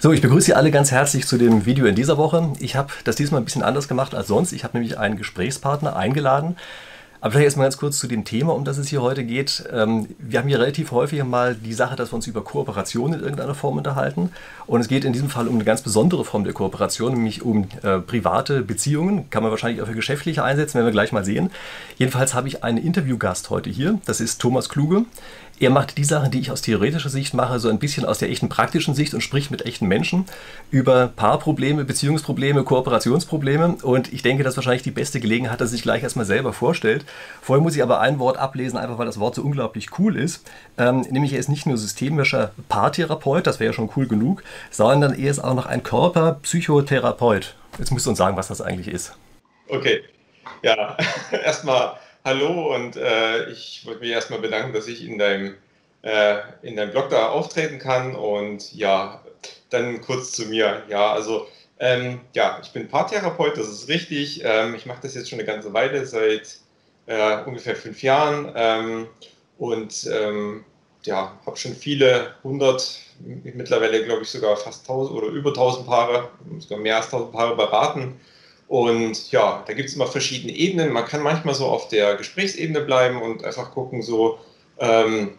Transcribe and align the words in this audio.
So, 0.00 0.12
ich 0.12 0.22
begrüße 0.22 0.46
Sie 0.46 0.54
alle 0.54 0.70
ganz 0.70 0.92
herzlich 0.92 1.26
zu 1.26 1.38
dem 1.38 1.66
Video 1.66 1.84
in 1.86 1.96
dieser 1.96 2.16
Woche. 2.18 2.52
Ich 2.60 2.76
habe 2.76 2.92
das 3.02 3.16
diesmal 3.16 3.40
ein 3.40 3.44
bisschen 3.44 3.64
anders 3.64 3.88
gemacht 3.88 4.14
als 4.14 4.28
sonst. 4.28 4.52
Ich 4.52 4.62
habe 4.62 4.76
nämlich 4.76 4.96
einen 4.96 5.16
Gesprächspartner 5.16 5.96
eingeladen. 5.96 6.54
Aber 7.20 7.32
vielleicht 7.32 7.46
erstmal 7.46 7.64
ganz 7.64 7.78
kurz 7.78 7.98
zu 7.98 8.06
dem 8.06 8.24
Thema, 8.24 8.54
um 8.54 8.64
das 8.64 8.78
es 8.78 8.86
hier 8.86 9.02
heute 9.02 9.24
geht. 9.24 9.64
Ähm, 9.72 10.06
wir 10.20 10.38
haben 10.38 10.46
hier 10.46 10.60
relativ 10.60 10.92
häufig 10.92 11.24
mal 11.24 11.56
die 11.56 11.72
Sache, 11.72 11.96
dass 11.96 12.12
wir 12.12 12.14
uns 12.14 12.28
über 12.28 12.44
Kooperation 12.44 13.12
in 13.12 13.18
irgendeiner 13.18 13.56
Form 13.56 13.76
unterhalten. 13.76 14.30
Und 14.68 14.80
es 14.80 14.86
geht 14.86 15.04
in 15.04 15.12
diesem 15.12 15.28
Fall 15.28 15.48
um 15.48 15.56
eine 15.56 15.64
ganz 15.64 15.82
besondere 15.82 16.24
Form 16.24 16.44
der 16.44 16.52
Kooperation, 16.52 17.14
nämlich 17.14 17.42
um 17.42 17.66
äh, 17.82 17.98
private 17.98 18.62
Beziehungen. 18.62 19.28
Kann 19.30 19.42
man 19.42 19.50
wahrscheinlich 19.50 19.82
auch 19.82 19.88
für 19.88 19.94
geschäftliche 19.94 20.44
einsetzen, 20.44 20.74
werden 20.74 20.86
wir 20.86 20.92
gleich 20.92 21.10
mal 21.10 21.24
sehen. 21.24 21.50
Jedenfalls 21.96 22.34
habe 22.34 22.46
ich 22.46 22.62
einen 22.62 22.78
Interviewgast 22.78 23.50
heute 23.50 23.68
hier. 23.68 23.98
Das 24.06 24.20
ist 24.20 24.40
Thomas 24.40 24.68
Kluge. 24.68 25.04
Er 25.60 25.70
macht 25.70 25.98
die 25.98 26.04
Sachen, 26.04 26.30
die 26.30 26.38
ich 26.38 26.52
aus 26.52 26.62
theoretischer 26.62 27.08
Sicht 27.08 27.34
mache, 27.34 27.58
so 27.58 27.68
ein 27.68 27.80
bisschen 27.80 28.04
aus 28.04 28.18
der 28.18 28.30
echten 28.30 28.48
praktischen 28.48 28.94
Sicht 28.94 29.12
und 29.12 29.22
spricht 29.22 29.50
mit 29.50 29.66
echten 29.66 29.86
Menschen 29.86 30.26
über 30.70 31.08
Paarprobleme, 31.08 31.84
Beziehungsprobleme, 31.84 32.62
Kooperationsprobleme. 32.62 33.78
Und 33.82 34.12
ich 34.12 34.22
denke, 34.22 34.44
das 34.44 34.52
ist 34.52 34.58
wahrscheinlich 34.58 34.84
die 34.84 34.92
beste 34.92 35.18
Gelegenheit, 35.18 35.60
dass 35.60 35.70
er 35.70 35.72
sich 35.72 35.82
gleich 35.82 36.04
erstmal 36.04 36.26
selber 36.26 36.52
vorstellt. 36.52 37.04
Vorher 37.42 37.62
muss 37.62 37.74
ich 37.74 37.82
aber 37.82 38.00
ein 38.00 38.20
Wort 38.20 38.36
ablesen, 38.36 38.78
einfach 38.78 38.98
weil 38.98 39.06
das 39.06 39.18
Wort 39.18 39.34
so 39.34 39.42
unglaublich 39.42 39.98
cool 39.98 40.16
ist. 40.16 40.48
Ähm, 40.76 41.00
nämlich 41.10 41.32
er 41.32 41.40
ist 41.40 41.48
nicht 41.48 41.66
nur 41.66 41.76
systemischer 41.76 42.52
Paartherapeut, 42.68 43.46
das 43.46 43.58
wäre 43.58 43.70
ja 43.70 43.72
schon 43.72 43.90
cool 43.96 44.06
genug, 44.06 44.44
sondern 44.70 45.12
er 45.12 45.30
ist 45.30 45.40
auch 45.40 45.54
noch 45.54 45.66
ein 45.66 45.82
Körperpsychotherapeut. 45.82 47.56
Jetzt 47.78 47.90
musst 47.90 48.06
du 48.06 48.10
uns 48.10 48.18
sagen, 48.18 48.36
was 48.36 48.48
das 48.48 48.60
eigentlich 48.60 48.88
ist. 48.88 49.16
Okay, 49.68 50.02
ja, 50.62 50.96
erstmal 51.44 51.94
Hallo 52.28 52.74
und 52.74 52.94
äh, 52.94 53.48
ich 53.48 53.86
wollte 53.86 54.00
mich 54.00 54.10
erstmal 54.10 54.38
bedanken, 54.38 54.74
dass 54.74 54.86
ich 54.86 55.02
in 55.02 55.16
deinem, 55.16 55.54
äh, 56.02 56.36
in 56.60 56.76
deinem 56.76 56.90
Blog 56.90 57.08
da 57.08 57.30
auftreten 57.30 57.78
kann 57.78 58.14
und 58.14 58.70
ja, 58.74 59.24
dann 59.70 60.02
kurz 60.02 60.32
zu 60.32 60.44
mir. 60.44 60.82
Ja, 60.90 61.10
also 61.10 61.46
ähm, 61.78 62.20
ja, 62.34 62.60
ich 62.62 62.70
bin 62.74 62.86
Paartherapeut, 62.86 63.56
das 63.56 63.68
ist 63.68 63.88
richtig. 63.88 64.42
Ähm, 64.44 64.74
ich 64.74 64.84
mache 64.84 64.98
das 65.00 65.14
jetzt 65.14 65.30
schon 65.30 65.38
eine 65.38 65.48
ganze 65.48 65.72
Weile, 65.72 66.04
seit 66.04 66.58
äh, 67.06 67.44
ungefähr 67.46 67.74
fünf 67.74 68.02
Jahren 68.02 68.52
ähm, 68.54 69.06
und 69.56 70.06
ähm, 70.12 70.66
ja, 71.04 71.32
habe 71.46 71.56
schon 71.56 71.74
viele 71.74 72.34
hundert, 72.44 73.00
mittlerweile 73.54 74.04
glaube 74.04 74.24
ich 74.24 74.28
sogar 74.28 74.54
fast 74.58 74.86
tausend 74.86 75.16
oder 75.16 75.28
über 75.28 75.54
tausend 75.54 75.86
Paare, 75.86 76.28
sogar 76.58 76.78
mehr 76.78 76.96
als 76.96 77.08
tausend 77.08 77.32
Paare 77.32 77.56
beraten 77.56 78.20
und 78.68 79.32
ja, 79.32 79.64
da 79.66 79.72
gibt 79.72 79.88
es 79.88 79.94
immer 79.94 80.06
verschiedene 80.06 80.52
Ebenen. 80.52 80.92
Man 80.92 81.06
kann 81.06 81.22
manchmal 81.22 81.54
so 81.54 81.66
auf 81.66 81.88
der 81.88 82.16
Gesprächsebene 82.16 82.82
bleiben 82.82 83.22
und 83.22 83.42
einfach 83.42 83.70
gucken, 83.72 84.02
so 84.02 84.38
ähm, 84.78 85.30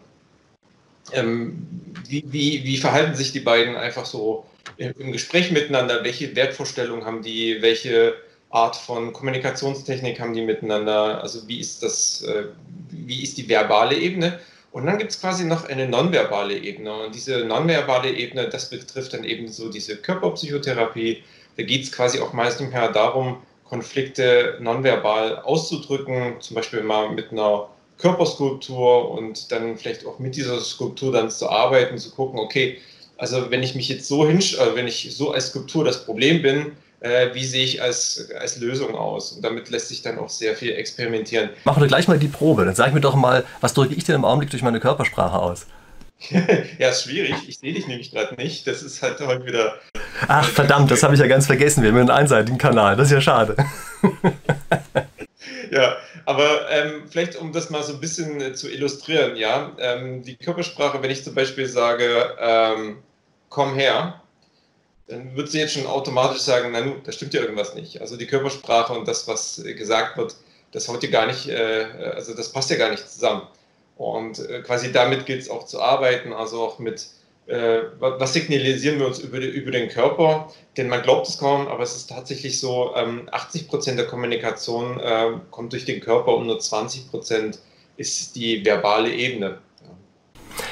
ähm, 1.12 1.66
wie, 2.08 2.24
wie, 2.26 2.64
wie 2.64 2.76
verhalten 2.76 3.14
sich 3.14 3.32
die 3.32 3.40
beiden 3.40 3.76
einfach 3.76 4.04
so 4.04 4.44
im 4.76 5.12
Gespräch 5.12 5.50
miteinander, 5.50 6.02
welche 6.04 6.34
Wertvorstellungen 6.34 7.04
haben 7.04 7.22
die, 7.22 7.60
welche 7.60 8.14
Art 8.50 8.76
von 8.76 9.12
Kommunikationstechnik 9.12 10.18
haben 10.18 10.34
die 10.34 10.42
miteinander, 10.42 11.22
also 11.22 11.46
wie 11.46 11.60
ist 11.60 11.82
das, 11.82 12.22
äh, 12.22 12.44
wie 12.90 13.22
ist 13.22 13.38
die 13.38 13.48
verbale 13.48 13.96
Ebene. 13.96 14.40
Und 14.72 14.86
dann 14.86 14.98
gibt 14.98 15.10
es 15.10 15.20
quasi 15.20 15.44
noch 15.44 15.68
eine 15.68 15.88
nonverbale 15.88 16.56
Ebene. 16.56 16.92
Und 17.04 17.14
diese 17.14 17.44
nonverbale 17.44 18.10
Ebene, 18.12 18.48
das 18.48 18.70
betrifft 18.70 19.14
dann 19.14 19.24
eben 19.24 19.48
so 19.48 19.68
diese 19.68 19.96
Körperpsychotherapie, 19.96 21.22
da 21.56 21.62
geht 21.62 21.84
es 21.84 21.92
quasi 21.92 22.20
auch 22.20 22.32
meistens 22.32 22.70
mehr 22.70 22.90
darum, 22.90 23.38
Konflikte 23.64 24.58
nonverbal 24.60 25.38
auszudrücken, 25.40 26.40
zum 26.40 26.56
Beispiel 26.56 26.82
mal 26.82 27.10
mit 27.10 27.30
einer 27.30 27.68
Körperskulptur 27.98 29.10
und 29.10 29.52
dann 29.52 29.76
vielleicht 29.76 30.06
auch 30.06 30.18
mit 30.18 30.34
dieser 30.34 30.58
Skulptur 30.60 31.12
dann 31.12 31.30
zu 31.30 31.48
arbeiten, 31.48 31.98
zu 31.98 32.10
gucken, 32.10 32.40
okay, 32.40 32.78
also 33.16 33.50
wenn 33.50 33.62
ich 33.62 33.74
mich 33.74 33.88
jetzt 33.88 34.08
so 34.08 34.26
hinsch, 34.26 34.58
äh, 34.58 34.74
wenn 34.74 34.88
ich 34.88 35.14
so 35.14 35.32
als 35.32 35.48
Skulptur 35.48 35.84
das 35.84 36.04
Problem 36.04 36.42
bin, 36.42 36.72
äh, 37.00 37.34
wie 37.34 37.44
sehe 37.44 37.64
ich 37.64 37.82
als, 37.82 38.30
als 38.38 38.58
Lösung 38.58 38.94
aus? 38.94 39.32
Und 39.32 39.42
damit 39.42 39.70
lässt 39.70 39.88
sich 39.88 40.02
dann 40.02 40.18
auch 40.18 40.28
sehr 40.28 40.56
viel 40.56 40.72
experimentieren. 40.72 41.50
Machen 41.64 41.82
wir 41.82 41.88
gleich 41.88 42.08
mal 42.08 42.18
die 42.18 42.28
Probe. 42.28 42.64
Dann 42.64 42.74
sag 42.74 42.92
mir 42.94 43.00
doch 43.00 43.14
mal, 43.14 43.44
was 43.60 43.74
drücke 43.74 43.94
ich 43.94 44.04
denn 44.04 44.16
im 44.16 44.24
Augenblick 44.24 44.50
durch 44.50 44.62
meine 44.62 44.80
Körpersprache 44.80 45.38
aus? 45.38 45.66
ja, 46.78 46.88
ist 46.88 47.04
schwierig. 47.04 47.34
Ich 47.46 47.58
sehe 47.58 47.72
dich 47.72 47.86
nämlich 47.86 48.10
gerade 48.10 48.34
nicht. 48.34 48.66
Das 48.66 48.82
ist 48.82 49.02
halt 49.02 49.20
heute 49.20 49.46
wieder. 49.46 49.78
Ach, 50.28 50.48
verdammt, 50.48 50.90
das 50.90 51.02
habe 51.02 51.14
ich 51.14 51.20
ja 51.20 51.26
ganz 51.26 51.46
vergessen. 51.46 51.82
Wir 51.82 51.90
haben 51.90 51.98
einen 51.98 52.10
einseitigen 52.10 52.58
Kanal. 52.58 52.96
Das 52.96 53.08
ist 53.08 53.12
ja 53.12 53.20
schade. 53.20 53.56
ja, 55.70 55.96
aber 56.26 56.70
ähm, 56.70 57.02
vielleicht, 57.08 57.36
um 57.36 57.52
das 57.52 57.70
mal 57.70 57.82
so 57.82 57.94
ein 57.94 58.00
bisschen 58.00 58.40
äh, 58.40 58.52
zu 58.52 58.70
illustrieren, 58.70 59.36
ja, 59.36 59.72
ähm, 59.78 60.22
die 60.22 60.36
Körpersprache, 60.36 61.02
wenn 61.02 61.10
ich 61.10 61.24
zum 61.24 61.34
Beispiel 61.34 61.66
sage, 61.66 62.36
ähm, 62.38 62.98
komm 63.48 63.74
her, 63.74 64.20
dann 65.08 65.34
wird 65.36 65.50
sie 65.50 65.58
jetzt 65.58 65.74
schon 65.74 65.86
automatisch 65.86 66.40
sagen, 66.42 66.70
na 66.72 66.82
da 67.04 67.12
stimmt 67.12 67.34
ja 67.34 67.40
irgendwas 67.40 67.74
nicht. 67.74 68.00
Also 68.00 68.16
die 68.16 68.26
Körpersprache 68.26 68.92
und 68.92 69.08
das, 69.08 69.26
was 69.26 69.62
gesagt 69.64 70.16
wird, 70.16 70.36
das 70.72 70.88
haut 70.88 71.02
ja 71.02 71.10
gar 71.10 71.26
nicht, 71.26 71.48
äh, 71.48 71.86
also 72.14 72.34
das 72.34 72.52
passt 72.52 72.70
ja 72.70 72.76
gar 72.76 72.90
nicht 72.90 73.08
zusammen. 73.08 73.42
Und 73.96 74.38
äh, 74.38 74.62
quasi 74.62 74.92
damit 74.92 75.26
gilt 75.26 75.42
es 75.42 75.50
auch 75.50 75.66
zu 75.66 75.82
arbeiten, 75.82 76.32
also 76.32 76.62
auch 76.62 76.78
mit, 76.78 77.06
äh, 77.46 77.80
was 77.98 78.32
signalisieren 78.32 78.98
wir 78.98 79.06
uns 79.06 79.18
über, 79.18 79.38
über, 79.38 79.70
den 79.70 79.88
Körper? 79.88 80.52
Denn 80.76 80.88
man 80.88 81.02
glaubt 81.02 81.28
es 81.28 81.38
kaum, 81.38 81.66
aber 81.68 81.82
es 81.82 81.96
ist 81.96 82.08
tatsächlich 82.08 82.60
so, 82.60 82.92
ähm, 82.96 83.28
80 83.30 83.68
Prozent 83.68 83.98
der 83.98 84.06
Kommunikation 84.06 85.00
äh, 85.00 85.32
kommt 85.50 85.72
durch 85.72 85.84
den 85.84 86.00
Körper 86.00 86.36
und 86.36 86.46
nur 86.46 86.60
20 86.60 87.10
Prozent 87.10 87.58
ist 87.96 88.36
die 88.36 88.64
verbale 88.64 89.12
Ebene. 89.12 89.58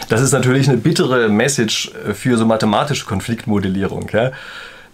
Das 0.08 0.20
ist 0.20 0.32
natürlich 0.32 0.68
eine 0.68 0.78
bittere 0.78 1.28
Message 1.28 1.90
für 2.14 2.36
so 2.36 2.46
mathematische 2.46 3.06
Konfliktmodellierung. 3.06 4.08
Ja? 4.12 4.32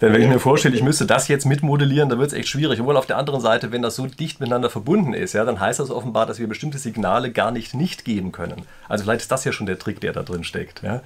Denn 0.01 0.11
wenn 0.13 0.21
ich 0.21 0.27
mir 0.27 0.39
vorstelle, 0.39 0.75
ich 0.75 0.83
müsste 0.83 1.05
das 1.05 1.27
jetzt 1.27 1.45
mitmodellieren, 1.45 2.09
dann 2.09 2.19
wird 2.19 2.31
es 2.31 2.37
echt 2.37 2.49
schwierig. 2.49 2.79
Obwohl 2.79 2.97
auf 2.97 3.05
der 3.05 3.17
anderen 3.17 3.39
Seite, 3.39 3.71
wenn 3.71 3.81
das 3.81 3.95
so 3.95 4.05
dicht 4.07 4.39
miteinander 4.39 4.69
verbunden 4.69 5.13
ist, 5.13 5.33
ja, 5.33 5.45
dann 5.45 5.59
heißt 5.59 5.79
das 5.79 5.89
offenbar, 5.89 6.25
dass 6.25 6.39
wir 6.39 6.47
bestimmte 6.47 6.77
Signale 6.77 7.31
gar 7.31 7.51
nicht 7.51 7.73
nicht 7.73 8.03
geben 8.03 8.31
können. 8.31 8.63
Also 8.89 9.03
vielleicht 9.03 9.21
ist 9.21 9.31
das 9.31 9.45
ja 9.45 9.53
schon 9.53 9.67
der 9.67 9.79
Trick, 9.79 10.01
der 10.01 10.13
da 10.13 10.23
drin 10.23 10.43
steckt. 10.43 10.83
Ja. 10.83 11.01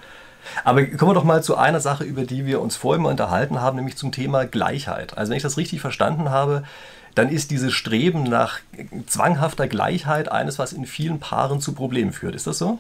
Aber 0.64 0.86
kommen 0.86 1.12
wir 1.12 1.16
doch 1.16 1.24
mal 1.24 1.44
zu 1.44 1.58
einer 1.58 1.80
Sache, 1.80 2.04
über 2.04 2.24
die 2.24 2.46
wir 2.46 2.62
uns 2.62 2.76
vorhin 2.76 3.04
mal 3.04 3.10
unterhalten 3.10 3.62
haben, 3.62 3.78
nämlich 3.78 3.98
zum 3.98 4.12
Thema 4.12 4.46
Gleichheit. 4.46 5.18
Also 5.18 5.30
wenn 5.30 5.38
ich 5.38 5.44
das 5.44 5.58
richtig 5.58 5.82
verstanden 5.82 6.30
habe, 6.30 6.64
dann 7.16 7.30
ist 7.30 7.52
dieses 7.52 7.74
Streben 7.74 8.24
nach 8.24 8.60
zwanghafter 9.08 9.68
Gleichheit 9.68 10.32
eines, 10.32 10.60
was 10.60 10.74
in 10.74 10.86
vielen 10.86 11.20
Paaren 11.20 11.60
zu 11.60 11.74
Problemen 11.74 12.14
führt. 12.14 12.36
Ist 12.36 12.48
das 12.48 12.58
so? 12.58 12.80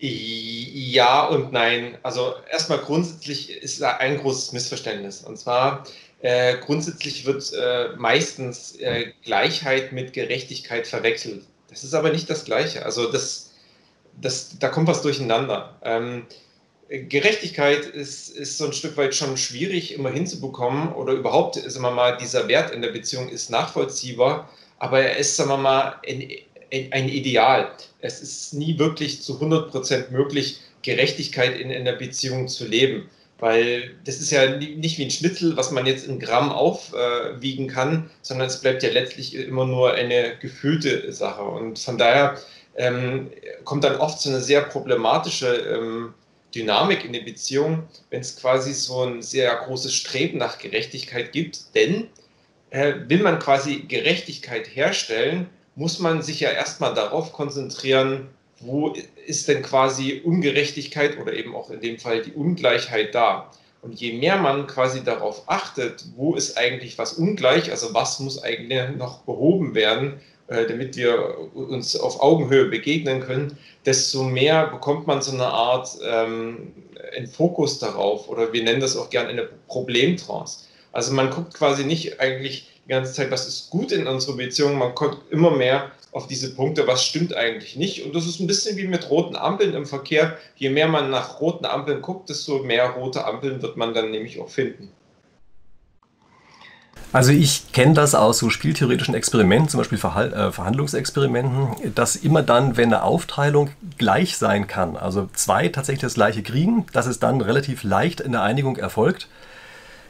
Ja 0.00 1.26
und 1.26 1.52
nein. 1.52 1.98
Also 2.02 2.34
erstmal 2.50 2.78
grundsätzlich 2.78 3.50
ist 3.50 3.80
da 3.80 3.96
ein 3.96 4.18
großes 4.18 4.52
Missverständnis. 4.52 5.22
Und 5.22 5.38
zwar 5.38 5.84
äh, 6.20 6.56
grundsätzlich 6.58 7.26
wird 7.26 7.52
äh, 7.52 7.88
meistens 7.96 8.76
äh, 8.76 9.12
Gleichheit 9.24 9.92
mit 9.92 10.12
Gerechtigkeit 10.12 10.86
verwechselt. 10.86 11.44
Das 11.68 11.84
ist 11.84 11.94
aber 11.94 12.10
nicht 12.10 12.30
das 12.30 12.44
Gleiche. 12.44 12.84
Also 12.84 13.10
das, 13.10 13.47
das, 14.20 14.58
da 14.58 14.68
kommt 14.68 14.88
was 14.88 15.02
durcheinander. 15.02 15.76
Ähm, 15.82 16.26
Gerechtigkeit 16.88 17.84
ist, 17.84 18.30
ist 18.30 18.56
so 18.56 18.66
ein 18.66 18.72
Stück 18.72 18.96
weit 18.96 19.14
schon 19.14 19.36
schwierig 19.36 19.92
immer 19.92 20.10
hinzubekommen 20.10 20.92
oder 20.92 21.12
überhaupt, 21.12 21.56
sagen 21.56 21.82
wir 21.82 21.90
mal, 21.90 22.16
dieser 22.16 22.48
Wert 22.48 22.70
in 22.70 22.80
der 22.80 22.90
Beziehung 22.90 23.28
ist 23.28 23.50
nachvollziehbar, 23.50 24.48
aber 24.78 25.00
er 25.00 25.16
ist, 25.18 25.36
sagen 25.36 25.50
wir 25.50 25.58
mal, 25.58 25.96
ein, 26.08 26.30
ein 26.92 27.08
Ideal. 27.08 27.72
Es 28.00 28.22
ist 28.22 28.54
nie 28.54 28.78
wirklich 28.78 29.22
zu 29.22 29.34
100 29.34 29.70
Prozent 29.70 30.10
möglich, 30.12 30.60
Gerechtigkeit 30.82 31.58
in, 31.60 31.70
in 31.70 31.86
einer 31.86 31.98
Beziehung 31.98 32.48
zu 32.48 32.66
leben. 32.66 33.10
Weil 33.40 33.94
das 34.04 34.18
ist 34.18 34.32
ja 34.32 34.56
nicht 34.56 34.98
wie 34.98 35.04
ein 35.04 35.12
Schnitzel, 35.12 35.56
was 35.56 35.70
man 35.70 35.86
jetzt 35.86 36.08
in 36.08 36.18
Gramm 36.18 36.50
aufwiegen 36.50 37.68
kann, 37.68 38.10
sondern 38.20 38.48
es 38.48 38.60
bleibt 38.60 38.82
ja 38.82 38.90
letztlich 38.90 39.34
immer 39.34 39.64
nur 39.64 39.92
eine 39.92 40.36
gefühlte 40.40 41.12
Sache. 41.12 41.42
Und 41.42 41.78
von 41.78 41.98
daher 41.98 42.36
ähm, 42.76 43.30
kommt 43.64 43.84
dann 43.84 43.96
oft 43.96 44.20
so 44.20 44.30
eine 44.30 44.40
sehr 44.40 44.62
problematische 44.62 45.54
ähm, 45.54 46.14
Dynamik 46.54 47.04
in 47.04 47.12
der 47.12 47.20
Beziehung, 47.20 47.84
wenn 48.10 48.20
es 48.20 48.36
quasi 48.36 48.72
so 48.72 49.02
ein 49.02 49.22
sehr 49.22 49.54
großes 49.54 49.94
Streben 49.94 50.38
nach 50.38 50.58
Gerechtigkeit 50.58 51.32
gibt. 51.32 51.74
Denn 51.74 52.08
äh, 52.70 52.94
will 53.06 53.22
man 53.22 53.38
quasi 53.38 53.80
Gerechtigkeit 53.80 54.74
herstellen, 54.74 55.48
muss 55.74 55.98
man 55.98 56.22
sich 56.22 56.40
ja 56.40 56.50
erstmal 56.50 56.94
darauf 56.94 57.32
konzentrieren, 57.32 58.28
wo 58.60 58.94
ist 59.26 59.46
denn 59.48 59.62
quasi 59.62 60.22
Ungerechtigkeit 60.24 61.18
oder 61.18 61.32
eben 61.32 61.54
auch 61.54 61.70
in 61.70 61.80
dem 61.80 61.98
Fall 61.98 62.22
die 62.22 62.32
Ungleichheit 62.32 63.14
da. 63.14 63.50
Und 63.80 64.00
je 64.00 64.14
mehr 64.14 64.36
man 64.38 64.66
quasi 64.66 65.04
darauf 65.04 65.44
achtet, 65.46 66.04
wo 66.16 66.34
ist 66.34 66.58
eigentlich 66.58 66.98
was 66.98 67.12
ungleich, 67.12 67.70
also 67.70 67.94
was 67.94 68.18
muss 68.18 68.42
eigentlich 68.42 68.96
noch 68.96 69.20
behoben 69.20 69.74
werden, 69.76 70.20
damit 70.48 70.96
wir 70.96 71.36
uns 71.54 71.94
auf 71.94 72.20
Augenhöhe 72.20 72.66
begegnen 72.66 73.20
können, 73.20 73.58
desto 73.84 74.22
mehr 74.22 74.66
bekommt 74.68 75.06
man 75.06 75.20
so 75.20 75.32
eine 75.32 75.46
Art 75.46 75.90
ähm, 76.02 76.72
einen 77.16 77.26
Fokus 77.26 77.78
darauf 77.78 78.28
oder 78.28 78.52
wir 78.52 78.62
nennen 78.62 78.80
das 78.80 78.96
auch 78.96 79.10
gerne 79.10 79.28
eine 79.28 79.48
Problemtrance. 79.66 80.64
Also 80.92 81.12
man 81.12 81.30
guckt 81.30 81.54
quasi 81.54 81.84
nicht 81.84 82.20
eigentlich 82.20 82.70
die 82.84 82.90
ganze 82.90 83.12
Zeit, 83.12 83.30
was 83.30 83.46
ist 83.46 83.70
gut 83.70 83.92
in 83.92 84.06
unserer 84.06 84.36
Beziehung. 84.36 84.78
Man 84.78 84.94
kommt 84.94 85.18
immer 85.30 85.50
mehr 85.50 85.90
auf 86.12 86.26
diese 86.26 86.54
Punkte, 86.54 86.86
was 86.86 87.04
stimmt 87.04 87.34
eigentlich 87.34 87.76
nicht. 87.76 88.04
Und 88.04 88.14
das 88.14 88.26
ist 88.26 88.40
ein 88.40 88.46
bisschen 88.46 88.76
wie 88.78 88.86
mit 88.86 89.10
roten 89.10 89.36
Ampeln 89.36 89.74
im 89.74 89.84
Verkehr. 89.84 90.38
Je 90.56 90.70
mehr 90.70 90.88
man 90.88 91.10
nach 91.10 91.40
roten 91.40 91.66
Ampeln 91.66 92.00
guckt, 92.00 92.30
desto 92.30 92.60
mehr 92.60 92.88
rote 92.90 93.26
Ampeln 93.26 93.60
wird 93.60 93.76
man 93.76 93.92
dann 93.92 94.10
nämlich 94.10 94.40
auch 94.40 94.48
finden. 94.48 94.90
Also 97.10 97.32
ich 97.32 97.72
kenne 97.72 97.94
das 97.94 98.14
aus 98.14 98.38
so 98.38 98.50
spieltheoretischen 98.50 99.14
Experimenten, 99.14 99.70
zum 99.70 99.78
Beispiel 99.78 99.96
Verhal 99.96 100.32
äh, 100.32 100.52
Verhandlungsexperimenten, 100.52 101.94
dass 101.94 102.16
immer 102.16 102.42
dann, 102.42 102.76
wenn 102.76 102.92
eine 102.92 103.02
Aufteilung 103.02 103.70
gleich 103.96 104.36
sein 104.36 104.66
kann, 104.66 104.96
also 104.96 105.28
zwei 105.32 105.68
tatsächlich 105.68 106.02
das 106.02 106.14
gleiche 106.14 106.42
kriegen, 106.42 106.84
dass 106.92 107.06
es 107.06 107.18
dann 107.18 107.40
relativ 107.40 107.82
leicht 107.82 108.20
in 108.20 108.32
der 108.32 108.42
Einigung 108.42 108.76
erfolgt. 108.76 109.28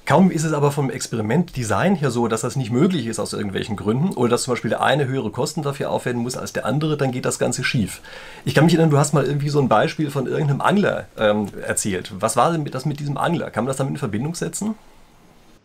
Kaum 0.07 0.31
ist 0.31 0.45
es 0.45 0.55
aber 0.55 0.73
vom 0.73 0.91
Experimentdesign 0.91 1.95
her 1.95 2.11
so, 2.11 2.29
dass 2.29 2.41
das 2.41 2.57
nicht 2.57 2.73
möglich 2.73 3.07
ist 3.07 3.19
aus 3.21 3.35
irgendwelchen 3.35 3.77
Gründen 3.77 4.15
oder 4.15 4.31
dass 4.31 4.45
zum 4.45 4.55
Beispiel 4.55 4.71
der 4.71 4.83
eine 4.83 5.07
höhere 5.07 5.31
Kosten 5.31 5.63
dafür 5.63 5.91
aufwenden 5.91 6.23
muss 6.23 6.37
als 6.37 6.53
der 6.55 6.65
andere, 6.65 6.97
dann 6.97 7.13
geht 7.13 7.27
das 7.27 7.39
Ganze 7.39 7.63
schief. 7.63 8.01
Ich 8.47 8.55
kann 8.55 8.65
mich 8.65 8.73
erinnern, 8.73 8.91
du 8.91 8.99
hast 8.99 9.13
mal 9.13 9.25
irgendwie 9.25 9.51
so 9.51 9.61
ein 9.61 9.69
Beispiel 9.69 10.11
von 10.11 10.27
irgendeinem 10.27 10.63
Angler 10.63 11.07
ähm, 11.19 11.49
erzählt. 11.65 12.11
Was 12.19 12.37
war 12.37 12.51
denn 12.51 12.65
das 12.65 12.87
mit 12.87 13.01
diesem 13.01 13.19
Angler? 13.19 13.51
Kann 13.51 13.65
man 13.65 13.69
das 13.69 13.77
damit 13.77 13.93
in 13.93 13.99
Verbindung 13.99 14.35
setzen? 14.35 14.77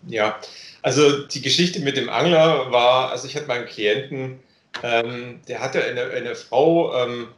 Ja, 0.06 0.36
also 0.84 1.24
die 1.28 1.42
Geschichte 1.42 1.80
mit 1.80 1.98
dem 1.98 2.10
Angler 2.10 2.72
war, 2.72 3.12
also 3.12 3.28
ich 3.28 3.36
hatte 3.36 3.48
mal 3.48 3.58
einen 3.58 3.68
Klienten, 3.68 4.40
ähm, 4.84 5.42
der 5.48 5.62
hatte 5.62 5.84
eine, 5.84 6.04
eine 6.12 6.36
Frau, 6.36 6.96
ähm, 6.96 7.30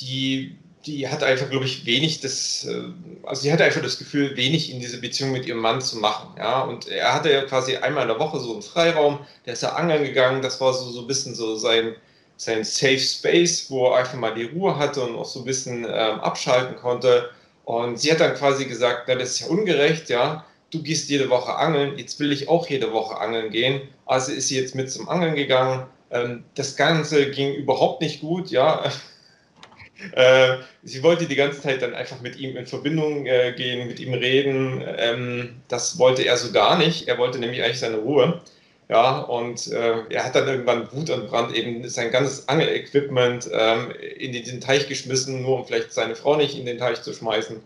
die 0.00 0.56
die 0.86 1.08
hat 1.08 1.22
einfach, 1.22 1.48
glaube 1.48 1.64
ich, 1.64 1.86
wenig 1.86 2.20
das, 2.20 2.64
äh, 2.64 2.82
also 3.24 3.42
sie 3.42 3.52
hatte 3.52 3.64
einfach 3.64 3.82
das 3.82 3.98
Gefühl, 3.98 4.36
wenig 4.36 4.70
in 4.70 4.80
diese 4.80 5.00
Beziehung 5.00 5.32
mit 5.32 5.46
ihrem 5.46 5.60
Mann 5.60 5.80
zu 5.80 5.98
machen. 5.98 6.34
Ja, 6.38 6.62
und 6.62 6.88
er 6.88 7.14
hatte 7.14 7.32
ja 7.32 7.42
quasi 7.42 7.76
einmal 7.76 8.02
in 8.02 8.08
der 8.08 8.18
Woche 8.18 8.40
so 8.40 8.52
einen 8.52 8.62
Freiraum, 8.62 9.20
der 9.46 9.54
ist 9.54 9.62
ja 9.62 9.70
angeln 9.74 10.04
gegangen, 10.04 10.42
das 10.42 10.60
war 10.60 10.72
so, 10.74 10.90
so 10.90 11.02
ein 11.02 11.06
bisschen 11.06 11.34
so 11.34 11.56
sein, 11.56 11.94
sein 12.36 12.64
Safe 12.64 12.98
Space, 12.98 13.70
wo 13.70 13.88
er 13.88 13.98
einfach 13.98 14.18
mal 14.18 14.34
die 14.34 14.44
Ruhe 14.44 14.76
hatte 14.76 15.02
und 15.02 15.16
auch 15.16 15.24
so 15.24 15.40
ein 15.40 15.44
bisschen 15.44 15.84
ähm, 15.84 16.20
abschalten 16.20 16.76
konnte. 16.76 17.30
Und 17.64 17.98
sie 18.00 18.10
hat 18.10 18.20
dann 18.20 18.34
quasi 18.34 18.64
gesagt, 18.64 19.04
na, 19.06 19.14
das 19.14 19.30
ist 19.30 19.40
ja 19.40 19.46
ungerecht, 19.48 20.08
ja, 20.08 20.44
du 20.72 20.82
gehst 20.82 21.08
jede 21.10 21.30
Woche 21.30 21.54
angeln, 21.54 21.98
jetzt 21.98 22.18
will 22.18 22.32
ich 22.32 22.48
auch 22.48 22.68
jede 22.68 22.92
Woche 22.92 23.18
angeln 23.18 23.50
gehen. 23.50 23.82
Also 24.06 24.32
ist 24.32 24.48
sie 24.48 24.58
jetzt 24.58 24.74
mit 24.74 24.90
zum 24.90 25.08
Angeln 25.08 25.36
gegangen. 25.36 25.86
Ähm, 26.10 26.44
das 26.54 26.76
Ganze 26.76 27.30
ging 27.30 27.54
überhaupt 27.54 28.02
nicht 28.02 28.20
gut, 28.20 28.50
ja. 28.50 28.90
Äh, 30.12 30.56
sie 30.82 31.04
wollte 31.04 31.26
die 31.26 31.36
ganze 31.36 31.60
Zeit 31.60 31.80
dann 31.80 31.94
einfach 31.94 32.20
mit 32.22 32.36
ihm 32.36 32.56
in 32.56 32.66
Verbindung 32.66 33.24
äh, 33.26 33.52
gehen, 33.56 33.86
mit 33.86 34.00
ihm 34.00 34.14
reden. 34.14 34.82
Ähm, 34.98 35.60
das 35.68 35.96
wollte 35.96 36.22
er 36.22 36.36
so 36.36 36.50
gar 36.50 36.76
nicht. 36.76 37.06
Er 37.06 37.18
wollte 37.18 37.38
nämlich 37.38 37.62
eigentlich 37.62 37.78
seine 37.78 37.98
Ruhe. 37.98 38.40
Ja, 38.92 39.20
und 39.20 39.68
äh, 39.68 40.02
er 40.10 40.22
hat 40.22 40.34
dann 40.34 40.46
irgendwann 40.46 40.92
Wut 40.92 41.08
und 41.08 41.30
Brand 41.30 41.56
eben 41.56 41.88
sein 41.88 42.10
ganzes 42.10 42.46
Angelequipment 42.46 43.48
ähm, 43.50 43.90
in 44.18 44.32
den 44.32 44.60
Teich 44.60 44.86
geschmissen, 44.86 45.40
nur 45.40 45.60
um 45.60 45.64
vielleicht 45.64 45.94
seine 45.94 46.14
Frau 46.14 46.36
nicht 46.36 46.58
in 46.58 46.66
den 46.66 46.76
Teich 46.76 47.00
zu 47.00 47.14
schmeißen. 47.14 47.58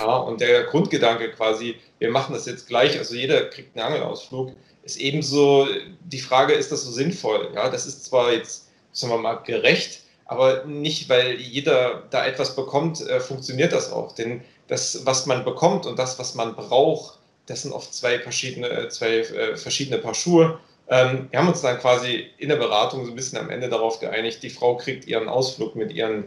Ja, 0.00 0.16
und 0.16 0.40
der 0.40 0.64
Grundgedanke 0.64 1.30
quasi, 1.30 1.76
wir 2.00 2.10
machen 2.10 2.32
das 2.34 2.46
jetzt 2.46 2.66
gleich, 2.66 2.98
also 2.98 3.14
jeder 3.14 3.44
kriegt 3.44 3.76
einen 3.76 3.86
Angelausflug, 3.86 4.54
ist 4.82 4.96
ebenso 4.96 5.68
die 6.04 6.18
Frage, 6.18 6.54
ist 6.54 6.72
das 6.72 6.82
so 6.82 6.90
sinnvoll? 6.90 7.50
Ja, 7.54 7.68
das 7.68 7.86
ist 7.86 8.04
zwar 8.06 8.32
jetzt, 8.32 8.66
sagen 8.90 9.12
wir 9.12 9.18
mal, 9.18 9.36
gerecht, 9.36 10.00
aber 10.24 10.64
nicht, 10.64 11.08
weil 11.08 11.36
jeder 11.36 12.02
da 12.10 12.26
etwas 12.26 12.56
bekommt, 12.56 13.06
äh, 13.08 13.20
funktioniert 13.20 13.72
das 13.72 13.92
auch. 13.92 14.16
Denn 14.16 14.42
das, 14.66 15.06
was 15.06 15.26
man 15.26 15.44
bekommt 15.44 15.86
und 15.86 15.96
das, 15.96 16.18
was 16.18 16.34
man 16.34 16.56
braucht, 16.56 17.20
das 17.46 17.62
sind 17.62 17.72
oft 17.72 17.94
zwei 17.94 18.18
verschiedene, 18.18 18.88
zwei 18.88 19.18
äh, 19.18 19.56
verschiedene 19.56 19.98
Paar 19.98 20.14
Schuhe. 20.14 20.58
Ähm, 20.88 21.28
wir 21.30 21.38
haben 21.38 21.48
uns 21.48 21.62
dann 21.62 21.78
quasi 21.78 22.26
in 22.38 22.48
der 22.48 22.56
Beratung 22.56 23.04
so 23.04 23.12
ein 23.12 23.16
bisschen 23.16 23.38
am 23.38 23.50
Ende 23.50 23.68
darauf 23.68 24.00
geeinigt, 24.00 24.42
die 24.42 24.50
Frau 24.50 24.76
kriegt 24.76 25.06
ihren 25.06 25.28
Ausflug 25.28 25.76
mit 25.76 25.92
ihren 25.92 26.24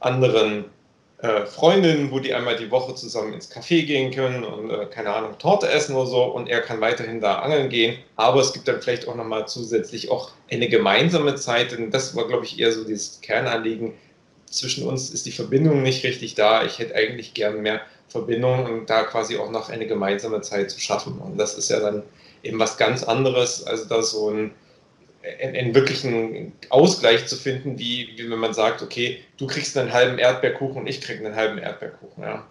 anderen 0.00 0.66
äh, 1.20 1.46
Freundinnen, 1.46 2.12
wo 2.12 2.20
die 2.20 2.32
einmal 2.32 2.56
die 2.56 2.70
Woche 2.70 2.94
zusammen 2.94 3.32
ins 3.32 3.50
Café 3.50 3.84
gehen 3.84 4.12
können 4.12 4.44
und 4.44 4.70
äh, 4.70 4.86
keine 4.86 5.12
Ahnung, 5.12 5.36
Torte 5.38 5.68
essen 5.68 5.96
oder 5.96 6.06
so 6.06 6.22
und 6.22 6.48
er 6.48 6.60
kann 6.60 6.80
weiterhin 6.80 7.20
da 7.20 7.40
angeln 7.40 7.68
gehen. 7.68 7.98
Aber 8.16 8.40
es 8.40 8.52
gibt 8.52 8.68
dann 8.68 8.80
vielleicht 8.80 9.08
auch 9.08 9.16
nochmal 9.16 9.48
zusätzlich 9.48 10.10
auch 10.10 10.30
eine 10.50 10.68
gemeinsame 10.68 11.34
Zeit, 11.34 11.72
denn 11.72 11.90
das 11.90 12.14
war, 12.14 12.28
glaube 12.28 12.44
ich, 12.44 12.60
eher 12.60 12.72
so 12.72 12.84
dieses 12.84 13.20
Kernanliegen. 13.20 13.94
Zwischen 14.48 14.86
uns 14.86 15.10
ist 15.10 15.26
die 15.26 15.32
Verbindung 15.32 15.82
nicht 15.82 16.04
richtig 16.04 16.34
da. 16.34 16.64
Ich 16.64 16.78
hätte 16.78 16.94
eigentlich 16.94 17.34
gern 17.34 17.60
mehr 17.62 17.80
Verbindung 18.08 18.64
und 18.64 18.88
da 18.88 19.02
quasi 19.02 19.36
auch 19.36 19.50
noch 19.50 19.68
eine 19.68 19.86
gemeinsame 19.86 20.40
Zeit 20.40 20.70
zu 20.70 20.80
schaffen. 20.80 21.18
Und 21.18 21.36
das 21.36 21.58
ist 21.58 21.68
ja 21.68 21.80
dann 21.80 22.04
eben 22.42 22.58
was 22.58 22.76
ganz 22.76 23.02
anderes, 23.02 23.64
also 23.64 23.84
da 23.86 24.02
so 24.02 24.30
ein 24.30 24.50
einen 25.42 25.74
wirklichen 25.74 26.52
Ausgleich 26.70 27.26
zu 27.26 27.36
finden, 27.36 27.78
wie, 27.78 28.08
wie 28.16 28.30
wenn 28.30 28.38
man 28.38 28.54
sagt, 28.54 28.82
okay, 28.82 29.20
du 29.36 29.46
kriegst 29.46 29.76
einen 29.76 29.92
halben 29.92 30.18
Erdbeerkuchen 30.18 30.82
und 30.82 30.86
ich 30.86 31.00
krieg 31.00 31.18
einen 31.18 31.34
halben 31.34 31.58
Erdbeerkuchen. 31.58 32.22
Ja. 32.22 32.44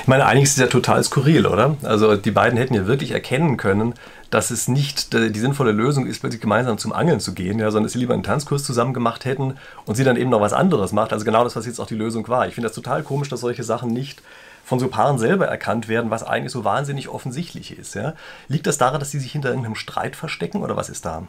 Ich 0.00 0.06
meine, 0.08 0.26
eigentlich 0.26 0.44
ist 0.44 0.52
es 0.52 0.58
ja 0.58 0.66
total 0.66 1.04
skurril, 1.04 1.46
oder? 1.46 1.76
Also 1.82 2.16
die 2.16 2.30
beiden 2.30 2.58
hätten 2.58 2.74
ja 2.74 2.86
wirklich 2.86 3.10
erkennen 3.10 3.58
können, 3.58 3.94
dass 4.30 4.50
es 4.50 4.66
nicht 4.66 5.12
die 5.12 5.38
sinnvolle 5.38 5.72
Lösung 5.72 6.06
ist, 6.06 6.20
plötzlich 6.20 6.40
gemeinsam 6.40 6.78
zum 6.78 6.92
Angeln 6.92 7.20
zu 7.20 7.34
gehen, 7.34 7.58
ja, 7.58 7.70
sondern 7.70 7.84
dass 7.84 7.92
sie 7.92 7.98
lieber 7.98 8.14
einen 8.14 8.22
Tanzkurs 8.22 8.64
zusammen 8.64 8.94
gemacht 8.94 9.24
hätten 9.24 9.58
und 9.84 9.94
sie 9.94 10.04
dann 10.04 10.16
eben 10.16 10.30
noch 10.30 10.40
was 10.40 10.52
anderes 10.52 10.92
macht. 10.92 11.12
Also 11.12 11.24
genau 11.24 11.44
das, 11.44 11.54
was 11.54 11.66
jetzt 11.66 11.78
auch 11.78 11.86
die 11.86 11.94
Lösung 11.94 12.26
war. 12.28 12.48
Ich 12.48 12.54
finde 12.54 12.68
das 12.68 12.74
total 12.74 13.02
komisch, 13.02 13.28
dass 13.28 13.40
solche 13.40 13.62
Sachen 13.62 13.92
nicht 13.92 14.22
von 14.68 14.78
so 14.78 14.88
Paaren 14.88 15.18
selber 15.18 15.46
erkannt 15.46 15.88
werden, 15.88 16.10
was 16.10 16.22
eigentlich 16.22 16.52
so 16.52 16.62
wahnsinnig 16.62 17.08
offensichtlich 17.08 17.78
ist. 17.78 17.94
Ja? 17.94 18.14
Liegt 18.48 18.66
das 18.66 18.76
daran, 18.76 19.00
dass 19.00 19.10
sie 19.10 19.18
sich 19.18 19.32
hinter 19.32 19.48
irgendeinem 19.48 19.76
Streit 19.76 20.14
verstecken 20.14 20.62
oder 20.62 20.76
was 20.76 20.90
ist 20.90 21.06
da? 21.06 21.26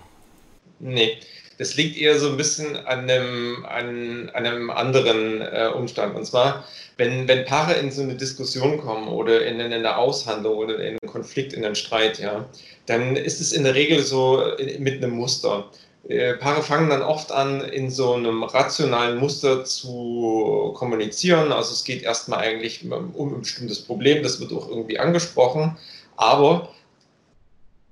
Nee, 0.79 1.17
das 1.57 1.77
liegt 1.77 1.97
eher 1.97 2.19
so 2.19 2.31
ein 2.31 2.35
bisschen 2.35 2.75
an 2.75 3.09
einem, 3.09 3.65
an, 3.65 4.29
an 4.33 4.45
einem 4.45 4.69
anderen 4.69 5.39
äh, 5.41 5.71
Umstand. 5.73 6.17
Und 6.17 6.25
zwar, 6.25 6.65
wenn, 6.97 7.29
wenn 7.29 7.45
Paare 7.45 7.75
in 7.75 7.91
so 7.91 8.01
eine 8.01 8.15
Diskussion 8.15 8.77
kommen 8.77 9.07
oder 9.07 9.45
in, 9.45 9.61
in 9.61 9.71
eine 9.71 9.95
Aushandlung 9.95 10.57
oder 10.57 10.75
in 10.75 10.97
einen 11.01 11.09
Konflikt, 11.11 11.53
in 11.53 11.63
einen 11.63 11.75
Streit, 11.75 12.19
ja, 12.19 12.43
dann 12.87 13.15
ist 13.15 13.39
es 13.39 13.53
in 13.53 13.63
der 13.63 13.73
Regel 13.73 14.03
so 14.03 14.41
äh, 14.57 14.79
mit 14.79 15.01
einem 15.01 15.11
Muster. 15.11 15.69
Äh, 16.09 16.33
Paare 16.33 16.63
fangen 16.63 16.89
dann 16.89 17.03
oft 17.03 17.31
an, 17.31 17.61
in 17.61 17.91
so 17.91 18.15
einem 18.15 18.43
rationalen 18.43 19.19
Muster 19.19 19.63
zu 19.63 20.73
kommunizieren. 20.75 21.51
Also 21.51 21.71
es 21.71 21.83
geht 21.83 22.01
erstmal 22.01 22.39
eigentlich 22.39 22.83
um 22.83 23.35
ein 23.35 23.41
bestimmtes 23.41 23.83
Problem, 23.83 24.23
das 24.23 24.39
wird 24.39 24.51
auch 24.51 24.67
irgendwie 24.67 24.97
angesprochen, 24.97 25.77
aber 26.17 26.69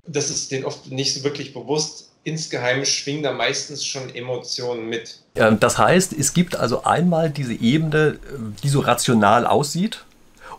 das 0.08 0.32
ist 0.32 0.52
denen 0.52 0.66
oft 0.66 0.90
nicht 0.90 1.14
so 1.14 1.24
wirklich 1.24 1.54
bewusst, 1.54 2.10
insgeheim 2.24 2.86
schwingen 2.86 3.22
da 3.22 3.34
meistens 3.34 3.86
schon 3.86 4.14
Emotionen 4.16 4.90
mit. 4.90 5.20
Das 5.36 5.78
heißt, 5.78 6.14
es 6.14 6.34
gibt 6.34 6.56
also 6.56 6.84
einmal 6.84 7.30
diese 7.30 7.54
Ebene, 7.54 8.20
die 8.64 8.70
so 8.70 8.80
rational 8.80 9.46
aussieht. 9.46 10.06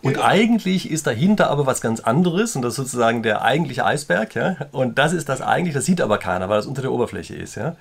Und 0.03 0.15
genau. 0.15 0.25
eigentlich 0.25 0.91
ist 0.91 1.06
dahinter 1.06 1.50
aber 1.50 1.67
was 1.67 1.81
ganz 1.81 2.00
anderes 2.00 2.55
und 2.55 2.62
das 2.62 2.73
ist 2.73 2.77
sozusagen 2.77 3.23
der 3.23 3.43
eigentliche 3.43 3.85
Eisberg. 3.85 4.35
Ja? 4.35 4.57
Und 4.71 4.99
das 4.99 5.12
ist 5.12 5.28
das 5.28 5.40
eigentlich, 5.40 5.75
das 5.75 5.87
sieht 5.87 6.00
aber 6.00 6.19
keiner, 6.19 6.49
weil 6.49 6.59
das 6.59 6.67
unter 6.67 6.83
der 6.83 6.93
Oberfläche 6.93 7.35
ist. 7.35 7.57
Ja? 7.57 7.76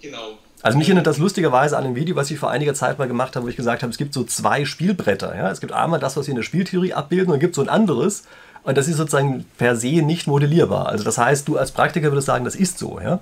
Genau. 0.00 0.38
Also 0.62 0.78
mich 0.78 0.88
erinnert 0.88 1.06
das 1.06 1.18
lustigerweise 1.18 1.76
an 1.76 1.84
ein 1.84 1.94
Video, 1.94 2.16
was 2.16 2.30
ich 2.30 2.38
vor 2.38 2.50
einiger 2.50 2.72
Zeit 2.72 2.98
mal 2.98 3.06
gemacht 3.06 3.36
habe, 3.36 3.44
wo 3.44 3.50
ich 3.50 3.56
gesagt 3.56 3.82
habe, 3.82 3.90
es 3.90 3.98
gibt 3.98 4.14
so 4.14 4.24
zwei 4.24 4.64
Spielbretter. 4.64 5.36
Ja? 5.36 5.50
Es 5.50 5.60
gibt 5.60 5.74
einmal 5.74 6.00
das, 6.00 6.16
was 6.16 6.26
wir 6.26 6.32
in 6.32 6.36
der 6.36 6.42
Spieltheorie 6.42 6.94
abbilden, 6.94 7.26
und 7.26 7.32
dann 7.34 7.40
gibt 7.40 7.52
es 7.52 7.56
so 7.56 7.62
ein 7.62 7.68
anderes. 7.68 8.24
Und 8.62 8.78
das 8.78 8.88
ist 8.88 8.96
sozusagen 8.96 9.44
per 9.58 9.76
se 9.76 10.00
nicht 10.00 10.26
modellierbar. 10.26 10.86
Also 10.88 11.04
das 11.04 11.18
heißt, 11.18 11.46
du 11.46 11.58
als 11.58 11.72
Praktiker 11.72 12.10
würdest 12.10 12.26
sagen, 12.26 12.46
das 12.46 12.56
ist 12.56 12.78
so, 12.78 12.98
ja? 12.98 13.20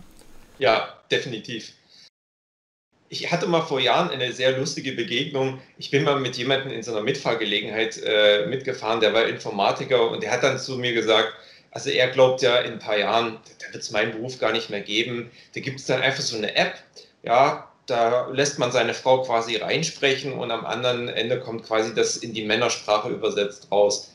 Ja, 0.61 0.87
definitiv. 1.11 1.73
Ich 3.13 3.31
hatte 3.31 3.47
mal 3.47 3.61
vor 3.61 3.79
Jahren 3.79 4.09
eine 4.09 4.33
sehr 4.33 4.57
lustige 4.57 4.93
Begegnung. 4.93 5.61
Ich 5.77 5.91
bin 5.91 6.03
mal 6.03 6.19
mit 6.19 6.39
jemandem 6.39 6.73
in 6.73 6.83
so 6.83 6.93
einer 6.93 7.03
Mitfahrgelegenheit 7.03 8.01
äh, 8.03 8.47
mitgefahren, 8.47 9.01
der 9.01 9.13
war 9.13 9.27
Informatiker 9.27 10.11
und 10.11 10.23
der 10.23 10.31
hat 10.31 10.43
dann 10.43 10.59
zu 10.59 10.79
mir 10.79 10.95
gesagt, 10.95 11.35
also 11.73 11.91
er 11.91 12.09
glaubt 12.09 12.41
ja, 12.41 12.57
in 12.61 12.73
ein 12.73 12.79
paar 12.79 12.97
Jahren, 12.97 13.39
da 13.59 13.71
wird 13.75 13.83
es 13.83 13.91
meinen 13.91 14.13
Beruf 14.13 14.39
gar 14.39 14.53
nicht 14.53 14.71
mehr 14.71 14.81
geben. 14.81 15.31
Da 15.55 15.61
gibt 15.61 15.81
es 15.81 15.85
dann 15.85 16.01
einfach 16.01 16.23
so 16.23 16.39
eine 16.39 16.57
App, 16.57 16.73
ja, 17.23 17.71
da 17.85 18.29
lässt 18.29 18.59
man 18.59 18.73
seine 18.73 18.95
Frau 18.95 19.21
quasi 19.21 19.57
reinsprechen 19.57 20.33
und 20.33 20.51
am 20.51 20.65
anderen 20.65 21.11
Ende 21.11 21.39
kommt 21.39 21.67
quasi 21.67 21.95
das 21.95 22.17
in 22.17 22.33
die 22.33 22.47
Männersprache 22.47 23.11
übersetzt 23.11 23.71
raus. 23.71 24.15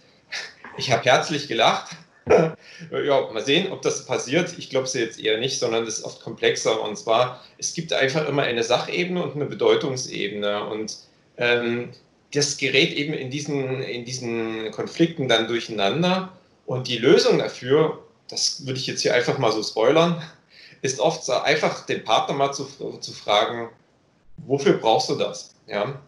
Ich 0.76 0.92
habe 0.92 1.04
herzlich 1.04 1.48
gelacht. 1.48 1.92
ja, 2.92 3.32
mal 3.32 3.46
sehen, 3.46 3.72
ob 3.72 3.82
das 3.82 4.06
passiert. 4.06 4.58
Ich 4.58 4.70
glaube 4.70 4.86
es 4.86 4.94
jetzt 4.94 5.20
eher 5.20 5.38
nicht, 5.40 5.60
sondern 5.60 5.84
es 5.84 6.00
ist 6.00 6.04
oft 6.04 6.22
komplexer. 6.22 6.82
Und 6.82 6.98
zwar, 6.98 7.44
es 7.58 7.74
gibt 7.74 7.94
einfach 7.94 8.28
immer 8.28 8.44
eine 8.44 8.64
Sachebene 8.64 9.22
und 9.24 9.36
eine 9.36 9.46
Bedeutungsebene. 9.46 10.66
Und 10.66 10.98
ähm, 11.38 11.90
das 12.34 12.58
gerät 12.58 12.94
eben 12.94 13.14
in 13.14 13.30
diesen, 13.30 13.82
in 13.82 14.06
diesen 14.06 14.72
Konflikten 14.72 15.28
dann 15.28 15.48
durcheinander. 15.48 16.34
Und 16.66 16.88
die 16.88 16.98
Lösung 16.98 17.40
dafür, 17.40 18.04
das 18.30 18.66
würde 18.66 18.80
ich 18.80 18.88
jetzt 18.88 19.02
hier 19.02 19.14
einfach 19.14 19.38
mal 19.38 19.52
so 19.52 19.64
spoilern, 19.64 20.22
ist 20.82 21.00
oft 21.00 21.24
so 21.24 21.34
einfach 21.34 21.86
den 21.86 22.04
Partner 22.04 22.36
mal 22.36 22.52
zu, 22.52 22.66
zu 23.00 23.12
fragen, 23.12 23.70
wofür 24.46 24.74
brauchst 24.74 25.10
du 25.10 25.16
das? 25.16 25.56
Ja? 25.68 26.00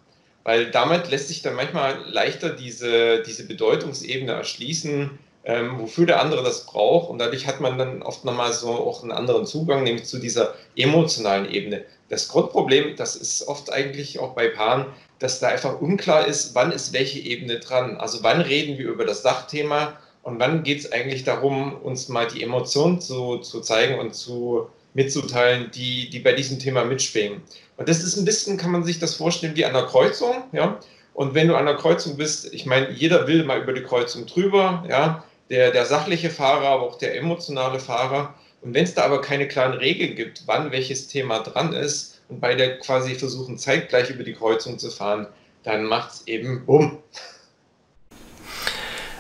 weil 0.50 0.72
damit 0.72 1.12
lässt 1.12 1.28
sich 1.28 1.44
dann 1.44 1.56
manchmal 1.56 2.04
leichter 2.10 2.50
diese, 2.50 3.22
diese 3.22 3.46
Bedeutungsebene 3.46 4.32
erschließen, 4.32 5.12
ähm, 5.50 5.80
wofür 5.80 6.06
der 6.06 6.22
andere 6.22 6.44
das 6.44 6.68
braucht. 6.68 7.10
Und 7.10 7.18
dadurch 7.18 7.48
hat 7.48 7.60
man 7.60 7.80
dann 7.80 8.04
oft 8.04 8.24
nochmal 8.24 8.54
so 8.54 8.70
auch 8.70 9.02
einen 9.02 9.12
anderen 9.12 9.48
Zugang, 9.48 9.84
nämlich 9.84 10.06
zu 10.06 10.20
dieser 10.20 10.54
emotionalen 10.76 11.50
Ebene. 11.50 11.86
Das 12.08 12.28
Grundproblem, 12.28 12.96
das 12.96 13.16
ist 13.16 13.48
oft 13.48 13.74
eigentlich 13.74 14.20
auch 14.20 14.36
bei 14.36 14.48
Paaren, 14.50 14.86
dass 15.18 15.40
da 15.40 15.48
einfach 15.48 15.82
unklar 15.82 16.28
ist, 16.28 16.54
wann 16.54 16.72
ist 16.72 16.94
welche 16.94 17.20
Ebene 17.20 17.60
dran. 17.60 17.98
Also 17.98 18.20
wann 18.22 18.42
reden 18.42 18.78
wir 18.78 18.90
über 18.90 19.06
das 19.06 19.24
Sachthema 19.24 19.98
und 20.22 20.40
wann 20.40 20.62
geht 20.62 20.82
es 20.82 20.92
eigentlich 20.92 21.24
darum, 21.24 21.76
uns 21.82 22.10
mal 22.10 22.28
die 22.28 22.44
Emotionen 22.44 23.02
zu, 23.02 23.38
zu 23.38 23.62
zeigen 23.62 23.98
und 23.98 24.14
zu 24.14 24.68
mitzuteilen, 24.94 25.72
die, 25.74 26.12
die 26.12 26.20
bei 26.20 26.34
diesem 26.34 26.60
Thema 26.60 26.86
mitschwingen. 26.86 27.42
Und 27.78 27.90
das 27.90 28.04
ist 28.04 28.18
ein 28.18 28.26
bisschen, 28.26 28.58
kann 28.58 28.72
man 28.72 28.84
sich 28.84 29.00
das 29.00 29.16
vorstellen, 29.16 29.56
wie 29.56 29.66
an 29.66 29.74
der 29.74 29.86
Kreuzung, 29.86 30.44
ja. 30.52 30.80
Und 31.16 31.34
wenn 31.34 31.48
du 31.48 31.56
an 31.56 31.66
der 31.66 31.76
Kreuzung 31.76 32.18
bist, 32.18 32.54
ich 32.54 32.66
meine, 32.66 32.92
jeder 32.92 33.28
will 33.28 33.44
mal 33.44 33.62
über 33.62 33.74
die 33.74 33.84
Kreuzung 33.84 34.26
drüber, 34.26 34.86
ja, 34.88 35.24
der, 35.50 35.72
der 35.72 35.86
sachliche 35.86 36.30
Fahrer, 36.30 36.68
aber 36.68 36.84
auch 36.84 36.98
der 36.98 37.18
emotionale 37.18 37.80
Fahrer. 37.80 38.34
Und 38.62 38.74
wenn 38.74 38.84
es 38.84 38.94
da 38.94 39.04
aber 39.04 39.22
keine 39.22 39.48
klaren 39.48 39.74
Regeln 39.74 40.16
gibt, 40.16 40.44
wann 40.46 40.72
welches 40.72 41.08
Thema 41.08 41.40
dran 41.40 41.74
ist 41.74 42.22
und 42.28 42.42
beide 42.42 42.78
quasi 42.80 43.16
versuchen 43.16 43.58
zeitgleich 43.58 44.10
über 44.10 44.24
die 44.24 44.34
Kreuzung 44.34 44.78
zu 44.80 44.90
fahren, 44.92 45.28
dann 45.64 45.86
macht 45.86 46.14
es 46.14 46.28
eben 46.28 46.66
bumm. 46.66 46.98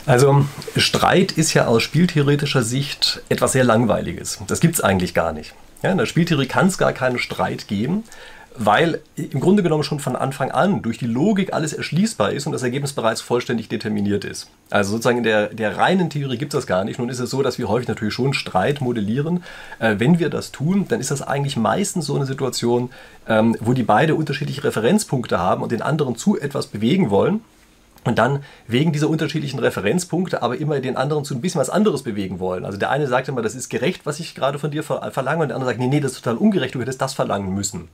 Also 0.06 0.46
Streit 0.76 1.32
ist 1.34 1.54
ja 1.54 1.68
aus 1.68 1.84
spieltheoretischer 1.84 2.64
Sicht 2.64 3.22
etwas 3.30 3.52
sehr 3.52 3.64
Langweiliges. 3.64 4.40
Das 4.48 4.60
gibt 4.60 4.76
es 4.76 4.82
eigentlich 4.82 5.14
gar 5.14 5.34
nicht. 5.34 5.54
Ja, 5.84 5.92
in 5.92 5.98
der 5.98 6.08
Spieltheorie 6.08 6.48
kann 6.48 6.68
es 6.68 6.78
gar 6.78 6.94
keinen 6.94 7.20
Streit 7.20 7.68
geben, 7.68 8.04
weil 8.58 9.02
im 9.16 9.40
Grunde 9.40 9.64
genommen 9.64 9.84
schon 9.84 10.00
von 10.00 10.16
Anfang 10.16 10.52
an 10.52 10.82
durch 10.82 10.98
die 10.98 11.06
Logik 11.06 11.54
alles 11.54 11.74
erschließbar 11.74 12.32
ist 12.32 12.46
und 12.46 12.54
das 12.54 12.64
Ergebnis 12.64 12.94
bereits 12.94 13.22
vollständig 13.22 13.70
determiniert 13.70 14.26
ist. 14.26 14.50
Also 14.70 14.92
sozusagen 14.92 15.20
in 15.20 15.24
der, 15.24 15.48
der 15.48 15.78
reinen 15.78 16.10
Theorie 16.10 16.38
gibt 16.38 16.54
es 16.54 16.58
das 16.58 16.68
gar 16.68 16.84
nicht. 16.84 17.00
Nun 17.00 17.10
ist 17.10 17.20
es 17.20 17.30
so, 17.30 17.42
dass 17.42 17.58
wir 17.58 17.70
häufig 17.70 17.88
natürlich 17.88 18.14
schon 18.14 18.34
Streit 18.34 18.82
modellieren. 18.82 19.44
Äh, 19.80 19.96
wenn 20.00 20.20
wir 20.20 20.30
das 20.30 20.52
tun, 20.52 20.86
dann 20.88 21.00
ist 21.00 21.12
das 21.12 21.22
eigentlich 21.22 21.58
meistens 21.58 22.06
so 22.06 22.16
eine 22.16 22.26
Situation, 22.26 22.90
ähm, 23.28 23.56
wo 23.60 23.74
die 23.74 23.84
beide 23.84 24.16
unterschiedliche 24.16 24.64
Referenzpunkte 24.64 25.40
haben 25.40 25.64
und 25.64 25.72
den 25.72 25.82
anderen 25.82 26.16
zu 26.16 26.40
etwas 26.40 26.68
bewegen 26.68 27.10
wollen 27.10 27.42
und 28.06 28.18
dann 28.18 28.44
wegen 28.68 28.92
dieser 28.92 29.10
unterschiedlichen 29.10 29.60
Referenzpunkte 29.60 30.42
aber 30.42 30.58
immer 30.58 30.80
den 30.80 30.96
anderen 30.96 31.26
zu 31.26 31.36
ein 31.36 31.42
bisschen 31.42 31.60
was 31.60 31.70
anderes 31.70 32.04
bewegen 32.04 32.40
wollen. 32.40 32.66
Also 32.66 32.78
der 32.78 32.90
eine 32.90 33.08
sagt 33.08 33.28
immer, 33.28 33.42
das 33.42 33.56
ist 33.56 33.70
gerecht, 33.70 34.06
was 34.06 34.20
ich 34.20 34.36
gerade 34.36 34.58
von 34.58 34.72
dir 34.72 34.84
verlange, 34.84 35.44
und 35.44 35.50
der 35.50 35.56
andere 35.56 35.72
sagt, 35.72 35.80
nee, 35.80 35.88
nee, 35.88 36.00
das 36.00 36.14
ist 36.14 36.24
total 36.24 36.38
ungerecht, 36.38 36.76
du 36.76 36.82
hättest 36.82 37.02
das 37.02 37.14
verlangen 37.14 37.54
müssen. 37.54 37.90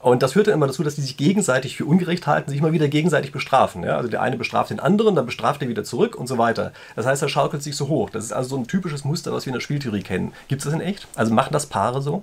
Und 0.00 0.22
das 0.22 0.32
führt 0.32 0.46
dann 0.46 0.54
immer 0.54 0.66
dazu, 0.66 0.82
dass 0.82 0.94
die 0.94 1.02
sich 1.02 1.18
gegenseitig 1.18 1.76
für 1.76 1.84
ungerecht 1.84 2.26
halten, 2.26 2.50
sich 2.50 2.58
immer 2.58 2.72
wieder 2.72 2.88
gegenseitig 2.88 3.32
bestrafen. 3.32 3.82
Ja? 3.84 3.98
Also 3.98 4.08
der 4.08 4.22
eine 4.22 4.38
bestraft 4.38 4.70
den 4.70 4.80
anderen, 4.80 5.14
dann 5.14 5.26
bestraft 5.26 5.60
er 5.60 5.68
wieder 5.68 5.84
zurück 5.84 6.16
und 6.16 6.26
so 6.26 6.38
weiter. 6.38 6.72
Das 6.96 7.04
heißt, 7.04 7.20
er 7.20 7.28
schaukelt 7.28 7.62
sich 7.62 7.76
so 7.76 7.88
hoch. 7.88 8.08
Das 8.08 8.24
ist 8.24 8.32
also 8.32 8.50
so 8.50 8.56
ein 8.56 8.66
typisches 8.66 9.04
Muster, 9.04 9.32
was 9.32 9.44
wir 9.44 9.50
in 9.50 9.54
der 9.54 9.60
Spieltheorie 9.60 10.02
kennen. 10.02 10.32
Gibt 10.48 10.62
es 10.62 10.64
das 10.64 10.72
in 10.72 10.80
echt? 10.80 11.06
Also 11.16 11.34
machen 11.34 11.52
das 11.52 11.66
Paare 11.66 12.00
so? 12.00 12.22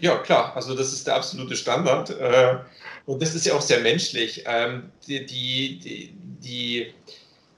Ja, 0.00 0.16
klar. 0.16 0.52
Also 0.56 0.74
das 0.74 0.92
ist 0.92 1.06
der 1.06 1.16
absolute 1.16 1.54
Standard. 1.54 2.10
Äh, 2.18 2.56
und 3.04 3.20
das 3.20 3.34
ist 3.34 3.44
ja 3.44 3.54
auch 3.54 3.60
sehr 3.60 3.80
menschlich. 3.80 4.44
Ähm, 4.46 4.84
die, 5.06 5.26
die, 5.26 6.14
die, 6.42 6.94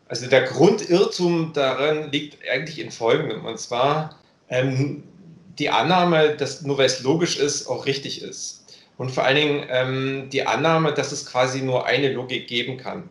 also 0.09 0.27
der 0.27 0.43
Grundirrtum 0.43 1.53
daran 1.53 2.11
liegt 2.11 2.39
eigentlich 2.53 2.81
in 2.81 2.91
folgendem. 2.91 3.45
Und 3.45 3.61
zwar 3.61 4.19
ähm, 4.49 5.05
die 5.61 5.71
Annahme, 5.71 6.35
dass 6.37 6.63
nur 6.63 6.79
weil 6.79 6.87
es 6.87 7.03
logisch 7.03 7.39
ist, 7.39 7.69
auch 7.69 7.87
richtig 7.87 8.23
ist. 8.23 8.60
Und 9.01 9.13
vor 9.13 9.25
allen 9.25 9.37
Dingen 9.37 9.67
ähm, 9.71 10.29
die 10.31 10.47
Annahme, 10.47 10.93
dass 10.93 11.11
es 11.11 11.25
quasi 11.25 11.63
nur 11.63 11.87
eine 11.87 12.13
Logik 12.13 12.47
geben 12.47 12.77
kann. 12.77 13.09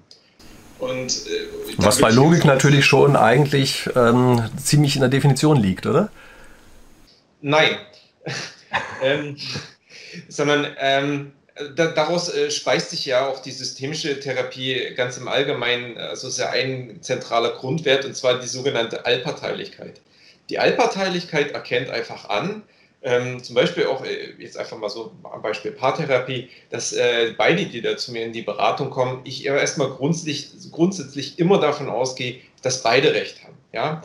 Und, 0.77 1.08
äh, 1.25 1.48
Was 1.77 2.00
bei 2.00 2.12
Logik 2.12 2.46
natürlich 2.46 2.86
schon 2.86 3.15
eigentlich 3.15 3.89
ähm, 3.96 4.48
ziemlich 4.63 4.93
in 4.98 5.01
der 5.01 5.10
Definition 5.10 5.58
liegt, 5.58 5.88
oder? 5.88 6.12
Nein. 7.41 7.75
ähm, 9.01 9.36
sondern 10.27 10.67
ähm, 10.77 11.31
da, 11.75 11.88
daraus 11.88 12.31
äh, 12.36 12.51
speist 12.51 12.91
sich 12.91 13.08
ja 13.08 13.25
auch 13.25 13.39
die 13.39 13.51
systemische 13.51 14.19
Therapie 14.19 14.93
ganz 14.96 15.17
im 15.17 15.27
Allgemeinen. 15.27 15.98
Also 15.98 16.27
ist 16.27 16.38
ja 16.38 16.51
ein 16.51 17.01
zentraler 17.01 17.53
Grundwert, 17.53 18.05
und 18.05 18.15
zwar 18.15 18.39
die 18.39 18.48
sogenannte 18.48 19.08
Allparteilichkeit. 19.08 20.01
Die 20.51 20.60
Allparteilichkeit 20.60 21.53
erkennt 21.53 21.89
einfach 21.89 22.29
an, 22.29 22.62
ähm, 23.01 23.41
zum 23.41 23.56
Beispiel 23.56 23.86
auch, 23.86 24.03
äh, 24.03 24.34
jetzt 24.39 24.58
einfach 24.58 24.77
mal 24.77 24.89
so 24.89 25.12
am 25.24 25.41
Beispiel 25.41 25.72
Paartherapie, 25.72 26.50
dass 26.70 26.91
äh, 26.94 27.34
beide, 27.38 27.65
die 27.65 27.82
da 27.82 27.96
zu 27.96 28.12
mir 28.12 28.24
in 28.24 28.34
die 28.34 28.41
Beratung 28.41 28.89
kommen, 28.89 29.22
ich 29.24 29.46
erstmal 29.46 29.89
grundsätzlich, 29.89 30.50
grundsätzlich 30.72 31.39
immer 31.39 31.60
davon 31.60 31.89
ausgehe, 31.89 32.38
dass 32.62 32.84
beide 32.84 33.13
Recht 33.13 33.44
haben. 33.44 33.58
Ja? 33.72 34.01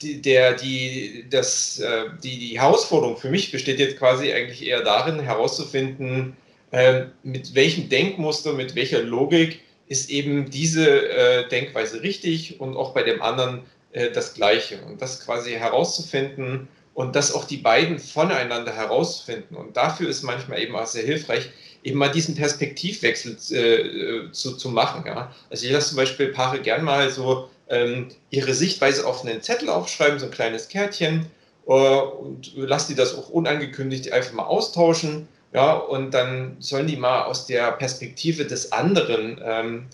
Die, 0.00 0.22
der, 0.22 0.54
die, 0.54 1.26
das, 1.28 1.80
äh, 1.80 2.04
die, 2.22 2.38
die 2.38 2.60
Herausforderung 2.60 3.16
für 3.16 3.28
mich 3.28 3.50
besteht 3.50 3.80
jetzt 3.80 3.98
quasi 3.98 4.32
eigentlich 4.32 4.64
eher 4.64 4.82
darin, 4.82 5.18
herauszufinden, 5.18 6.36
äh, 6.70 7.06
mit 7.24 7.54
welchem 7.56 7.88
Denkmuster, 7.88 8.52
mit 8.52 8.76
welcher 8.76 9.02
Logik 9.02 9.60
ist 9.88 10.10
eben 10.10 10.50
diese 10.50 11.08
äh, 11.08 11.48
Denkweise 11.48 12.02
richtig 12.02 12.60
und 12.60 12.76
auch 12.76 12.94
bei 12.94 13.02
dem 13.02 13.22
anderen 13.22 13.62
äh, 13.92 14.10
das 14.10 14.34
Gleiche. 14.34 14.78
Und 14.86 15.02
das 15.02 15.24
quasi 15.24 15.52
herauszufinden, 15.52 16.68
und 16.96 17.14
das 17.14 17.30
auch 17.30 17.44
die 17.44 17.58
beiden 17.58 17.98
voneinander 17.98 18.74
herausfinden. 18.74 19.54
Und 19.54 19.76
dafür 19.76 20.08
ist 20.08 20.22
manchmal 20.22 20.60
eben 20.62 20.74
auch 20.74 20.86
sehr 20.86 21.04
hilfreich, 21.04 21.50
eben 21.82 21.98
mal 21.98 22.08
diesen 22.08 22.34
Perspektivwechsel 22.34 23.36
äh, 23.52 24.32
zu, 24.32 24.56
zu 24.56 24.70
machen. 24.70 25.04
Ja? 25.06 25.30
Also 25.50 25.66
ich 25.66 25.72
lasse 25.72 25.90
zum 25.90 25.98
Beispiel 25.98 26.28
Paare 26.28 26.58
gern 26.58 26.82
mal 26.82 27.10
so 27.10 27.50
ähm, 27.68 28.08
ihre 28.30 28.54
Sichtweise 28.54 29.06
auf 29.06 29.22
einen 29.22 29.42
Zettel 29.42 29.68
aufschreiben, 29.68 30.18
so 30.18 30.24
ein 30.24 30.30
kleines 30.30 30.68
Kärtchen, 30.68 31.26
äh, 31.66 31.70
und 31.70 32.56
lasse 32.56 32.88
die 32.88 32.94
das 32.94 33.14
auch 33.14 33.28
unangekündigt 33.28 34.10
einfach 34.12 34.32
mal 34.32 34.44
austauschen. 34.44 35.28
Ja, 35.52 35.74
und 35.74 36.14
dann 36.14 36.56
sollen 36.60 36.86
die 36.86 36.96
mal 36.96 37.24
aus 37.24 37.44
der 37.44 37.72
Perspektive 37.72 38.46
des 38.46 38.72
anderen 38.72 39.38
ähm, 39.44 39.86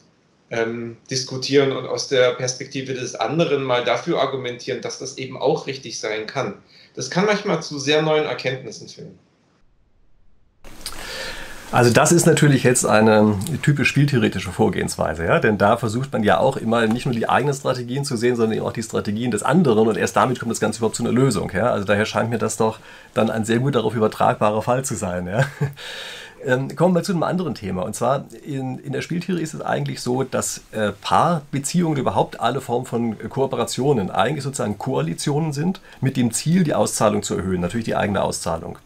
ähm, 0.52 0.96
diskutieren 1.10 1.72
und 1.72 1.86
aus 1.86 2.06
der 2.06 2.34
Perspektive 2.34 2.94
des 2.94 3.16
anderen 3.16 3.64
mal 3.64 3.84
dafür 3.84 4.20
argumentieren, 4.20 4.80
dass 4.80 5.00
das 5.00 5.18
eben 5.18 5.36
auch 5.36 5.66
richtig 5.66 5.98
sein 5.98 6.26
kann 6.28 6.54
das 6.94 7.10
kann 7.10 7.26
manchmal 7.26 7.62
zu 7.62 7.78
sehr 7.78 8.02
neuen 8.02 8.24
Erkenntnissen 8.24 8.88
führen. 8.88 9.18
Also 11.70 11.90
das 11.90 12.12
ist 12.12 12.26
natürlich 12.26 12.64
jetzt 12.64 12.84
eine 12.84 13.34
typisch 13.62 13.88
spieltheoretische 13.88 14.50
Vorgehensweise, 14.52 15.24
ja? 15.24 15.40
denn 15.40 15.56
da 15.56 15.78
versucht 15.78 16.12
man 16.12 16.22
ja 16.22 16.36
auch 16.36 16.58
immer 16.58 16.86
nicht 16.86 17.06
nur 17.06 17.14
die 17.14 17.30
eigenen 17.30 17.54
Strategien 17.54 18.04
zu 18.04 18.18
sehen, 18.18 18.36
sondern 18.36 18.58
eben 18.58 18.66
auch 18.66 18.74
die 18.74 18.82
Strategien 18.82 19.30
des 19.30 19.42
anderen 19.42 19.88
und 19.88 19.96
erst 19.96 20.14
damit 20.16 20.38
kommt 20.38 20.50
das 20.50 20.60
Ganze 20.60 20.80
überhaupt 20.80 20.96
zu 20.96 21.02
einer 21.02 21.12
Lösung. 21.12 21.50
Ja? 21.54 21.72
Also 21.72 21.86
daher 21.86 22.04
scheint 22.04 22.28
mir 22.28 22.36
das 22.36 22.58
doch 22.58 22.78
dann 23.14 23.30
ein 23.30 23.46
sehr 23.46 23.58
gut 23.58 23.74
darauf 23.74 23.94
übertragbarer 23.94 24.60
Fall 24.60 24.84
zu 24.84 24.96
sein. 24.96 25.26
Ja? 25.26 25.46
Ähm, 26.44 26.74
kommen 26.74 26.94
wir 26.94 27.02
zu 27.02 27.12
einem 27.12 27.22
anderen 27.22 27.54
Thema. 27.54 27.82
Und 27.82 27.94
zwar 27.94 28.24
in, 28.44 28.78
in 28.78 28.92
der 28.92 29.02
Spieltheorie 29.02 29.42
ist 29.42 29.54
es 29.54 29.60
eigentlich 29.60 30.00
so, 30.00 30.24
dass 30.24 30.62
äh, 30.72 30.92
Paarbeziehungen 31.00 31.98
überhaupt 31.98 32.40
alle 32.40 32.60
Formen 32.60 32.86
von 32.86 33.18
Kooperationen 33.28 34.10
eigentlich 34.10 34.42
sozusagen 34.42 34.78
Koalitionen 34.78 35.52
sind, 35.52 35.80
mit 36.00 36.16
dem 36.16 36.32
Ziel, 36.32 36.64
die 36.64 36.74
Auszahlung 36.74 37.22
zu 37.22 37.36
erhöhen, 37.36 37.60
natürlich 37.60 37.84
die 37.84 37.96
eigene 37.96 38.22
Auszahlung. 38.22 38.78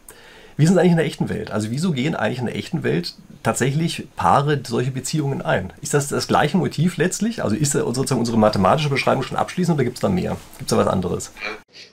Wie 0.57 0.65
sind 0.65 0.79
eigentlich 0.79 0.91
in 0.91 0.97
der 0.97 1.05
echten 1.05 1.29
Welt? 1.29 1.51
Also 1.51 1.69
wieso 1.69 1.91
gehen 1.91 2.15
eigentlich 2.15 2.39
in 2.39 2.47
der 2.47 2.55
echten 2.55 2.83
Welt 2.83 3.13
tatsächlich 3.43 4.07
Paare 4.15 4.59
solche 4.65 4.89
Beziehungen 4.89 5.43
ein? 5.43 5.71
Ist 5.81 5.93
das 5.93 6.07
das 6.07 6.27
gleiche 6.27 6.57
Motiv 6.57 6.97
letztlich? 6.97 7.43
Also 7.43 7.55
ist 7.55 7.73
sozusagen 7.73 8.19
unsere 8.19 8.39
mathematische 8.39 8.89
Beschreibung 8.89 9.21
schon 9.21 9.37
abschließend 9.37 9.75
oder 9.75 9.83
gibt 9.83 9.97
es 9.97 10.01
da 10.01 10.09
mehr? 10.09 10.35
Gibt 10.57 10.71
es 10.71 10.75
da 10.75 10.83
was 10.83 10.91
anderes? 10.91 11.31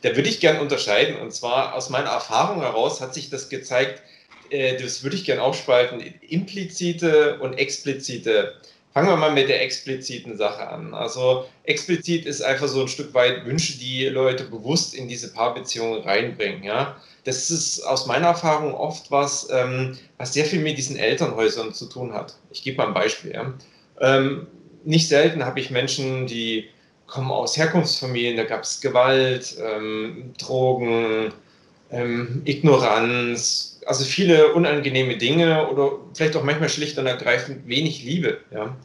Da 0.01 0.17
würde 0.17 0.31
ich 0.31 0.41
gerne 0.41 0.63
unterscheiden. 0.63 1.17
Und 1.21 1.35
zwar 1.35 1.75
aus 1.75 1.91
meiner 1.91 2.09
Erfahrung 2.09 2.63
heraus 2.63 3.03
hat 3.03 3.13
sich 3.13 3.29
das 3.29 3.51
gezeigt, 3.51 4.03
äh, 4.51 4.81
das 4.81 5.03
würde 5.03 5.17
ich 5.17 5.25
gerne 5.25 5.43
aufspalten, 5.43 6.01
implizite 6.29 7.39
und 7.41 7.55
explizite. 7.55 8.55
Fangen 8.93 9.09
wir 9.09 9.17
mal 9.17 9.33
mit 9.33 9.49
der 9.49 9.61
expliziten 9.63 10.37
Sache 10.37 10.69
an. 10.69 10.95
Also 10.95 11.47
explizit 11.65 12.27
ist 12.27 12.43
einfach 12.43 12.69
so 12.69 12.83
ein 12.83 12.89
Stück 12.89 13.13
weit 13.13 13.45
Wünsche, 13.45 13.77
die 13.77 14.07
Leute 14.07 14.45
bewusst 14.45 14.95
in 14.95 15.09
diese 15.09 15.33
Paarbeziehungen 15.33 16.03
reinbringen. 16.03 16.63
Ja? 16.63 16.97
Das 17.25 17.51
ist 17.51 17.81
aus 17.81 18.07
meiner 18.07 18.29
Erfahrung 18.29 18.73
oft 18.73 19.11
was, 19.11 19.49
ähm, 19.51 19.99
was 20.17 20.33
sehr 20.33 20.45
viel 20.45 20.61
mit 20.61 20.79
diesen 20.79 20.97
Elternhäusern 20.97 21.75
zu 21.75 21.87
tun 21.87 22.13
hat. 22.13 22.37
Ich 22.53 22.63
gebe 22.63 22.77
mal 22.77 22.87
ein 22.87 22.95
Beispiel. 22.95 23.33
Ja? 23.33 23.55
Ähm, 24.01 24.47
nicht 24.85 25.09
selten 25.09 25.45
habe 25.45 25.59
ich 25.59 25.71
Menschen, 25.71 26.29
die 26.29 26.69
kommen 27.07 27.31
aus 27.31 27.57
Herkunftsfamilien, 27.57 28.37
da 28.37 28.45
gab 28.45 28.63
es 28.63 28.81
Gewalt, 28.81 29.57
ähm, 29.61 30.33
Drogen, 30.39 31.33
ähm, 31.95 32.43
Ignoranz, 32.45 33.81
also 33.87 34.05
viele 34.05 34.53
unangenehme 34.53 35.17
Dinge 35.17 35.69
oder 35.71 35.93
vielleicht 36.15 36.37
auch 36.37 36.43
manchmal 36.43 36.69
schlicht 36.69 36.99
und 36.99 37.07
ergreifend 37.07 37.69
wenig 37.69 38.03
Liebe. 38.05 38.39
Ja. 38.53 38.77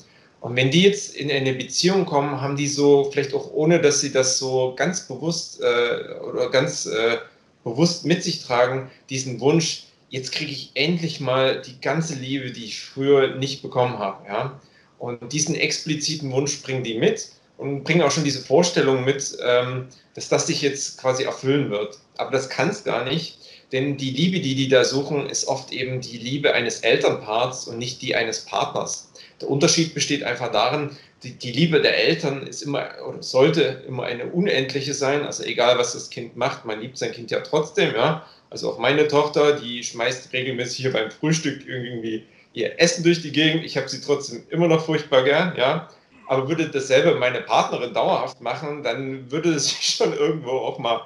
Und 0.41 0.55
wenn 0.55 0.71
die 0.71 0.83
jetzt 0.83 1.15
in 1.15 1.29
eine 1.31 1.53
Beziehung 1.53 2.05
kommen, 2.05 2.39
haben 2.39 2.55
die 2.55 2.67
so, 2.67 3.09
vielleicht 3.11 3.33
auch 3.33 3.51
ohne, 3.51 3.81
dass 3.81 3.99
sie 4.01 4.11
das 4.11 4.37
so 4.37 4.73
ganz 4.75 5.07
bewusst 5.07 5.61
äh, 5.61 6.13
oder 6.21 6.49
ganz 6.49 6.85
äh, 6.85 7.17
bewusst 7.63 8.05
mit 8.05 8.23
sich 8.23 8.43
tragen, 8.43 8.89
diesen 9.09 9.39
Wunsch, 9.41 9.83
jetzt 10.09 10.31
kriege 10.31 10.51
ich 10.51 10.71
endlich 10.75 11.19
mal 11.19 11.61
die 11.61 11.79
ganze 11.81 12.15
Liebe, 12.15 12.51
die 12.51 12.65
ich 12.65 12.81
früher 12.81 13.35
nicht 13.35 13.61
bekommen 13.61 13.99
habe. 13.99 14.25
Ja. 14.27 14.61
Und 14.97 15.33
diesen 15.33 15.55
expliziten 15.55 16.31
Wunsch 16.31 16.61
bringen 16.61 16.83
die 16.83 16.97
mit. 16.97 17.29
Und 17.59 17.83
bringen 17.83 18.01
auch 18.01 18.11
schon 18.11 18.23
diese 18.23 18.41
Vorstellung 18.41 19.03
mit, 19.03 19.37
ähm, 19.45 19.89
dass 20.15 20.29
das 20.29 20.47
sich 20.47 20.61
jetzt 20.61 20.99
quasi 20.99 21.23
erfüllen 21.23 21.69
wird. 21.69 21.99
Aber 22.17 22.31
das 22.31 22.49
kann 22.49 22.69
es 22.69 22.83
gar 22.83 23.03
nicht, 23.03 23.37
denn 23.71 23.97
die 23.97 24.11
Liebe, 24.11 24.39
die 24.39 24.55
die 24.55 24.69
da 24.69 24.83
suchen, 24.83 25.29
ist 25.29 25.47
oft 25.47 25.71
eben 25.71 26.01
die 26.01 26.17
Liebe 26.17 26.53
eines 26.53 26.79
Elternparts 26.79 27.67
und 27.67 27.77
nicht 27.77 28.01
die 28.01 28.15
eines 28.15 28.45
Partners. 28.45 29.11
Der 29.41 29.49
Unterschied 29.49 29.93
besteht 29.93 30.23
einfach 30.23 30.51
darin, 30.51 30.91
die, 31.23 31.31
die, 31.33 31.51
Liebe 31.51 31.81
der 31.81 31.97
Eltern 31.97 32.47
ist 32.47 32.61
immer 32.61 32.87
oder 33.05 33.21
sollte 33.21 33.83
immer 33.87 34.03
eine 34.03 34.27
unendliche 34.27 34.93
sein. 34.93 35.25
Also 35.25 35.43
egal, 35.43 35.77
was 35.77 35.93
das 35.93 36.09
Kind 36.09 36.37
macht, 36.37 36.63
man 36.65 36.79
liebt 36.79 36.97
sein 36.97 37.11
Kind 37.11 37.29
ja 37.29 37.41
trotzdem. 37.41 37.93
Ja? 37.93 38.25
Also 38.49 38.71
auch 38.71 38.79
meine 38.79 39.07
Tochter, 39.07 39.59
die 39.59 39.83
schmeißt 39.83 40.31
regelmäßig 40.31 40.77
hier 40.77 40.93
beim 40.93 41.11
Frühstück 41.11 41.67
irgendwie 41.67 42.23
ihr 42.53 42.79
Essen 42.79 43.03
durch 43.03 43.21
die 43.21 43.33
Gegend. 43.33 43.65
Ich 43.65 43.75
habe 43.75 43.89
sie 43.89 43.99
trotzdem 43.99 44.43
immer 44.49 44.69
noch 44.69 44.85
furchtbar 44.85 45.23
gern. 45.23 45.55
Ja? 45.57 45.89
Aber 46.29 46.47
würde 46.47 46.69
dasselbe 46.69 47.15
meine 47.15 47.41
Partnerin 47.41 47.91
dauerhaft 47.91 48.39
machen, 48.39 48.83
dann 48.83 49.31
würde 49.31 49.49
es 49.49 49.69
sich 49.69 49.95
schon 49.95 50.13
irgendwo 50.13 50.51
auch 50.51 50.77
mal 50.77 51.01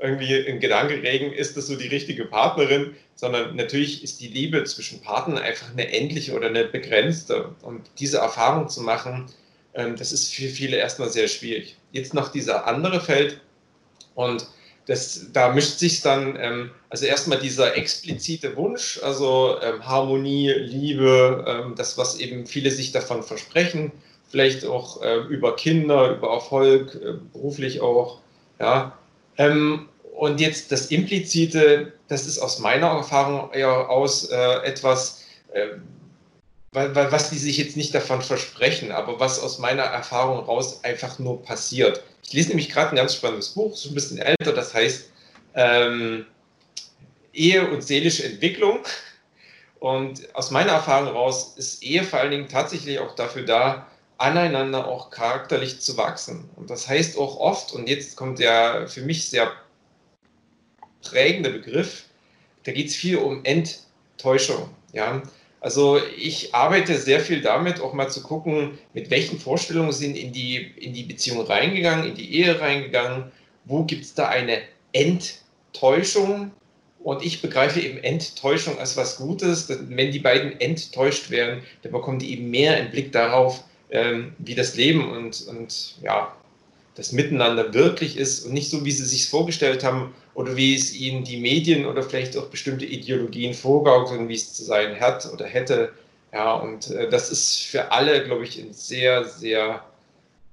irgendwie 0.00 0.34
in 0.34 0.60
Gedanke 0.60 0.94
regen, 1.02 1.30
ist 1.30 1.58
das 1.58 1.66
so 1.66 1.76
die 1.76 1.88
richtige 1.88 2.24
Partnerin, 2.24 2.96
sondern 3.14 3.54
natürlich 3.54 4.02
ist 4.02 4.22
die 4.22 4.28
Liebe 4.28 4.64
zwischen 4.64 5.02
Partnern 5.02 5.36
einfach 5.36 5.70
eine 5.72 5.92
endliche 5.92 6.32
oder 6.32 6.46
eine 6.46 6.64
begrenzte. 6.64 7.54
Und 7.60 7.82
diese 7.98 8.16
Erfahrung 8.16 8.70
zu 8.70 8.80
machen, 8.80 9.26
ähm, 9.74 9.94
das 9.96 10.10
ist 10.10 10.34
für 10.34 10.48
viele 10.48 10.78
erstmal 10.78 11.10
sehr 11.10 11.28
schwierig. 11.28 11.76
Jetzt 11.92 12.14
noch 12.14 12.32
dieser 12.32 12.66
andere 12.66 13.00
Feld 13.00 13.42
und 14.14 14.46
das, 14.86 15.26
da 15.34 15.52
mischt 15.52 15.80
sich 15.80 16.00
dann, 16.00 16.34
ähm, 16.40 16.70
also 16.88 17.04
erstmal 17.04 17.38
dieser 17.38 17.76
explizite 17.76 18.56
Wunsch, 18.56 18.98
also 19.02 19.58
ähm, 19.62 19.86
Harmonie, 19.86 20.48
Liebe, 20.50 21.74
das, 21.76 21.98
was 21.98 22.18
eben 22.18 22.46
viele 22.46 22.70
sich 22.70 22.90
davon 22.90 23.22
versprechen, 23.22 23.92
vielleicht 24.32 24.64
auch 24.64 25.00
über 25.28 25.54
Kinder, 25.54 26.10
über 26.10 26.32
Erfolg, 26.32 26.94
äh, 26.96 27.12
beruflich 27.32 27.80
auch, 27.80 28.18
ja. 28.58 28.98
und 29.38 30.40
jetzt 30.40 30.72
das 30.72 30.86
Implizite, 30.86 31.92
das 32.08 32.26
ist 32.26 32.38
aus 32.38 32.58
meiner 32.58 32.88
Erfahrung 32.88 33.52
eher 33.52 33.90
aus 33.90 34.30
äh, 34.30 34.64
etwas, 34.64 35.24
äh, 35.52 35.68
was 36.72 37.30
die 37.30 37.38
sich 37.38 37.58
jetzt 37.58 37.76
nicht 37.76 37.94
davon 37.94 38.22
versprechen, 38.22 38.92
aber 38.92 39.20
was 39.20 39.38
aus 39.40 39.58
meiner 39.58 39.82
Erfahrung 39.82 40.44
raus 40.44 40.82
einfach 40.84 41.18
nur 41.18 41.42
passiert. 41.42 42.02
Ich 42.24 42.32
lese 42.32 42.48
nämlich 42.48 42.70
gerade 42.70 42.90
ein 42.90 42.96
ganz 42.96 43.14
spannendes 43.14 43.50
Buch, 43.50 43.76
so 43.76 43.90
ein 43.90 43.94
bisschen 43.94 44.18
älter, 44.18 44.52
das 44.52 44.72
heißt 44.72 45.10
ähm, 45.54 46.24
Ehe 47.32 47.70
und 47.70 47.82
seelische 47.82 48.24
Entwicklung. 48.24 48.80
Und 49.80 50.34
aus 50.34 50.50
meiner 50.50 50.72
Erfahrung 50.72 51.08
raus 51.08 51.54
ist 51.56 51.82
Ehe 51.82 52.04
vor 52.04 52.20
allen 52.20 52.30
Dingen 52.30 52.48
tatsächlich 52.48 53.00
auch 53.00 53.14
dafür 53.16 53.42
da, 53.42 53.86
aneinander 54.22 54.86
auch 54.86 55.10
charakterlich 55.10 55.80
zu 55.80 55.96
wachsen. 55.96 56.48
Und 56.54 56.70
das 56.70 56.88
heißt 56.88 57.18
auch 57.18 57.38
oft, 57.38 57.72
und 57.72 57.88
jetzt 57.88 58.16
kommt 58.16 58.38
der 58.38 58.86
für 58.86 59.02
mich 59.02 59.28
sehr 59.28 59.50
prägende 61.02 61.50
Begriff, 61.50 62.04
da 62.62 62.70
geht 62.70 62.86
es 62.86 62.94
viel 62.94 63.18
um 63.18 63.44
Enttäuschung. 63.44 64.70
Ja? 64.92 65.22
Also 65.60 66.00
ich 66.16 66.54
arbeite 66.54 66.96
sehr 66.98 67.18
viel 67.18 67.40
damit, 67.40 67.80
auch 67.80 67.94
mal 67.94 68.08
zu 68.10 68.22
gucken, 68.22 68.78
mit 68.94 69.10
welchen 69.10 69.40
Vorstellungen 69.40 69.92
sind 69.92 70.16
in 70.16 70.32
die, 70.32 70.56
in 70.56 70.92
die 70.92 71.02
Beziehung 71.02 71.40
reingegangen, 71.40 72.06
in 72.08 72.14
die 72.14 72.32
Ehe 72.32 72.60
reingegangen, 72.60 73.32
wo 73.64 73.82
gibt 73.84 74.04
es 74.04 74.14
da 74.14 74.28
eine 74.28 74.58
Enttäuschung. 74.92 76.52
Und 77.02 77.24
ich 77.24 77.42
begreife 77.42 77.80
eben 77.80 77.98
Enttäuschung 77.98 78.78
als 78.78 78.96
was 78.96 79.16
Gutes. 79.16 79.68
Wenn 79.68 80.12
die 80.12 80.20
beiden 80.20 80.60
enttäuscht 80.60 81.30
werden, 81.30 81.64
dann 81.82 81.90
bekommen 81.90 82.20
die 82.20 82.32
eben 82.32 82.50
mehr 82.50 82.76
einen 82.76 82.92
Blick 82.92 83.10
darauf, 83.10 83.64
ähm, 83.92 84.32
wie 84.38 84.54
das 84.54 84.74
Leben 84.74 85.10
und, 85.12 85.46
und 85.48 85.94
ja, 86.02 86.34
das 86.94 87.12
Miteinander 87.12 87.72
wirklich 87.72 88.16
ist 88.16 88.44
und 88.44 88.52
nicht 88.52 88.70
so, 88.70 88.84
wie 88.84 88.90
sie 88.90 89.04
sich 89.04 89.28
vorgestellt 89.28 89.84
haben 89.84 90.14
oder 90.34 90.56
wie 90.56 90.74
es 90.74 90.94
ihnen 90.94 91.24
die 91.24 91.36
Medien 91.36 91.86
oder 91.86 92.02
vielleicht 92.02 92.36
auch 92.36 92.46
bestimmte 92.46 92.86
Ideologien 92.86 93.54
vorgaukeln, 93.54 94.28
wie 94.28 94.34
es 94.34 94.54
zu 94.54 94.64
sein 94.64 94.98
hat 94.98 95.30
oder 95.32 95.46
hätte. 95.46 95.92
Ja, 96.32 96.54
und 96.54 96.90
äh, 96.90 97.08
das 97.08 97.30
ist 97.30 97.62
für 97.62 97.92
alle, 97.92 98.24
glaube 98.24 98.44
ich, 98.44 98.58
ein 98.58 98.72
sehr, 98.72 99.24
sehr 99.24 99.84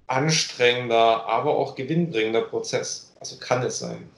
anstrengender, 0.07 1.25
aber 1.25 1.55
auch 1.55 1.75
gewinnbringender 1.75 2.41
Prozess. 2.41 3.13
Also 3.19 3.37
kann 3.37 3.63
es 3.63 3.79
sein. 3.79 4.09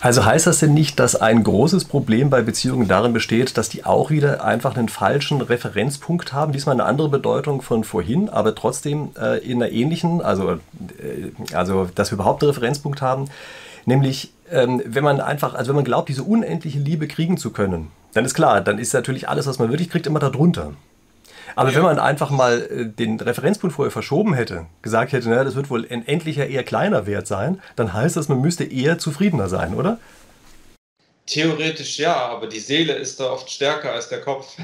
Also 0.00 0.24
heißt 0.24 0.46
das 0.46 0.58
denn 0.58 0.74
nicht, 0.74 1.00
dass 1.00 1.16
ein 1.16 1.42
großes 1.42 1.86
Problem 1.86 2.28
bei 2.28 2.42
Beziehungen 2.42 2.86
darin 2.86 3.12
besteht, 3.12 3.56
dass 3.56 3.68
die 3.68 3.84
auch 3.84 4.10
wieder 4.10 4.44
einfach 4.44 4.76
einen 4.76 4.88
falschen 4.88 5.40
Referenzpunkt 5.40 6.32
haben? 6.32 6.52
Diesmal 6.52 6.74
eine 6.74 6.84
andere 6.84 7.08
Bedeutung 7.08 7.62
von 7.62 7.82
vorhin, 7.82 8.28
aber 8.28 8.54
trotzdem 8.54 9.10
äh, 9.18 9.38
in 9.38 9.62
einer 9.62 9.72
ähnlichen, 9.72 10.20
also, 10.20 10.52
äh, 10.52 11.54
also 11.54 11.88
dass 11.94 12.10
wir 12.10 12.16
überhaupt 12.16 12.42
einen 12.42 12.50
Referenzpunkt 12.50 13.00
haben. 13.00 13.26
Nämlich, 13.86 14.32
ähm, 14.50 14.82
wenn 14.84 15.04
man 15.04 15.20
einfach, 15.20 15.54
also 15.54 15.70
wenn 15.70 15.76
man 15.76 15.84
glaubt, 15.84 16.08
diese 16.08 16.24
unendliche 16.24 16.78
Liebe 16.78 17.08
kriegen 17.08 17.38
zu 17.38 17.50
können, 17.50 17.88
dann 18.12 18.24
ist 18.24 18.34
klar, 18.34 18.60
dann 18.60 18.78
ist 18.78 18.92
natürlich 18.92 19.28
alles, 19.28 19.46
was 19.46 19.58
man 19.58 19.70
wirklich 19.70 19.90
kriegt, 19.90 20.06
immer 20.06 20.18
darunter. 20.18 20.72
Aber 21.56 21.70
ja. 21.70 21.76
wenn 21.76 21.82
man 21.82 21.98
einfach 21.98 22.30
mal 22.30 22.68
äh, 22.70 22.86
den 22.86 23.18
Referenzpunkt 23.18 23.74
vorher 23.74 23.90
verschoben 23.90 24.34
hätte, 24.34 24.66
gesagt 24.82 25.12
hätte, 25.12 25.28
naja, 25.28 25.42
das 25.42 25.56
wird 25.56 25.70
wohl 25.70 25.86
ein 25.90 26.06
endlicher 26.06 26.46
eher 26.46 26.62
kleiner 26.62 27.06
Wert 27.06 27.26
sein, 27.26 27.60
dann 27.74 27.92
heißt 27.92 28.16
das, 28.16 28.28
man 28.28 28.40
müsste 28.40 28.64
eher 28.64 28.98
zufriedener 28.98 29.48
sein, 29.48 29.74
oder? 29.74 29.98
Theoretisch 31.26 31.98
ja, 31.98 32.14
aber 32.14 32.46
die 32.46 32.60
Seele 32.60 32.92
ist 32.92 33.18
da 33.18 33.32
oft 33.32 33.50
stärker 33.50 33.92
als 33.92 34.08
der 34.08 34.20
Kopf. 34.20 34.56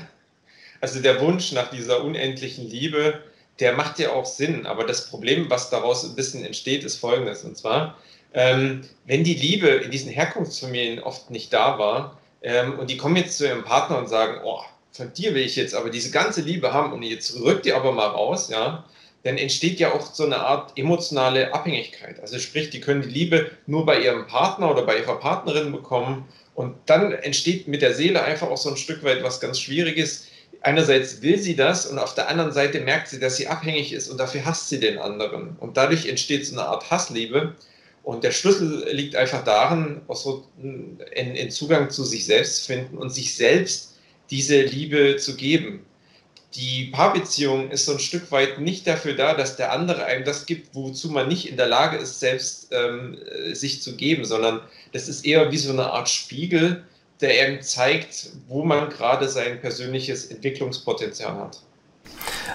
Also 0.80 1.00
der 1.00 1.20
Wunsch 1.20 1.52
nach 1.52 1.70
dieser 1.70 2.02
unendlichen 2.04 2.68
Liebe, 2.68 3.20
der 3.60 3.72
macht 3.72 4.00
ja 4.00 4.10
auch 4.10 4.26
Sinn. 4.26 4.66
Aber 4.66 4.84
das 4.84 5.08
Problem, 5.08 5.48
was 5.48 5.70
daraus 5.70 6.04
ein 6.04 6.16
bisschen 6.16 6.44
entsteht, 6.44 6.82
ist 6.82 6.96
folgendes. 6.96 7.44
Und 7.44 7.56
zwar, 7.56 7.96
ähm, 8.34 8.82
wenn 9.06 9.22
die 9.22 9.34
Liebe 9.34 9.68
in 9.68 9.90
diesen 9.90 10.10
Herkunftsfamilien 10.10 11.00
oft 11.00 11.30
nicht 11.30 11.52
da 11.52 11.78
war 11.78 12.18
ähm, 12.42 12.78
und 12.80 12.90
die 12.90 12.96
kommen 12.96 13.14
jetzt 13.14 13.38
zu 13.38 13.46
ihrem 13.46 13.62
Partner 13.62 13.98
und 13.98 14.08
sagen, 14.08 14.40
oh, 14.44 14.60
von 14.92 15.12
dir 15.12 15.34
will 15.34 15.42
ich 15.42 15.56
jetzt 15.56 15.74
aber 15.74 15.90
diese 15.90 16.10
ganze 16.10 16.42
Liebe 16.42 16.72
haben 16.72 16.92
und 16.92 17.02
jetzt 17.02 17.40
rückt 17.40 17.66
ihr 17.66 17.76
aber 17.76 17.92
mal 17.92 18.08
raus, 18.08 18.50
ja, 18.50 18.84
dann 19.24 19.38
entsteht 19.38 19.78
ja 19.78 19.92
auch 19.92 20.12
so 20.12 20.24
eine 20.24 20.38
Art 20.38 20.76
emotionale 20.76 21.54
Abhängigkeit. 21.54 22.20
Also 22.20 22.38
sprich, 22.38 22.70
die 22.70 22.80
können 22.80 23.02
die 23.02 23.08
Liebe 23.08 23.50
nur 23.66 23.86
bei 23.86 24.00
ihrem 24.00 24.26
Partner 24.26 24.70
oder 24.70 24.84
bei 24.84 24.98
ihrer 24.98 25.18
Partnerin 25.18 25.72
bekommen 25.72 26.28
und 26.54 26.74
dann 26.86 27.12
entsteht 27.12 27.68
mit 27.68 27.82
der 27.82 27.94
Seele 27.94 28.22
einfach 28.22 28.48
auch 28.48 28.56
so 28.56 28.70
ein 28.70 28.76
Stück 28.76 29.04
weit 29.04 29.22
was 29.22 29.40
ganz 29.40 29.60
Schwieriges. 29.60 30.26
Einerseits 30.60 31.22
will 31.22 31.38
sie 31.38 31.56
das 31.56 31.86
und 31.86 31.98
auf 31.98 32.14
der 32.14 32.28
anderen 32.28 32.52
Seite 32.52 32.80
merkt 32.80 33.08
sie, 33.08 33.20
dass 33.20 33.36
sie 33.36 33.46
abhängig 33.46 33.92
ist 33.92 34.08
und 34.08 34.18
dafür 34.18 34.44
hasst 34.44 34.68
sie 34.68 34.80
den 34.80 34.98
anderen. 34.98 35.56
Und 35.58 35.76
dadurch 35.76 36.06
entsteht 36.06 36.46
so 36.46 36.54
eine 36.54 36.68
Art 36.68 36.90
Hassliebe. 36.90 37.54
Und 38.04 38.24
der 38.24 38.32
Schlüssel 38.32 38.88
liegt 38.90 39.14
einfach 39.14 39.44
darin, 39.44 40.00
auch 40.08 40.16
so 40.16 40.44
einen 40.60 41.50
Zugang 41.52 41.88
zu 41.88 42.02
sich 42.02 42.26
selbst 42.26 42.66
finden 42.66 42.98
und 42.98 43.10
sich 43.10 43.36
selbst 43.36 43.91
diese 44.32 44.62
Liebe 44.62 45.16
zu 45.18 45.36
geben. 45.36 45.80
Die 46.54 46.86
Paarbeziehung 46.86 47.70
ist 47.70 47.86
so 47.86 47.92
ein 47.92 47.98
Stück 47.98 48.32
weit 48.32 48.58
nicht 48.58 48.86
dafür 48.86 49.14
da, 49.14 49.34
dass 49.34 49.56
der 49.56 49.72
andere 49.72 50.04
einem 50.04 50.24
das 50.24 50.46
gibt, 50.46 50.74
wozu 50.74 51.10
man 51.10 51.28
nicht 51.28 51.48
in 51.48 51.56
der 51.56 51.68
Lage 51.68 51.98
ist, 51.98 52.18
selbst 52.18 52.72
ähm, 52.72 53.16
sich 53.52 53.82
zu 53.82 53.94
geben, 53.94 54.24
sondern 54.24 54.60
das 54.92 55.08
ist 55.08 55.24
eher 55.24 55.52
wie 55.52 55.56
so 55.56 55.72
eine 55.72 55.90
Art 55.90 56.08
Spiegel, 56.08 56.82
der 57.20 57.46
eben 57.46 57.62
zeigt, 57.62 58.30
wo 58.48 58.64
man 58.64 58.88
gerade 58.88 59.28
sein 59.28 59.60
persönliches 59.60 60.26
Entwicklungspotenzial 60.26 61.34
hat. 61.36 61.60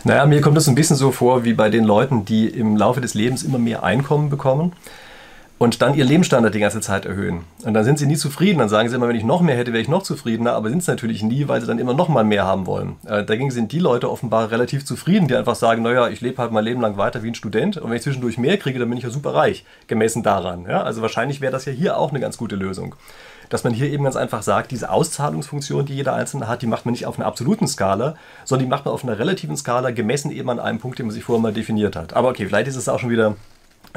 Naja, 0.04 0.26
mir 0.26 0.42
kommt 0.42 0.58
das 0.58 0.68
ein 0.68 0.76
bisschen 0.76 0.98
so 0.98 1.12
vor 1.12 1.44
wie 1.44 1.54
bei 1.54 1.70
den 1.70 1.84
Leuten, 1.84 2.26
die 2.26 2.48
im 2.48 2.76
Laufe 2.76 3.02
des 3.02 3.13
Lebens 3.13 3.44
immer 3.44 3.60
mehr 3.60 3.84
Einkommen 3.84 4.30
bekommen 4.30 4.74
und 5.60 5.82
dann 5.82 5.96
ihr 5.96 6.06
Lebensstandard 6.06 6.54
die 6.54 6.60
ganze 6.60 6.82
Zeit 6.82 7.06
erhöhen. 7.06 7.43
Und 7.63 7.74
dann 7.74 7.84
sind 7.84 7.98
sie 7.98 8.06
nie 8.06 8.15
zufrieden. 8.15 8.60
Dann 8.60 8.70
sagen 8.70 8.89
sie 8.89 8.96
immer, 8.96 9.08
wenn 9.08 9.15
ich 9.15 9.24
noch 9.24 9.41
mehr 9.41 9.58
hätte, 9.58 9.74
wäre 9.74 9.82
ich 9.82 9.88
noch 9.88 10.04
zufriedener. 10.04 10.54
Aber 10.54 10.70
sind 10.70 10.80
es 10.80 10.88
natürlich 10.88 11.24
nie, 11.24 11.48
weil 11.48 11.62
sie 11.62 11.67
dann 11.67 11.80
immer 11.80 11.96
noch 11.96 12.10
mal 12.10 12.24
mehr 12.24 12.46
haben 12.46 12.67
wollen. 12.67 12.98
Äh, 13.08 13.24
dagegen 13.24 13.50
sind 13.50 13.72
die 13.72 13.80
Leute 13.80 14.12
offenbar 14.12 14.52
relativ 14.52 14.86
zufrieden, 14.86 15.28
die 15.28 15.36
einfach 15.36 15.56
sagen, 15.56 15.82
naja, 15.82 16.10
ich 16.10 16.22
lebe 16.22 16.39
halt 16.39 16.52
mein 16.52 16.63
Leben 16.63 16.82
lang 16.82 16.98
weiter 16.98 17.24
wie 17.24 17.30
ein 17.30 17.36
Student. 17.36 17.78
Und 17.78 17.89
wenn 17.89 17.98
ich 17.98 18.04
zwischendurch 18.04 18.38
mehr 18.38 18.58
kriege, 18.58 18.78
dann 18.78 18.88
bin 18.88 19.00
ich 19.00 19.04
ja 19.04 19.10
super 19.10 19.34
reich, 19.34 19.65
gemessen 19.88 20.22
daran. 20.22 20.65
Ja? 20.70 20.84
Also 20.84 21.02
wahrscheinlich 21.02 21.41
wäre 21.41 21.52
das 21.52 21.65
ja 21.65 21.72
hier 21.72 21.98
auch 21.98 22.12
eine 22.12 22.20
ganz 22.20 22.38
gute 22.38 22.56
Lösung. 22.56 22.93
Dass 23.50 23.63
man 23.63 23.74
hier 23.74 23.89
eben 23.89 24.04
ganz 24.04 24.17
einfach 24.17 24.43
sagt, 24.43 24.72
diese 24.72 24.91
Auszahlungsfunktion, 24.91 25.86
die 25.86 25.96
jeder 25.96 26.13
Einzelne 26.13 26.48
hat, 26.48 26.62
die 26.62 26.67
macht 26.67 26.86
man 26.86 26.91
nicht 26.91 27.08
auf 27.08 27.17
einer 27.17 27.28
absoluten 27.28 27.67
Skala, 27.67 28.15
sondern 28.46 28.65
die 28.65 28.70
macht 28.70 28.86
man 28.86 28.93
auf 28.93 29.04
einer 29.04 29.17
relativen 29.17 29.58
Skala, 29.58 29.91
gemessen 29.91 30.32
eben 30.32 30.50
an 30.50 30.60
einem 30.60 30.80
Punkt, 30.80 31.00
den 31.00 31.08
man 31.08 31.15
sich 31.15 31.24
vorher 31.24 31.41
mal 31.41 31.54
definiert 31.54 31.96
hat. 31.96 32.13
Aber 32.13 32.30
okay, 32.30 32.46
vielleicht 32.46 32.67
ist 32.67 32.76
es 32.76 32.89
auch 32.89 33.00
schon 33.00 33.10
wieder 33.10 33.36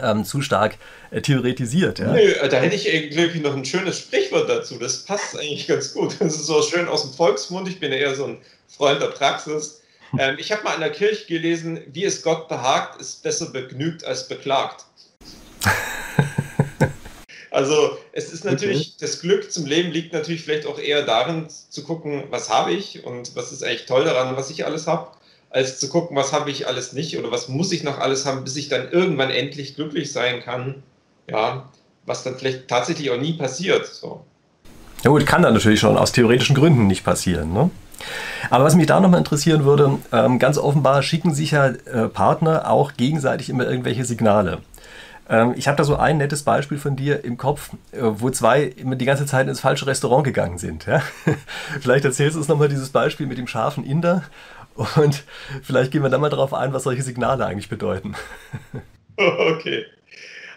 ähm, 0.03 0.25
zu 0.25 0.43
stark 0.43 0.77
äh, 1.11 1.21
theoretisiert. 1.21 1.99
Ja? 1.99 2.13
Nö, 2.13 2.35
da 2.49 2.59
hätte 2.59 2.77
ich 2.77 2.89
irgendwie 2.89 3.41
noch 3.41 3.57
ein 3.57 3.65
schönes 3.65 3.99
Sprichwort 3.99 4.49
dazu. 4.49 4.77
Das 4.79 5.05
passt 5.05 5.39
eigentlich 5.39 5.67
ganz 5.67 5.93
gut. 5.95 6.17
Das 6.21 6.35
ist 6.35 6.47
so 6.47 6.63
schön 6.63 6.89
aus 6.89 7.03
dem 7.03 7.13
Volksmund. 7.13 7.69
Ich 7.69 7.81
bin 7.81 7.93
ja 7.93 7.99
eher 7.99 8.15
so 8.15 8.27
ein 8.27 8.39
Freund 8.69 9.01
der 9.01 9.09
Praxis. 9.09 9.83
Ähm, 10.19 10.37
ich 10.39 10.51
habe 10.53 10.65
mal 10.65 10.75
in 10.75 10.81
der 10.81 10.91
Kirche 10.91 11.27
gelesen, 11.27 11.81
wie 11.93 12.05
es 12.05 12.23
Gott 12.23 12.49
behagt, 12.49 13.01
ist 13.01 13.23
besser 13.23 13.51
begnügt 13.51 14.05
als 14.05 14.29
beklagt. 14.29 14.85
Also 17.53 17.99
es 18.13 18.33
ist 18.33 18.45
natürlich, 18.45 18.81
okay. 18.81 18.97
das 19.01 19.21
Glück 19.21 19.51
zum 19.51 19.67
Leben 19.67 19.91
liegt 19.91 20.13
natürlich 20.13 20.43
vielleicht 20.43 20.67
auch 20.67 20.79
eher 20.79 21.03
darin 21.03 21.49
zu 21.49 21.83
gucken, 21.83 22.25
was 22.31 22.49
habe 22.49 22.73
ich 22.73 23.05
und 23.05 23.35
was 23.35 23.51
ist 23.51 23.65
eigentlich 23.65 23.87
toll 23.87 24.05
daran, 24.05 24.37
was 24.37 24.51
ich 24.51 24.65
alles 24.65 24.87
habe. 24.87 25.11
Als 25.51 25.81
zu 25.81 25.89
gucken, 25.89 26.17
was 26.17 26.33
habe 26.33 26.51
ich 26.51 26.67
alles 26.67 26.93
nicht 26.93 27.19
oder 27.19 27.31
was 27.31 27.49
muss 27.49 27.73
ich 27.73 27.83
noch 27.83 27.99
alles 27.99 28.25
haben, 28.25 28.45
bis 28.45 28.57
ich 28.57 28.69
dann 28.69 28.91
irgendwann 28.91 29.31
endlich 29.31 29.75
glücklich 29.75 30.13
sein 30.13 30.41
kann. 30.41 30.83
Ja, 31.29 31.69
was 32.07 32.25
dann 32.25 32.37
vielleicht 32.37 32.69
tatsächlich 32.69 33.11
auch 33.11 33.21
nie 33.21 33.35
passiert. 33.35 33.87
So. 33.87 34.25
Ja 35.05 35.11
gut, 35.11 35.27
kann 35.27 35.43
dann 35.43 35.55
natürlich 35.55 35.81
schon 35.81 35.97
aus 35.97 36.13
theoretischen 36.13 36.57
Gründen 36.57 36.87
nicht 36.87 37.05
passieren. 37.05 37.53
Ne? 37.53 37.71
Aber 38.49 38.65
was 38.65 38.75
mich 38.75 38.87
da 38.87 39.01
nochmal 39.01 39.19
interessieren 39.19 39.65
würde, 39.65 39.99
ähm, 40.13 40.39
ganz 40.39 40.59
offenbar 40.59 41.03
schicken 41.03 41.35
sich 41.35 41.53
ja 41.53 41.67
äh, 41.67 42.09
Partner 42.09 42.71
auch 42.71 42.95
gegenseitig 42.95 43.51
immer 43.51 43.67
irgendwelche 43.67 44.05
Signale. 44.05 44.59
Ähm, 45.29 45.55
ich 45.57 45.69
habe 45.69 45.77
da 45.77 45.85
so 45.85 45.97
ein 45.97 46.19
nettes 46.19 46.43
Beispiel 46.43 46.79
von 46.79 46.97
dir 46.97 47.25
im 47.25 47.37
Kopf, 47.37 47.71
äh, 47.93 47.99
wo 48.01 48.31
zwei 48.31 48.65
immer 48.65 48.97
die 48.97 49.05
ganze 49.05 49.27
Zeit 49.27 49.49
ins 49.49 49.61
falsche 49.61 49.87
Restaurant 49.87 50.25
gegangen 50.25 50.59
sind. 50.59 50.87
Ja? 50.87 51.03
vielleicht 51.81 52.05
erzählst 52.05 52.35
du 52.35 52.41
uns 52.41 52.49
nochmal 52.49 52.69
dieses 52.69 52.91
Beispiel 52.91 53.27
mit 53.27 53.39
dem 53.39 53.47
scharfen 53.47 53.85
Inder 53.85 54.25
und 54.75 55.25
vielleicht 55.63 55.91
gehen 55.91 56.03
wir 56.03 56.11
dann 56.11 56.21
mal 56.21 56.31
darauf 56.31 56.55
ein, 56.55 56.73
was 56.73 56.85
solche 56.85 57.03
Signale 57.03 57.45
eigentlich 57.45 57.69
bedeuten. 57.69 58.15
okay. 59.17 59.87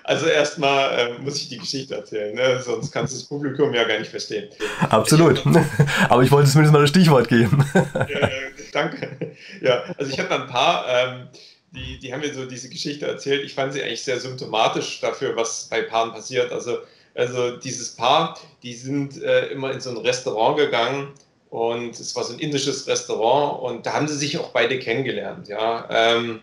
Also 0.06 0.28
erstmal 0.28 1.00
äh, 1.00 1.18
muss 1.20 1.38
ich 1.38 1.50
die 1.50 1.58
Geschichte 1.58 1.96
erzählen, 1.96 2.36
ne? 2.36 2.62
sonst 2.62 2.92
kannst 2.92 3.14
du 3.14 3.18
das 3.18 3.26
Publikum 3.26 3.74
ja 3.74 3.86
gar 3.86 4.00
nicht 4.00 4.12
verstehen. 4.12 4.50
Absolut. 4.90 5.42
Aber 6.10 6.24
ich 6.24 6.32
wollte 6.32 6.50
zumindest 6.50 6.74
mal 6.74 6.82
ein 6.82 6.88
Stichwort 6.88 7.30
geben. 7.30 7.66
ja, 7.74 8.30
danke. 8.74 9.36
Ja, 9.62 9.84
also 9.98 10.12
ich 10.12 10.20
habe 10.20 10.36
ein 10.36 10.48
paar, 10.48 10.86
ähm, 10.90 11.28
die, 11.72 12.00
die 12.00 12.14
haben 12.14 12.20
mir 12.20 12.34
so 12.34 12.46
diese 12.46 12.70
Geschichte 12.70 13.08
erzählt. 13.08 13.46
Ich 13.46 13.54
fand 13.54 13.72
sie 13.72 13.82
eigentlich 13.82 14.04
sehr 14.04 14.20
symptomatisch 14.20 15.00
dafür, 15.00 15.38
was 15.38 15.68
bei 15.70 15.84
Paaren 15.84 16.12
passiert. 16.12 16.52
Also, 16.52 16.80
also 17.16 17.56
dieses 17.56 17.96
Paar, 17.96 18.38
die 18.62 18.74
sind 18.74 19.22
äh, 19.24 19.48
immer 19.48 19.72
in 19.72 19.80
so 19.80 19.90
ein 19.90 19.98
Restaurant 19.98 20.58
gegangen 20.58 21.14
und 21.54 22.00
es 22.00 22.16
war 22.16 22.24
so 22.24 22.34
ein 22.34 22.40
indisches 22.40 22.88
Restaurant 22.88 23.62
und 23.62 23.86
da 23.86 23.94
haben 23.94 24.08
sie 24.08 24.16
sich 24.16 24.40
auch 24.40 24.50
beide 24.50 24.80
kennengelernt. 24.80 25.48
Ja. 25.48 25.88
Ähm, 25.92 26.42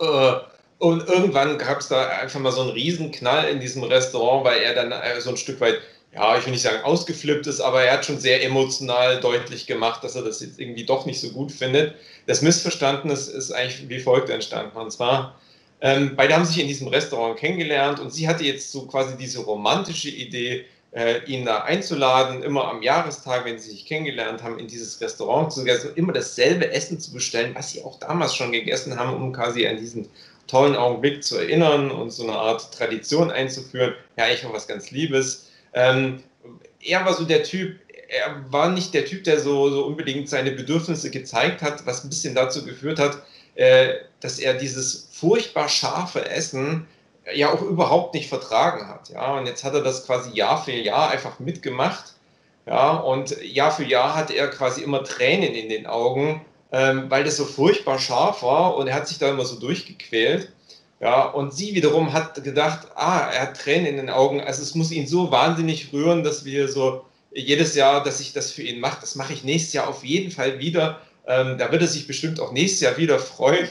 äh, 0.00 0.32
und 0.78 1.06
irgendwann 1.06 1.58
gab 1.58 1.80
es 1.80 1.88
da 1.88 2.08
einfach 2.08 2.40
mal 2.40 2.50
so 2.50 2.62
einen 2.62 2.70
Riesenknall 2.70 3.46
in 3.50 3.60
diesem 3.60 3.82
Restaurant, 3.82 4.46
weil 4.46 4.62
er 4.62 4.74
dann 4.74 4.90
äh, 4.90 5.20
so 5.20 5.28
ein 5.28 5.36
Stück 5.36 5.60
weit, 5.60 5.80
ja, 6.14 6.38
ich 6.38 6.46
will 6.46 6.52
nicht 6.52 6.62
sagen 6.62 6.82
ausgeflippt 6.82 7.46
ist, 7.46 7.60
aber 7.60 7.82
er 7.82 7.92
hat 7.92 8.06
schon 8.06 8.18
sehr 8.18 8.42
emotional 8.42 9.20
deutlich 9.20 9.66
gemacht, 9.66 10.02
dass 10.02 10.16
er 10.16 10.22
das 10.22 10.40
jetzt 10.40 10.58
irgendwie 10.58 10.86
doch 10.86 11.04
nicht 11.04 11.20
so 11.20 11.28
gut 11.28 11.52
findet. 11.52 11.94
Das 12.26 12.40
Missverständnis 12.40 13.28
ist 13.28 13.52
eigentlich 13.52 13.86
wie 13.90 14.00
folgt 14.00 14.30
entstanden. 14.30 14.78
Und 14.78 14.90
zwar, 14.92 15.38
ähm, 15.82 16.16
beide 16.16 16.32
haben 16.32 16.46
sich 16.46 16.58
in 16.58 16.68
diesem 16.68 16.88
Restaurant 16.88 17.38
kennengelernt 17.38 18.00
und 18.00 18.14
sie 18.14 18.28
hatte 18.28 18.44
jetzt 18.44 18.72
so 18.72 18.86
quasi 18.86 19.18
diese 19.18 19.40
romantische 19.40 20.08
Idee, 20.08 20.64
ihn 21.26 21.44
da 21.44 21.60
einzuladen, 21.64 22.42
immer 22.42 22.66
am 22.66 22.82
Jahrestag, 22.82 23.44
wenn 23.44 23.58
sie 23.58 23.70
sich 23.70 23.84
kennengelernt 23.84 24.42
haben, 24.42 24.58
in 24.58 24.66
dieses 24.66 25.00
Restaurant 25.02 25.52
zu 25.52 25.62
gehen, 25.62 25.78
immer 25.96 26.14
dasselbe 26.14 26.72
Essen 26.72 26.98
zu 26.98 27.12
bestellen, 27.12 27.54
was 27.54 27.72
sie 27.72 27.82
auch 27.82 27.98
damals 27.98 28.34
schon 28.34 28.52
gegessen 28.52 28.98
haben, 28.98 29.14
um 29.14 29.32
quasi 29.32 29.66
an 29.66 29.76
diesen 29.76 30.08
tollen 30.48 30.74
Augenblick 30.74 31.22
zu 31.22 31.36
erinnern 31.36 31.90
und 31.90 32.10
so 32.10 32.24
eine 32.24 32.32
Art 32.32 32.72
Tradition 32.72 33.30
einzuführen. 33.30 33.94
Ja, 34.16 34.28
ich 34.28 34.42
habe 34.42 34.54
was 34.54 34.66
ganz 34.66 34.90
Liebes. 34.90 35.48
Ähm, 35.74 36.22
er 36.80 37.04
war 37.04 37.14
so 37.14 37.24
der 37.24 37.44
Typ, 37.44 37.78
er 38.08 38.42
war 38.50 38.70
nicht 38.70 38.94
der 38.94 39.04
Typ, 39.04 39.24
der 39.24 39.38
so, 39.38 39.70
so 39.70 39.84
unbedingt 39.84 40.28
seine 40.28 40.50
Bedürfnisse 40.50 41.10
gezeigt 41.10 41.62
hat, 41.62 41.86
was 41.86 42.02
ein 42.02 42.08
bisschen 42.08 42.34
dazu 42.34 42.64
geführt 42.64 42.98
hat, 42.98 43.18
äh, 43.54 43.94
dass 44.20 44.38
er 44.38 44.54
dieses 44.54 45.08
furchtbar 45.12 45.68
scharfe 45.68 46.28
Essen 46.28 46.86
ja 47.34 47.52
auch 47.52 47.62
überhaupt 47.62 48.14
nicht 48.14 48.28
vertragen 48.28 48.88
hat. 48.88 49.08
Ja, 49.10 49.38
und 49.38 49.46
jetzt 49.46 49.64
hat 49.64 49.74
er 49.74 49.82
das 49.82 50.06
quasi 50.06 50.30
Jahr 50.32 50.62
für 50.62 50.72
Jahr 50.72 51.10
einfach 51.10 51.38
mitgemacht. 51.38 52.14
Ja, 52.66 52.96
und 52.96 53.42
Jahr 53.42 53.70
für 53.70 53.84
Jahr 53.84 54.14
hatte 54.14 54.34
er 54.34 54.48
quasi 54.48 54.82
immer 54.82 55.02
Tränen 55.02 55.54
in 55.54 55.68
den 55.68 55.86
Augen, 55.86 56.44
ähm, 56.70 57.10
weil 57.10 57.24
das 57.24 57.36
so 57.36 57.46
furchtbar 57.46 57.98
scharf 57.98 58.42
war 58.42 58.76
und 58.76 58.88
er 58.88 58.94
hat 58.94 59.08
sich 59.08 59.18
da 59.18 59.30
immer 59.30 59.44
so 59.44 59.58
durchgequält. 59.58 60.52
Ja, 61.00 61.26
und 61.26 61.54
sie 61.54 61.74
wiederum 61.74 62.12
hat 62.12 62.42
gedacht, 62.42 62.88
ah, 62.96 63.30
er 63.32 63.42
hat 63.42 63.60
Tränen 63.60 63.86
in 63.86 63.96
den 63.96 64.10
Augen, 64.10 64.40
also 64.40 64.62
es 64.62 64.74
muss 64.74 64.90
ihn 64.90 65.06
so 65.06 65.30
wahnsinnig 65.30 65.92
rühren, 65.92 66.24
dass 66.24 66.44
wir 66.44 66.68
so 66.68 67.04
jedes 67.32 67.74
Jahr, 67.76 68.02
dass 68.02 68.20
ich 68.20 68.32
das 68.32 68.50
für 68.50 68.62
ihn 68.62 68.80
mache, 68.80 69.00
das 69.00 69.14
mache 69.14 69.32
ich 69.32 69.44
nächstes 69.44 69.74
Jahr 69.74 69.88
auf 69.88 70.04
jeden 70.04 70.30
Fall 70.32 70.58
wieder. 70.58 71.00
Ähm, 71.26 71.56
da 71.58 71.70
wird 71.70 71.82
er 71.82 71.88
sich 71.88 72.06
bestimmt 72.06 72.40
auch 72.40 72.52
nächstes 72.52 72.80
Jahr 72.80 72.96
wieder 72.96 73.18
freuen, 73.18 73.68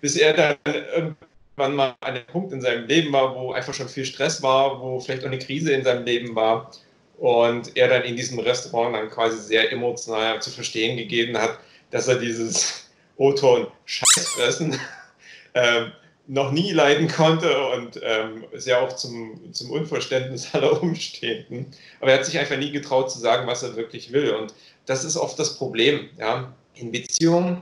bis 0.00 0.16
er 0.16 0.34
dann 0.34 1.16
irgendwann 1.56 1.76
mal 1.76 1.96
einem 2.00 2.26
Punkt 2.26 2.52
in 2.52 2.60
seinem 2.60 2.86
Leben 2.86 3.12
war, 3.12 3.34
wo 3.34 3.52
einfach 3.52 3.74
schon 3.74 3.88
viel 3.88 4.04
Stress 4.04 4.42
war, 4.42 4.80
wo 4.80 5.00
vielleicht 5.00 5.22
auch 5.22 5.28
eine 5.28 5.38
Krise 5.38 5.72
in 5.72 5.84
seinem 5.84 6.04
Leben 6.04 6.34
war 6.34 6.70
und 7.18 7.76
er 7.76 7.88
dann 7.88 8.02
in 8.02 8.16
diesem 8.16 8.38
Restaurant 8.38 8.96
dann 8.96 9.10
quasi 9.10 9.38
sehr 9.38 9.70
emotional 9.72 10.40
zu 10.40 10.50
verstehen 10.50 10.96
gegeben 10.96 11.36
hat, 11.36 11.58
dass 11.90 12.08
er 12.08 12.16
dieses 12.16 12.90
O-Ton 13.16 13.66
Scheißfressen 13.84 14.78
ähm, 15.54 15.92
noch 16.26 16.52
nie 16.52 16.72
leiden 16.72 17.08
konnte 17.08 17.66
und 17.72 18.00
ähm, 18.02 18.44
ist 18.52 18.70
auch 18.72 18.94
zum, 18.94 19.52
zum 19.52 19.70
Unverständnis 19.70 20.48
aller 20.54 20.80
Umstehenden. 20.80 21.66
Aber 22.00 22.12
er 22.12 22.18
hat 22.18 22.24
sich 22.24 22.38
einfach 22.38 22.56
nie 22.56 22.70
getraut 22.70 23.10
zu 23.10 23.18
sagen, 23.18 23.46
was 23.46 23.62
er 23.62 23.76
wirklich 23.76 24.12
will. 24.12 24.30
Und 24.30 24.54
das 24.86 25.04
ist 25.04 25.16
oft 25.16 25.38
das 25.38 25.58
Problem. 25.58 26.08
Ja? 26.18 26.54
In 26.74 26.92
Beziehungen 26.92 27.60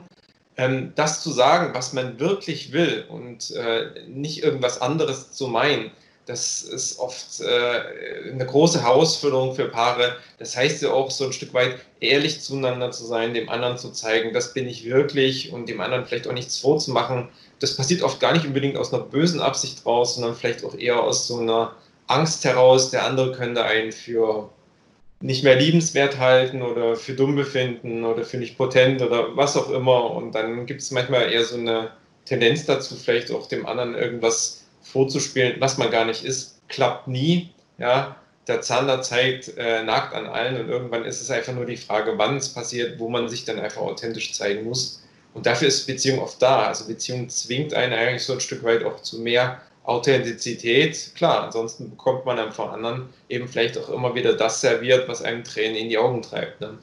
ähm, 0.59 0.93
das 0.95 1.23
zu 1.23 1.31
sagen, 1.31 1.75
was 1.75 1.95
man 1.95 2.21
wirklich 2.21 2.73
will 2.73 3.07
und 3.09 3.51
äh, 3.53 4.07
nicht 4.07 4.43
irgendwas 4.43 4.83
anderes 4.83 5.33
zu 5.33 5.49
meinen 5.49 5.91
das 6.29 6.63
ist 6.63 6.99
oft 6.99 7.41
äh, 7.41 8.31
eine 8.31 8.45
große 8.45 8.83
Herausforderung 8.83 9.55
für 9.55 9.65
Paare. 9.65 10.17
Das 10.39 10.55
heißt 10.55 10.83
ja 10.83 10.93
auch 10.93 11.11
so 11.11 11.25
ein 11.25 11.33
Stück 11.33 11.55
weit 11.55 11.77
ehrlich 12.01 12.43
zueinander 12.43 12.91
zu 12.91 13.07
sein, 13.07 13.33
dem 13.33 13.49
anderen 13.49 13.79
zu 13.79 13.91
zeigen, 13.93 14.35
das 14.35 14.53
bin 14.53 14.69
ich 14.69 14.85
wirklich 14.85 15.53
und 15.53 15.71
dem 15.71 15.81
anderen 15.81 16.05
vielleicht 16.05 16.29
auch 16.29 16.35
nichts 16.35 16.59
vorzumachen. 16.59 17.29
Das 17.61 17.77
passiert 17.77 18.03
oft 18.03 18.21
gar 18.21 18.35
nicht 18.35 18.47
unbedingt 18.47 18.77
aus 18.77 18.93
einer 18.93 19.03
bösen 19.03 19.41
Absicht 19.41 19.87
raus, 19.87 20.17
sondern 20.17 20.37
vielleicht 20.37 20.65
auch 20.65 20.75
eher 20.75 21.03
aus 21.03 21.27
so 21.27 21.39
einer 21.39 21.75
Angst 22.09 22.45
heraus, 22.45 22.91
der 22.91 23.07
andere 23.07 23.33
könnte 23.33 23.65
einen 23.65 23.93
für 23.93 24.51
nicht 25.21 25.43
mehr 25.43 25.57
liebenswert 25.57 26.19
halten 26.19 26.63
oder 26.63 26.97
für 26.97 27.15
dumm 27.15 27.35
befinden 27.35 28.05
oder 28.05 28.25
für 28.25 28.37
nicht 28.37 28.57
potent 28.57 29.03
oder 29.03 29.37
was 29.37 29.57
auch 29.57 29.71
immer. 29.71 30.11
Und 30.13 30.33
dann 30.33 30.67
gibt 30.67 30.81
es 30.81 30.91
manchmal 30.91 31.33
eher 31.33 31.45
so 31.45 31.57
eine 31.57 31.91
Tendenz 32.25 32.67
dazu, 32.67 32.95
vielleicht 32.95 33.31
auch 33.31 33.47
dem 33.47 33.67
anderen 33.67 33.95
irgendwas 33.95 34.65
vorzuspielen, 34.83 35.61
was 35.61 35.79
man 35.79 35.91
gar 35.91 36.05
nicht 36.05 36.25
ist, 36.25 36.61
klappt 36.69 37.09
nie. 37.09 37.51
Ja, 37.79 38.17
der 38.47 38.63
Zander 38.63 39.03
zeigt 39.03 39.57
äh, 39.57 39.83
nackt 39.83 40.15
an 40.15 40.27
allen 40.27 40.59
und 40.61 40.69
irgendwann 40.69 41.05
ist 41.05 41.21
es 41.21 41.31
einfach 41.31 41.53
nur 41.53 41.67
die 41.67 41.77
Frage, 41.77 42.15
wann 42.17 42.37
es 42.37 42.49
passiert, 42.49 42.99
wo 42.99 43.09
man 43.09 43.29
sich 43.29 43.45
dann 43.45 43.59
einfach 43.59 43.83
authentisch 43.83 44.33
zeigen 44.33 44.65
muss. 44.65 45.03
Und 45.35 45.47
dafür 45.47 45.69
ist 45.69 45.87
Beziehung 45.87 46.21
oft 46.21 46.41
da. 46.41 46.67
Also 46.67 46.87
Beziehung 46.87 47.29
zwingt 47.29 47.75
einen 47.75 47.93
eigentlich 47.93 48.23
so 48.25 48.33
ein 48.33 48.41
Stück 48.41 48.65
weit 48.65 48.85
auch 48.85 49.03
zu 49.03 49.21
mehr 49.21 49.61
Authentizität. 49.89 51.13
Klar, 51.15 51.45
ansonsten 51.45 51.91
bekommt 51.91 52.27
man 52.27 52.37
dann 52.37 52.53
von 52.53 52.69
anderen 52.69 53.09
eben 53.31 53.49
vielleicht 53.49 53.79
auch 53.79 53.89
immer 53.89 54.15
wieder 54.15 54.35
das 54.35 54.61
serviert, 54.61 55.09
was 55.09 55.23
einem 55.23 55.45
Tränen 55.45 55.77
in 55.77 55.89
die 55.89 55.97
Augen 55.97 56.21
treibt. 56.21 56.61
Ne? 56.61 56.79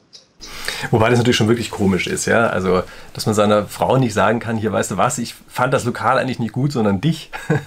Wobei 0.91 1.09
das 1.09 1.19
natürlich 1.19 1.35
schon 1.35 1.47
wirklich 1.47 1.71
komisch 1.71 2.07
ist, 2.07 2.25
ja. 2.25 2.47
Also, 2.47 2.83
dass 3.13 3.25
man 3.25 3.35
seiner 3.35 3.65
Frau 3.65 3.97
nicht 3.97 4.13
sagen 4.13 4.39
kann, 4.39 4.57
hier 4.57 4.71
weißt 4.71 4.91
du 4.91 4.97
was, 4.97 5.17
ich 5.17 5.35
fand 5.47 5.73
das 5.73 5.85
Lokal 5.85 6.17
eigentlich 6.17 6.39
nicht 6.39 6.53
gut, 6.53 6.71
sondern 6.71 7.01
dich. 7.01 7.31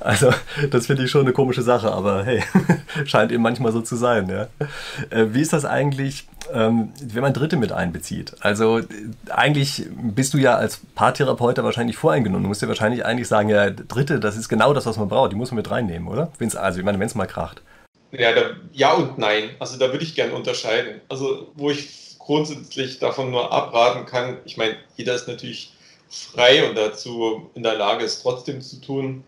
Also, 0.00 0.32
das 0.70 0.86
finde 0.86 1.04
ich 1.04 1.10
schon 1.10 1.22
eine 1.22 1.32
komische 1.32 1.62
Sache, 1.62 1.92
aber 1.92 2.24
hey, 2.24 2.42
scheint 3.04 3.30
eben 3.30 3.42
manchmal 3.42 3.70
so 3.70 3.80
zu 3.80 3.94
sein, 3.94 4.28
ja. 4.28 4.48
Äh, 5.10 5.26
wie 5.32 5.40
ist 5.40 5.52
das 5.52 5.64
eigentlich, 5.64 6.26
ähm, 6.52 6.92
wenn 7.00 7.22
man 7.22 7.32
Dritte 7.32 7.56
mit 7.56 7.70
einbezieht? 7.70 8.34
Also, 8.40 8.80
eigentlich 9.30 9.86
bist 9.96 10.34
du 10.34 10.38
ja 10.38 10.56
als 10.56 10.80
Paartherapeut 10.94 11.58
wahrscheinlich 11.58 11.96
voreingenommen. 11.96 12.42
Du 12.42 12.48
musst 12.48 12.62
ja 12.62 12.68
wahrscheinlich 12.68 13.04
eigentlich 13.04 13.28
sagen, 13.28 13.48
ja, 13.48 13.70
Dritte, 13.70 14.18
das 14.18 14.36
ist 14.36 14.48
genau 14.48 14.74
das, 14.74 14.86
was 14.86 14.96
man 14.96 15.08
braucht. 15.08 15.32
Die 15.32 15.36
muss 15.36 15.52
man 15.52 15.56
mit 15.56 15.70
reinnehmen, 15.70 16.08
oder? 16.08 16.32
Wenn's, 16.38 16.56
also, 16.56 16.80
ich 16.80 16.84
meine, 16.84 16.98
wenn 16.98 17.06
es 17.06 17.14
mal 17.14 17.26
kracht. 17.26 17.62
Ja, 18.12 18.32
da, 18.32 18.42
ja 18.72 18.92
und 18.92 19.18
nein. 19.18 19.50
Also 19.58 19.78
da 19.78 19.90
würde 19.90 20.04
ich 20.04 20.14
gerne 20.14 20.34
unterscheiden. 20.34 21.00
Also 21.08 21.50
wo 21.54 21.70
ich 21.70 22.11
grundsätzlich 22.24 22.98
davon 22.98 23.30
nur 23.30 23.52
abraten 23.52 24.06
kann. 24.06 24.38
Ich 24.44 24.56
meine, 24.56 24.76
jeder 24.96 25.14
ist 25.14 25.28
natürlich 25.28 25.72
frei 26.08 26.68
und 26.68 26.76
dazu 26.76 27.50
in 27.54 27.62
der 27.62 27.76
Lage, 27.76 28.04
es 28.04 28.22
trotzdem 28.22 28.60
zu 28.60 28.80
tun. 28.80 29.24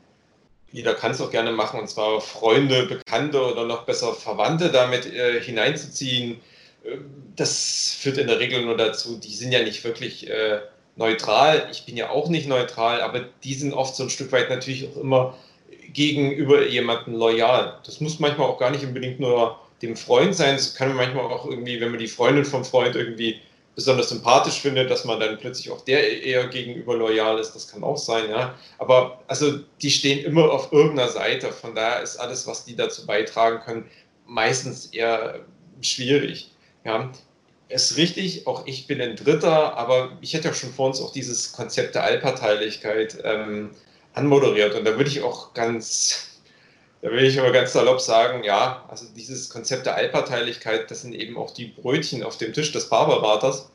Jeder 0.72 0.94
kann 0.94 1.12
es 1.12 1.20
auch 1.20 1.30
gerne 1.30 1.52
machen, 1.52 1.80
und 1.80 1.88
zwar 1.88 2.20
Freunde, 2.20 2.86
Bekannte 2.86 3.40
oder 3.40 3.64
noch 3.64 3.84
besser 3.84 4.12
Verwandte 4.12 4.70
damit 4.70 5.06
äh, 5.06 5.40
hineinzuziehen. 5.40 6.40
Äh, 6.84 6.96
das 7.36 7.96
führt 7.98 8.18
in 8.18 8.26
der 8.26 8.40
Regel 8.40 8.64
nur 8.64 8.76
dazu, 8.76 9.16
die 9.16 9.34
sind 9.34 9.52
ja 9.52 9.62
nicht 9.62 9.84
wirklich 9.84 10.28
äh, 10.28 10.60
neutral. 10.96 11.68
Ich 11.70 11.86
bin 11.86 11.96
ja 11.96 12.10
auch 12.10 12.28
nicht 12.28 12.48
neutral, 12.48 13.00
aber 13.00 13.20
die 13.44 13.54
sind 13.54 13.72
oft 13.72 13.94
so 13.94 14.04
ein 14.04 14.10
Stück 14.10 14.32
weit 14.32 14.50
natürlich 14.50 14.88
auch 14.88 15.00
immer 15.00 15.36
gegenüber 15.92 16.66
jemandem 16.66 17.14
loyal. 17.14 17.78
Das 17.86 18.00
muss 18.00 18.18
manchmal 18.18 18.48
auch 18.48 18.58
gar 18.58 18.70
nicht 18.70 18.84
unbedingt 18.84 19.20
nur 19.20 19.58
dem 19.82 19.96
Freund 19.96 20.34
sein. 20.34 20.54
Es 20.54 20.74
kann 20.74 20.94
manchmal 20.94 21.24
auch 21.24 21.46
irgendwie, 21.46 21.80
wenn 21.80 21.90
man 21.90 22.00
die 22.00 22.08
Freundin 22.08 22.44
vom 22.44 22.64
Freund 22.64 22.96
irgendwie 22.96 23.40
besonders 23.74 24.10
sympathisch 24.10 24.60
findet, 24.60 24.90
dass 24.90 25.04
man 25.04 25.18
dann 25.18 25.38
plötzlich 25.38 25.70
auch 25.70 25.80
der 25.80 26.22
eher 26.22 26.46
gegenüber 26.46 26.96
loyal 26.96 27.38
ist. 27.38 27.52
Das 27.54 27.68
kann 27.68 27.82
auch 27.82 27.96
sein, 27.96 28.30
ja. 28.30 28.54
Aber 28.78 29.20
also 29.26 29.58
die 29.82 29.90
stehen 29.90 30.24
immer 30.24 30.50
auf 30.50 30.72
irgendeiner 30.72 31.08
Seite. 31.10 31.50
Von 31.52 31.74
daher 31.74 32.02
ist 32.02 32.16
alles, 32.16 32.46
was 32.46 32.64
die 32.64 32.76
dazu 32.76 33.06
beitragen 33.06 33.60
können, 33.64 33.90
meistens 34.26 34.86
eher 34.86 35.40
schwierig. 35.80 36.50
Ja. 36.84 37.10
ist 37.68 37.96
richtig, 37.96 38.46
auch 38.46 38.66
ich 38.66 38.86
bin 38.86 39.00
ein 39.00 39.16
Dritter, 39.16 39.76
aber 39.76 40.18
ich 40.20 40.34
hätte 40.34 40.48
ja 40.48 40.54
schon 40.54 40.72
vor 40.72 40.88
uns 40.88 41.00
auch 41.00 41.12
dieses 41.12 41.52
Konzept 41.52 41.94
der 41.94 42.04
Allparteilichkeit 42.04 43.18
ähm, 43.24 43.70
anmoderiert. 44.12 44.74
Und 44.74 44.84
da 44.84 44.96
würde 44.96 45.10
ich 45.10 45.22
auch 45.22 45.54
ganz, 45.54 46.33
da 47.04 47.10
will 47.10 47.24
ich 47.24 47.38
aber 47.38 47.52
ganz 47.52 47.74
salopp 47.74 48.00
sagen, 48.00 48.44
ja, 48.44 48.82
also 48.88 49.04
dieses 49.14 49.50
Konzept 49.50 49.84
der 49.84 49.94
Allparteilichkeit, 49.94 50.90
das 50.90 51.02
sind 51.02 51.14
eben 51.14 51.36
auch 51.36 51.50
die 51.50 51.66
Brötchen 51.66 52.22
auf 52.22 52.38
dem 52.38 52.54
Tisch 52.54 52.72
des 52.72 52.88
Paarberaters. 52.88 53.70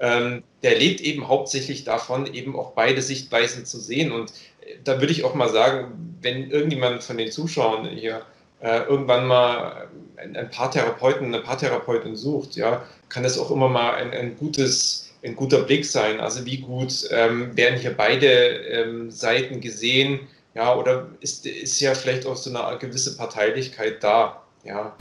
Ähm, 0.00 0.42
der 0.62 0.78
lebt 0.78 1.02
eben 1.02 1.28
hauptsächlich 1.28 1.84
davon, 1.84 2.32
eben 2.32 2.58
auch 2.58 2.72
beide 2.72 3.02
Sichtweisen 3.02 3.66
zu 3.66 3.78
sehen. 3.78 4.12
Und 4.12 4.30
äh, 4.62 4.76
da 4.82 4.98
würde 4.98 5.12
ich 5.12 5.24
auch 5.24 5.34
mal 5.34 5.50
sagen, 5.50 6.16
wenn 6.22 6.50
irgendjemand 6.50 7.04
von 7.04 7.18
den 7.18 7.30
Zuschauern 7.30 7.86
hier 7.86 8.22
äh, 8.62 8.78
irgendwann 8.84 9.26
mal 9.26 9.88
ein, 10.16 10.34
ein 10.34 10.50
Paartherapeuten, 10.50 11.26
eine 11.26 11.42
Paartherapeutin 11.42 12.16
sucht, 12.16 12.56
ja, 12.56 12.86
kann 13.10 13.24
das 13.24 13.38
auch 13.38 13.50
immer 13.50 13.68
mal 13.68 13.96
ein, 13.96 14.12
ein 14.12 14.38
gutes, 14.38 15.12
ein 15.22 15.36
guter 15.36 15.64
Blick 15.64 15.84
sein. 15.84 16.18
Also 16.18 16.46
wie 16.46 16.62
gut 16.62 17.06
ähm, 17.10 17.54
werden 17.58 17.78
hier 17.78 17.94
beide 17.94 18.26
ähm, 18.26 19.10
Seiten 19.10 19.60
gesehen, 19.60 20.20
ja, 20.54 20.74
oder 20.74 21.06
ist, 21.20 21.46
ist 21.46 21.80
ja 21.80 21.94
vielleicht 21.94 22.26
auch 22.26 22.36
so 22.36 22.54
eine 22.54 22.78
gewisse 22.78 23.16
Parteilichkeit 23.16 24.02
da. 24.02 24.42
Ja. 24.62 24.94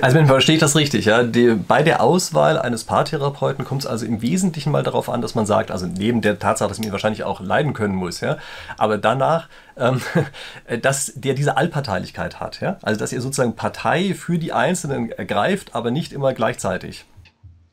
Also 0.00 0.16
man 0.16 0.26
versteht 0.26 0.60
das 0.60 0.74
richtig, 0.74 1.04
ja. 1.04 1.22
Die, 1.22 1.54
bei 1.54 1.84
der 1.84 2.02
Auswahl 2.02 2.58
eines 2.58 2.82
Paartherapeuten 2.82 3.64
kommt 3.64 3.82
es 3.82 3.86
also 3.86 4.04
im 4.06 4.22
Wesentlichen 4.22 4.72
mal 4.72 4.82
darauf 4.82 5.08
an, 5.08 5.22
dass 5.22 5.36
man 5.36 5.46
sagt, 5.46 5.70
also 5.70 5.86
neben 5.86 6.20
der 6.20 6.38
Tatsache, 6.40 6.68
dass 6.68 6.78
man 6.78 6.88
ihn 6.88 6.92
wahrscheinlich 6.92 7.22
auch 7.22 7.40
leiden 7.40 7.74
können 7.74 7.94
muss, 7.94 8.20
ja, 8.20 8.38
aber 8.76 8.98
danach, 8.98 9.48
ähm, 9.76 10.00
dass 10.82 11.12
der 11.14 11.34
diese 11.34 11.56
Allparteilichkeit 11.56 12.40
hat, 12.40 12.60
ja. 12.60 12.78
Also 12.82 12.98
dass 12.98 13.12
ihr 13.12 13.20
sozusagen 13.20 13.54
Partei 13.54 14.14
für 14.14 14.38
die 14.38 14.52
Einzelnen 14.52 15.12
ergreift, 15.12 15.76
aber 15.76 15.92
nicht 15.92 16.12
immer 16.12 16.32
gleichzeitig. 16.32 17.04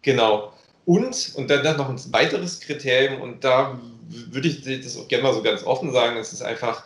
Genau. 0.03 0.53
Und, 0.85 1.33
und 1.35 1.49
dann, 1.49 1.63
dann 1.63 1.77
noch 1.77 1.89
ein 1.89 1.99
weiteres 2.11 2.59
Kriterium, 2.59 3.19
und 3.19 3.43
da 3.43 3.79
würde 4.09 4.47
ich 4.47 4.63
das 4.83 4.97
auch 4.97 5.07
gerne 5.07 5.23
mal 5.23 5.33
so 5.33 5.41
ganz 5.41 5.63
offen 5.63 5.91
sagen, 5.91 6.17
es 6.17 6.33
ist 6.33 6.41
einfach, 6.43 6.83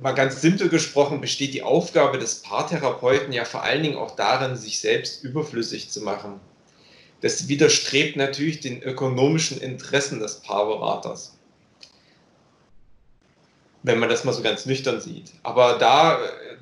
mal 0.00 0.12
ganz 0.12 0.40
simpel 0.40 0.68
gesprochen, 0.68 1.20
besteht 1.20 1.54
die 1.54 1.62
Aufgabe 1.62 2.18
des 2.18 2.42
Paartherapeuten 2.42 3.32
ja 3.32 3.44
vor 3.44 3.62
allen 3.62 3.82
Dingen 3.82 3.98
auch 3.98 4.16
darin, 4.16 4.56
sich 4.56 4.80
selbst 4.80 5.22
überflüssig 5.22 5.90
zu 5.90 6.00
machen. 6.00 6.40
Das 7.20 7.48
widerstrebt 7.48 8.16
natürlich 8.16 8.60
den 8.60 8.82
ökonomischen 8.82 9.60
Interessen 9.60 10.20
des 10.20 10.40
Paarberaters. 10.40 11.36
Wenn 13.82 13.98
man 13.98 14.08
das 14.08 14.24
mal 14.24 14.32
so 14.32 14.42
ganz 14.42 14.66
nüchtern 14.66 15.00
sieht. 15.00 15.32
Aber 15.42 15.78
da, 15.78 16.18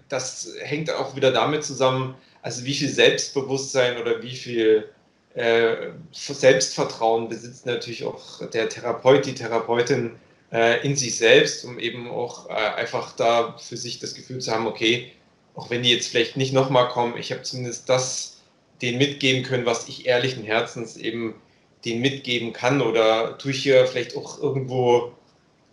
das 0.08 0.52
hängt 0.60 0.90
auch 0.90 1.14
wieder 1.16 1.32
damit 1.32 1.64
zusammen, 1.64 2.14
also 2.42 2.64
wie 2.64 2.74
viel 2.74 2.88
Selbstbewusstsein 2.88 3.98
oder 3.98 4.22
wie 4.22 4.34
viel 4.34 4.88
äh, 5.34 5.90
Selbstvertrauen 6.12 7.28
besitzt 7.28 7.66
natürlich 7.66 8.04
auch 8.04 8.48
der 8.50 8.68
Therapeut, 8.68 9.26
die 9.26 9.34
Therapeutin 9.34 10.16
äh, 10.52 10.84
in 10.86 10.96
sich 10.96 11.16
selbst, 11.16 11.64
um 11.64 11.78
eben 11.78 12.10
auch 12.10 12.48
äh, 12.48 12.52
einfach 12.52 13.12
da 13.12 13.56
für 13.58 13.76
sich 13.76 13.98
das 13.98 14.14
Gefühl 14.14 14.40
zu 14.40 14.52
haben, 14.52 14.66
okay, 14.66 15.12
auch 15.54 15.70
wenn 15.70 15.82
die 15.82 15.90
jetzt 15.90 16.08
vielleicht 16.08 16.36
nicht 16.36 16.52
nochmal 16.52 16.88
kommen, 16.88 17.16
ich 17.16 17.32
habe 17.32 17.42
zumindest 17.42 17.88
das 17.88 18.36
denen 18.80 18.98
mitgeben 18.98 19.42
können, 19.42 19.66
was 19.66 19.88
ich 19.88 20.06
ehrlichen 20.06 20.44
Herzens 20.44 20.96
eben 20.96 21.34
denen 21.84 22.00
mitgeben 22.00 22.52
kann 22.52 22.80
oder 22.80 23.38
tue 23.38 23.50
ich 23.50 23.62
hier 23.62 23.86
vielleicht 23.86 24.16
auch 24.16 24.40
irgendwo 24.40 25.12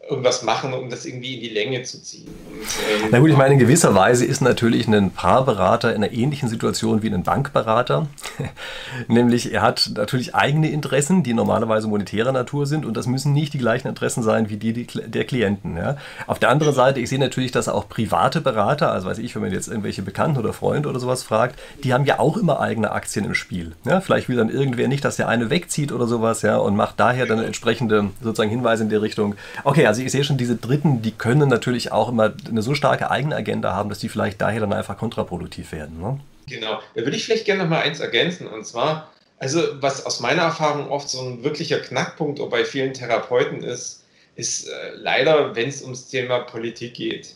irgendwas 0.08 0.44
machen, 0.44 0.74
um 0.74 0.90
das 0.90 1.06
irgendwie 1.06 1.36
in 1.36 1.42
die 1.42 1.50
Länge 1.50 1.82
zu 1.82 2.02
ziehen. 2.02 2.28
Und, 2.28 2.62
ähm, 2.62 3.10
Na 3.12 3.20
gut, 3.20 3.32
ich 3.32 3.38
meine, 3.38 3.54
in 3.54 3.60
gewisser 3.60 3.96
Weise 3.96 4.24
ist 4.24 4.40
natürlich 4.40 4.88
ein 4.88 5.10
Paarberater 5.12 5.96
in 5.96 6.04
einer 6.04 6.14
ähnlichen 6.14 6.48
Situation 6.48 7.02
wie 7.02 7.10
ein 7.10 7.24
Bankberater. 7.24 8.08
Nämlich, 9.08 9.52
er 9.52 9.64
hat 9.64 9.90
natürlich 9.96 10.36
eigene 10.36 10.70
Interessen, 10.70 11.24
die 11.24 11.34
normalerweise 11.34 11.88
monetärer 11.88 12.32
Natur 12.32 12.68
sind 12.68 12.86
und 12.86 12.96
das 12.96 13.08
müssen 13.08 13.34
nicht 13.34 13.54
die 13.54 13.58
gleichen 13.58 13.88
Interessen 13.88 14.22
sein 14.22 14.48
wie 14.50 14.58
die, 14.58 14.86
der 14.86 15.24
Klienten. 15.24 15.76
Ja. 15.76 15.98
Auf 16.28 16.38
der 16.38 16.50
anderen 16.50 16.76
Seite, 16.76 17.00
ich 17.00 17.10
sehe 17.10 17.20
natürlich, 17.20 17.52
dass 17.52 17.68
auch 17.68 17.90
private 17.90 18.42
Berater, 18.42 18.92
also 18.92 19.08
weiß 19.08 19.18
ich, 19.18 19.34
wenn 19.34 19.42
man 19.42 19.52
jetzt 19.52 19.68
irgendwelche 19.68 20.04
Bekannten 20.04 20.38
oder 20.38 20.54
Freunde 20.54 20.88
oder 20.88 21.00
sowas 21.00 21.24
fragt, 21.24 21.60
die 21.84 21.94
haben 21.94 22.06
ja 22.06 22.20
auch 22.20 22.38
immer 22.38 22.60
eigene 22.60 22.92
Aktien 22.92 23.26
im 23.26 23.34
Spiel. 23.34 23.72
Ja. 23.86 24.02
Vielleicht 24.02 24.30
will 24.30 24.38
dann 24.38 24.50
irgendwer 24.50 24.88
nicht, 24.88 25.04
dass 25.04 25.16
der 25.16 25.30
eine 25.30 25.50
wegzieht 25.50 25.92
oder 25.92 26.06
sowas 26.06 26.44
ja, 26.44 26.58
und 26.58 26.76
macht 26.76 27.00
daher 27.00 27.26
dann 27.26 27.40
entsprechende 27.40 28.12
sozusagen 28.22 28.52
Hinweise 28.52 28.84
in 28.84 28.90
die 28.90 28.96
Richtung, 28.96 29.34
okay, 29.64 29.88
also 29.88 29.95
also 29.96 30.06
ich 30.06 30.12
sehe 30.12 30.26
schon, 30.26 30.38
diese 30.38 30.58
Dritten, 30.58 31.02
die 31.02 31.12
können 31.12 31.48
natürlich 31.48 31.94
auch 31.94 32.10
immer 32.10 32.34
eine 32.50 32.62
so 32.62 32.76
starke 32.76 33.12
eigene 33.12 33.34
Agenda 33.34 33.74
haben, 33.74 33.88
dass 33.88 34.00
die 34.00 34.10
vielleicht 34.10 34.42
daher 34.42 34.60
dann 34.60 34.74
einfach 34.74 34.98
kontraproduktiv 34.98 35.72
werden. 35.72 36.02
Ne? 36.02 36.20
Genau. 36.50 36.82
Da 36.96 37.02
würde 37.02 37.16
ich 37.16 37.24
vielleicht 37.24 37.46
gerne 37.46 37.64
noch 37.64 37.70
mal 37.70 37.80
eins 37.80 38.02
ergänzen. 38.02 38.46
Und 38.46 38.66
zwar, 38.66 39.10
also 39.40 39.62
was 39.80 40.06
aus 40.06 40.20
meiner 40.20 40.42
Erfahrung 40.42 40.90
oft 40.90 41.08
so 41.08 41.22
ein 41.22 41.46
wirklicher 41.46 41.80
Knackpunkt 41.80 42.42
bei 42.50 42.66
vielen 42.66 42.94
Therapeuten 42.94 43.64
ist, 43.64 44.04
ist 44.36 44.68
äh, 44.68 44.72
leider, 44.96 45.56
wenn 45.56 45.70
es 45.70 45.82
ums 45.82 46.10
Thema 46.10 46.40
Politik 46.40 46.96
geht. 46.96 47.36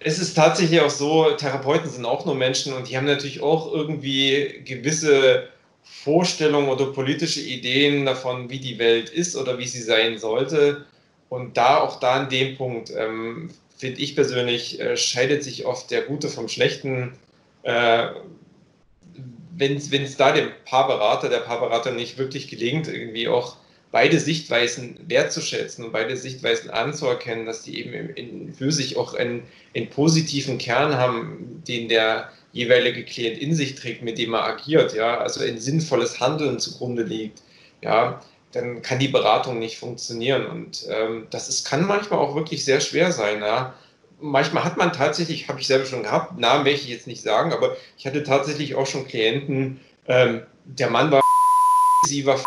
Es 0.00 0.18
ist 0.18 0.34
tatsächlich 0.34 0.80
auch 0.80 0.90
so, 0.90 1.30
Therapeuten 1.36 1.88
sind 1.88 2.04
auch 2.04 2.26
nur 2.26 2.34
Menschen 2.34 2.72
und 2.72 2.88
die 2.88 2.96
haben 2.96 3.06
natürlich 3.06 3.44
auch 3.44 3.72
irgendwie 3.72 4.60
gewisse 4.64 5.44
Vorstellungen 5.84 6.68
oder 6.68 6.86
politische 6.86 7.42
Ideen 7.42 8.06
davon, 8.06 8.50
wie 8.50 8.58
die 8.58 8.80
Welt 8.80 9.08
ist 9.08 9.36
oder 9.36 9.56
wie 9.58 9.68
sie 9.68 9.82
sein 9.82 10.18
sollte. 10.18 10.84
Und 11.28 11.56
da 11.56 11.80
auch 11.80 11.98
da 12.00 12.14
an 12.14 12.28
dem 12.28 12.56
Punkt, 12.56 12.90
ähm, 12.90 13.50
finde 13.76 14.00
ich 14.00 14.14
persönlich, 14.14 14.80
äh, 14.80 14.96
scheidet 14.96 15.42
sich 15.44 15.66
oft 15.66 15.90
der 15.90 16.02
Gute 16.02 16.28
vom 16.28 16.48
Schlechten. 16.48 17.12
Äh, 17.62 18.08
Wenn 19.58 19.76
es 19.76 20.16
da 20.16 20.32
dem 20.32 20.50
Paarberater, 20.66 21.28
der 21.28 21.38
Paarberater 21.38 21.90
nicht 21.92 22.18
wirklich 22.18 22.48
gelingt, 22.48 22.88
irgendwie 22.88 23.28
auch 23.28 23.56
beide 23.90 24.20
Sichtweisen 24.20 24.98
wertzuschätzen 25.08 25.84
und 25.84 25.92
beide 25.92 26.16
Sichtweisen 26.16 26.70
anzuerkennen, 26.70 27.46
dass 27.46 27.62
die 27.62 27.80
eben 27.80 28.10
in, 28.10 28.52
für 28.52 28.70
sich 28.70 28.96
auch 28.98 29.14
einen, 29.14 29.44
einen 29.74 29.88
positiven 29.88 30.58
Kern 30.58 30.96
haben, 30.96 31.62
den 31.66 31.88
der 31.88 32.30
jeweilige 32.52 33.04
Klient 33.04 33.38
in 33.38 33.54
sich 33.54 33.74
trägt, 33.74 34.02
mit 34.02 34.18
dem 34.18 34.34
er 34.34 34.44
agiert, 34.44 34.94
ja, 34.94 35.18
also 35.18 35.42
ein 35.42 35.58
sinnvolles 35.58 36.20
Handeln 36.20 36.58
zugrunde 36.58 37.04
liegt, 37.04 37.42
ja, 37.82 38.20
dann 38.52 38.82
kann 38.82 38.98
die 38.98 39.08
Beratung 39.08 39.58
nicht 39.58 39.78
funktionieren. 39.78 40.46
Und 40.46 40.86
ähm, 40.88 41.26
das 41.30 41.48
ist, 41.48 41.66
kann 41.66 41.86
manchmal 41.86 42.20
auch 42.20 42.34
wirklich 42.34 42.64
sehr 42.64 42.80
schwer 42.80 43.12
sein. 43.12 43.40
Ja? 43.40 43.74
Manchmal 44.20 44.64
hat 44.64 44.76
man 44.76 44.92
tatsächlich, 44.92 45.48
habe 45.48 45.60
ich 45.60 45.66
selber 45.66 45.86
schon 45.86 46.02
gehabt, 46.02 46.38
Namen 46.38 46.64
möchte 46.64 46.84
ich 46.84 46.90
jetzt 46.90 47.06
nicht 47.06 47.22
sagen, 47.22 47.52
aber 47.52 47.76
ich 47.98 48.06
hatte 48.06 48.22
tatsächlich 48.22 48.74
auch 48.74 48.86
schon 48.86 49.06
Klienten, 49.06 49.80
ähm, 50.06 50.42
der 50.64 50.90
Mann 50.90 51.10
war 51.10 51.22
sie 52.06 52.24
war 52.24 52.40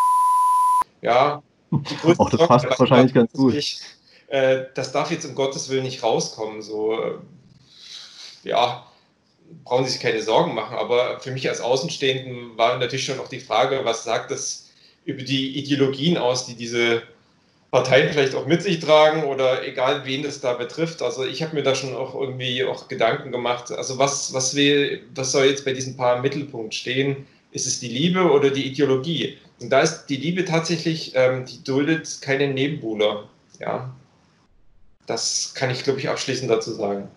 ja. 1.02 1.44
Die 1.72 1.96
auch 2.18 2.30
das 2.30 2.48
passt 2.48 2.80
wahrscheinlich 2.80 3.14
ganz 3.14 3.32
gut. 3.34 3.54
Ich, 3.54 3.80
äh, 4.28 4.66
das 4.74 4.92
darf 4.92 5.12
jetzt 5.12 5.26
um 5.26 5.36
Gottes 5.36 5.70
Willen 5.70 5.84
nicht 5.84 6.02
rauskommen. 6.02 6.62
So, 6.62 7.00
äh, 7.00 7.16
ja, 8.44 8.86
brauchen 9.64 9.86
Sie 9.86 9.92
sich 9.92 10.02
keine 10.02 10.22
Sorgen 10.22 10.56
machen. 10.56 10.78
Aber 10.78 11.20
für 11.20 11.32
mich 11.32 11.48
als 11.50 11.62
Außenstehenden 11.62 12.58
war 12.58 12.78
natürlich 12.78 13.06
schon 13.06 13.20
auch 13.20 13.28
die 13.28 13.40
Frage, 13.40 13.82
was 13.84 14.04
sagt 14.04 14.32
das 14.32 14.69
über 15.10 15.24
die 15.24 15.58
Ideologien 15.58 16.18
aus, 16.18 16.46
die 16.46 16.56
diese 16.56 17.02
Parteien 17.72 18.12
vielleicht 18.12 18.36
auch 18.36 18.48
mit 18.48 18.64
sich 18.64 18.80
tragen 18.80 19.24
oder 19.24 19.68
egal 19.68 20.06
wen 20.06 20.24
das 20.24 20.40
da 20.40 20.54
betrifft. 20.54 21.02
Also 21.02 21.26
ich 21.26 21.44
habe 21.44 21.56
mir 21.56 21.64
da 21.64 21.76
schon 21.76 21.96
auch 21.96 22.16
irgendwie 22.16 22.64
auch 22.64 22.88
Gedanken 22.88 23.32
gemacht. 23.32 23.72
Also 23.72 23.98
was, 23.98 24.34
was, 24.34 24.56
will, 24.56 25.02
was 25.14 25.32
soll 25.32 25.46
jetzt 25.46 25.66
bei 25.66 25.74
diesem 25.74 25.96
Paar 25.96 26.18
im 26.18 26.22
Mittelpunkt 26.22 26.74
stehen? 26.74 27.28
Ist 27.52 27.68
es 27.68 27.80
die 27.80 27.90
Liebe 27.90 28.32
oder 28.32 28.50
die 28.50 28.66
Ideologie? 28.66 29.38
Und 29.60 29.70
da 29.70 29.82
ist 29.82 30.08
die 30.08 30.16
Liebe 30.16 30.46
tatsächlich, 30.46 31.14
ähm, 31.16 31.46
die 31.46 31.64
duldet 31.64 32.22
keine 32.22 32.48
Nebenbuhler. 32.48 33.26
Ja, 33.60 33.94
das 35.06 35.54
kann 35.54 35.70
ich, 35.70 35.84
glaube 35.84 36.00
ich, 36.00 36.10
abschließend 36.10 36.50
dazu 36.50 36.72
sagen. 36.72 37.08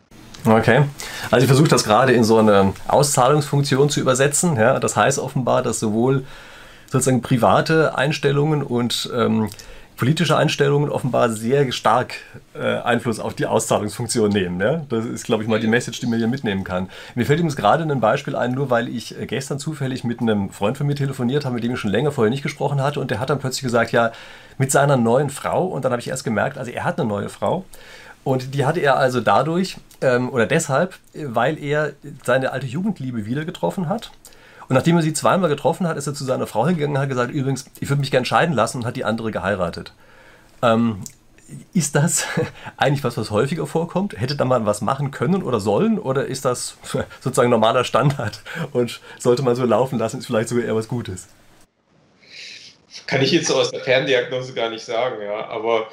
Okay. 0.44 0.84
Also 1.30 1.44
ich 1.44 1.46
versuche 1.46 1.68
das 1.68 1.84
gerade 1.84 2.12
in 2.12 2.24
so 2.24 2.38
eine 2.38 2.72
Auszahlungsfunktion 2.88 3.90
zu 3.90 4.00
übersetzen. 4.00 4.56
Ja, 4.56 4.80
das 4.80 4.96
heißt 4.96 5.18
offenbar, 5.18 5.62
dass 5.62 5.78
sowohl 5.78 6.24
sozusagen 6.92 7.22
private 7.22 7.96
Einstellungen 7.96 8.62
und 8.62 9.10
ähm, 9.16 9.48
politische 9.96 10.36
Einstellungen 10.36 10.90
offenbar 10.90 11.30
sehr 11.30 11.70
stark 11.72 12.16
äh, 12.54 12.58
Einfluss 12.58 13.18
auf 13.18 13.34
die 13.34 13.46
Auszahlungsfunktion 13.46 14.30
nehmen. 14.30 14.60
Ja? 14.60 14.84
Das 14.88 15.06
ist, 15.06 15.24
glaube 15.24 15.42
ich, 15.42 15.48
mal 15.48 15.58
die 15.58 15.68
Message, 15.68 16.00
die 16.00 16.06
man 16.06 16.18
hier 16.18 16.28
mitnehmen 16.28 16.64
kann. 16.64 16.90
Mir 17.14 17.24
fällt 17.24 17.38
übrigens 17.38 17.56
gerade 17.56 17.84
ein 17.84 18.00
Beispiel 18.00 18.36
ein, 18.36 18.52
nur 18.52 18.68
weil 18.68 18.88
ich 18.88 19.18
äh, 19.18 19.26
gestern 19.26 19.58
zufällig 19.58 20.04
mit 20.04 20.20
einem 20.20 20.50
Freund 20.50 20.76
von 20.76 20.86
mir 20.86 20.96
telefoniert 20.96 21.44
habe, 21.44 21.54
mit 21.54 21.64
dem 21.64 21.72
ich 21.72 21.78
schon 21.78 21.90
länger 21.90 22.12
vorher 22.12 22.30
nicht 22.30 22.42
gesprochen 22.42 22.82
hatte 22.82 23.00
und 23.00 23.10
der 23.10 23.20
hat 23.20 23.30
dann 23.30 23.38
plötzlich 23.38 23.62
gesagt, 23.62 23.92
ja, 23.92 24.12
mit 24.58 24.70
seiner 24.70 24.98
neuen 24.98 25.30
Frau 25.30 25.64
und 25.66 25.84
dann 25.84 25.92
habe 25.92 26.00
ich 26.00 26.08
erst 26.08 26.24
gemerkt, 26.24 26.58
also 26.58 26.70
er 26.70 26.84
hat 26.84 27.00
eine 27.00 27.08
neue 27.08 27.30
Frau 27.30 27.64
und 28.24 28.54
die 28.54 28.66
hatte 28.66 28.80
er 28.80 28.96
also 28.96 29.20
dadurch 29.20 29.76
ähm, 30.00 30.28
oder 30.30 30.46
deshalb, 30.46 30.94
weil 31.14 31.58
er 31.58 31.92
seine 32.24 32.52
alte 32.52 32.66
Jugendliebe 32.66 33.24
wieder 33.24 33.44
getroffen 33.44 33.88
hat 33.88 34.10
und 34.72 34.76
nachdem 34.76 34.96
er 34.96 35.02
sie 35.02 35.12
zweimal 35.12 35.50
getroffen 35.50 35.86
hat, 35.86 35.98
ist 35.98 36.06
er 36.06 36.14
zu 36.14 36.24
seiner 36.24 36.46
Frau 36.46 36.66
hingegangen 36.66 36.96
und 36.96 37.02
hat 37.02 37.10
gesagt, 37.10 37.30
übrigens, 37.30 37.66
ich 37.78 37.90
würde 37.90 38.00
mich 38.00 38.10
gerne 38.10 38.24
scheiden 38.24 38.54
lassen 38.54 38.78
und 38.78 38.86
hat 38.86 38.96
die 38.96 39.04
andere 39.04 39.30
geheiratet. 39.30 39.92
Ähm, 40.62 41.02
ist 41.74 41.94
das 41.94 42.24
eigentlich 42.78 43.04
was, 43.04 43.18
was 43.18 43.30
häufiger 43.30 43.66
vorkommt? 43.66 44.18
Hätte 44.18 44.34
da 44.34 44.46
man 44.46 44.64
was 44.64 44.80
machen 44.80 45.10
können 45.10 45.42
oder 45.42 45.60
sollen? 45.60 45.98
Oder 45.98 46.24
ist 46.24 46.46
das 46.46 46.78
sozusagen 47.20 47.50
normaler 47.50 47.84
Standard 47.84 48.40
und 48.72 49.02
sollte 49.18 49.42
man 49.42 49.56
so 49.56 49.66
laufen 49.66 49.98
lassen, 49.98 50.20
ist 50.20 50.26
vielleicht 50.26 50.48
sogar 50.48 50.64
eher 50.64 50.74
was 50.74 50.88
Gutes? 50.88 51.28
Kann 53.06 53.20
ich 53.20 53.32
jetzt 53.32 53.52
aus 53.52 53.72
der 53.72 53.80
Ferndiagnose 53.80 54.54
gar 54.54 54.70
nicht 54.70 54.86
sagen, 54.86 55.20
ja. 55.22 55.48
Aber 55.48 55.88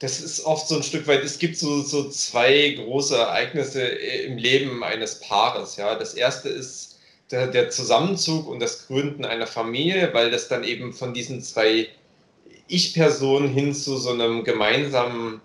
das 0.00 0.18
ist 0.18 0.44
oft 0.44 0.66
so 0.66 0.74
ein 0.74 0.82
Stück 0.82 1.06
weit, 1.06 1.22
es 1.22 1.38
gibt 1.38 1.56
so, 1.56 1.82
so 1.82 2.10
zwei 2.10 2.70
große 2.70 3.16
Ereignisse 3.16 3.80
im 3.80 4.38
Leben 4.38 4.82
eines 4.82 5.20
Paares. 5.20 5.76
Ja. 5.76 5.94
Das 5.94 6.14
erste 6.14 6.48
ist 6.48 6.93
der, 7.34 7.48
der 7.48 7.70
Zusammenzug 7.70 8.48
und 8.48 8.60
das 8.60 8.86
Gründen 8.86 9.24
einer 9.24 9.46
Familie, 9.46 10.10
weil 10.12 10.30
das 10.30 10.48
dann 10.48 10.62
eben 10.62 10.92
von 10.92 11.12
diesen 11.12 11.42
zwei 11.42 11.88
Ich-Personen 12.68 13.48
hin 13.48 13.74
zu 13.74 13.96
so 13.96 14.10
einem 14.10 14.44
gemeinsamen 14.44 15.40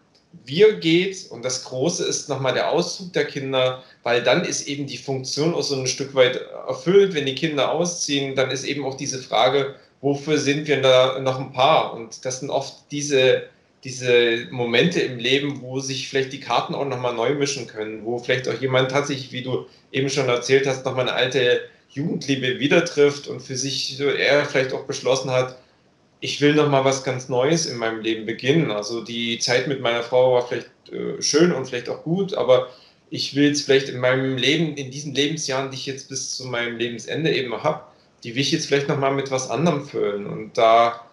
Wir 0.46 0.76
geht. 0.76 1.32
Und 1.32 1.44
das 1.44 1.64
Große 1.64 2.06
ist 2.06 2.30
nochmal 2.30 2.54
der 2.54 2.72
Auszug 2.72 3.12
der 3.14 3.26
Kinder, 3.26 3.84
weil 4.04 4.22
dann 4.22 4.46
ist 4.46 4.68
eben 4.68 4.86
die 4.86 4.98
Funktion 4.98 5.56
auch 5.56 5.64
so 5.64 5.76
ein 5.76 5.88
Stück 5.88 6.14
weit 6.14 6.36
erfüllt. 6.68 7.16
Wenn 7.16 7.26
die 7.26 7.36
Kinder 7.36 7.72
ausziehen, 7.72 8.36
dann 8.36 8.52
ist 8.52 8.64
eben 8.64 8.86
auch 8.86 8.96
diese 8.96 9.20
Frage, 9.20 9.76
wofür 10.02 10.38
sind 10.38 10.68
wir 10.68 10.82
da 10.82 11.20
noch 11.20 11.40
ein 11.40 11.52
Paar? 11.52 11.94
Und 11.94 12.24
das 12.24 12.40
sind 12.40 12.52
oft 12.52 12.76
diese 12.92 13.50
diese 13.84 14.48
Momente 14.52 15.00
im 15.00 15.20
Leben, 15.20 15.62
wo 15.62 15.80
sich 15.80 16.10
vielleicht 16.10 16.34
die 16.34 16.40
Karten 16.40 16.76
auch 16.76 16.86
nochmal 16.86 17.14
neu 17.14 17.36
mischen 17.36 17.68
können, 17.68 18.04
wo 18.04 18.18
vielleicht 18.18 18.48
auch 18.50 18.60
jemand 18.60 18.92
tatsächlich, 18.92 19.32
wie 19.32 19.44
du 19.44 19.68
eben 19.92 20.10
schon 20.10 20.28
erzählt 20.28 20.68
hast, 20.68 20.86
nochmal 20.86 21.08
eine 21.08 21.14
alte 21.14 21.62
Jugendliebe 21.90 22.60
wieder 22.60 22.86
trifft 22.86 23.28
und 23.28 23.42
für 23.42 23.56
sich 23.56 23.96
so 23.98 24.06
er 24.06 24.46
vielleicht 24.46 24.74
auch 24.74 24.86
beschlossen 24.86 25.32
hat, 25.32 25.58
ich 26.22 26.42
will 26.42 26.54
nochmal 26.54 26.86
was 26.86 27.04
ganz 27.04 27.30
Neues 27.30 27.66
in 27.66 27.78
meinem 27.78 28.02
Leben 28.02 28.26
beginnen. 28.26 28.72
Also 28.72 29.04
die 29.04 29.40
Zeit 29.40 29.68
mit 29.68 29.82
meiner 29.82 30.04
Frau 30.04 30.34
war 30.34 30.48
vielleicht 30.48 30.70
äh, 30.92 31.22
schön 31.22 31.52
und 31.52 31.66
vielleicht 31.66 31.90
auch 31.90 32.04
gut, 32.04 32.34
aber 32.34 32.70
ich 33.10 33.36
will 33.36 33.52
es 33.52 33.64
vielleicht 33.64 33.90
in 33.90 34.00
meinem 34.00 34.38
Leben, 34.38 34.76
in 34.76 34.92
diesen 34.92 35.16
Lebensjahren, 35.16 35.72
die 35.72 35.78
ich 35.78 35.86
jetzt 35.86 36.10
bis 36.10 36.36
zu 36.36 36.46
meinem 36.46 36.78
Lebensende 36.78 37.34
eben 37.34 37.52
habe, 37.64 37.84
die 38.24 38.36
will 38.36 38.42
ich 38.42 38.52
jetzt 38.52 38.68
vielleicht 38.68 38.88
nochmal 38.88 39.14
mit 39.14 39.32
was 39.32 39.50
anderem 39.50 39.86
füllen. 39.86 40.28
Und 40.28 40.58
da 40.58 41.06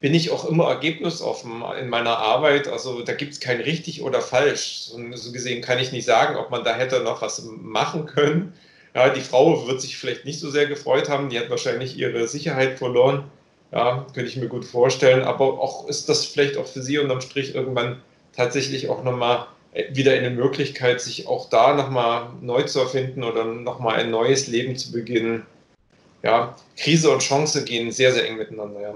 bin 0.00 0.14
ich 0.14 0.30
auch 0.30 0.44
immer 0.44 0.68
ergebnisoffen 0.68 1.62
in 1.80 1.88
meiner 1.88 2.18
Arbeit. 2.18 2.68
Also 2.68 3.02
da 3.02 3.12
gibt 3.12 3.32
es 3.32 3.40
kein 3.40 3.60
richtig 3.60 4.02
oder 4.02 4.20
falsch. 4.20 4.82
So, 4.82 4.98
so, 5.14 5.32
gesehen 5.32 5.62
kann 5.62 5.78
ich 5.78 5.92
nicht 5.92 6.04
sagen, 6.04 6.36
ob 6.36 6.50
man 6.50 6.64
da 6.64 6.74
hätte 6.74 7.00
noch 7.00 7.22
was 7.22 7.42
machen 7.44 8.06
können. 8.06 8.52
Ja, 8.96 9.10
die 9.10 9.20
Frau 9.20 9.66
wird 9.66 9.82
sich 9.82 9.98
vielleicht 9.98 10.24
nicht 10.24 10.40
so 10.40 10.50
sehr 10.50 10.64
gefreut 10.64 11.10
haben. 11.10 11.28
Die 11.28 11.38
hat 11.38 11.50
wahrscheinlich 11.50 11.98
ihre 11.98 12.26
Sicherheit 12.26 12.78
verloren. 12.78 13.24
Ja, 13.70 14.06
könnte 14.14 14.30
ich 14.30 14.38
mir 14.38 14.48
gut 14.48 14.64
vorstellen. 14.64 15.22
Aber 15.22 15.60
auch 15.60 15.86
ist 15.86 16.08
das 16.08 16.24
vielleicht 16.24 16.56
auch 16.56 16.66
für 16.66 16.80
sie 16.80 16.98
unterm 16.98 17.20
Strich 17.20 17.54
irgendwann 17.54 18.00
tatsächlich 18.34 18.88
auch 18.88 19.04
nochmal 19.04 19.48
wieder 19.90 20.12
eine 20.12 20.30
Möglichkeit, 20.30 21.02
sich 21.02 21.26
auch 21.26 21.50
da 21.50 21.74
nochmal 21.74 22.30
neu 22.40 22.62
zu 22.62 22.80
erfinden 22.80 23.22
oder 23.22 23.44
nochmal 23.44 23.96
ein 23.96 24.10
neues 24.10 24.46
Leben 24.46 24.76
zu 24.76 24.92
beginnen. 24.92 25.44
Ja, 26.22 26.56
Krise 26.78 27.10
und 27.10 27.20
Chance 27.20 27.64
gehen 27.64 27.92
sehr, 27.92 28.14
sehr 28.14 28.26
eng 28.26 28.38
miteinander. 28.38 28.80
Ja. 28.80 28.94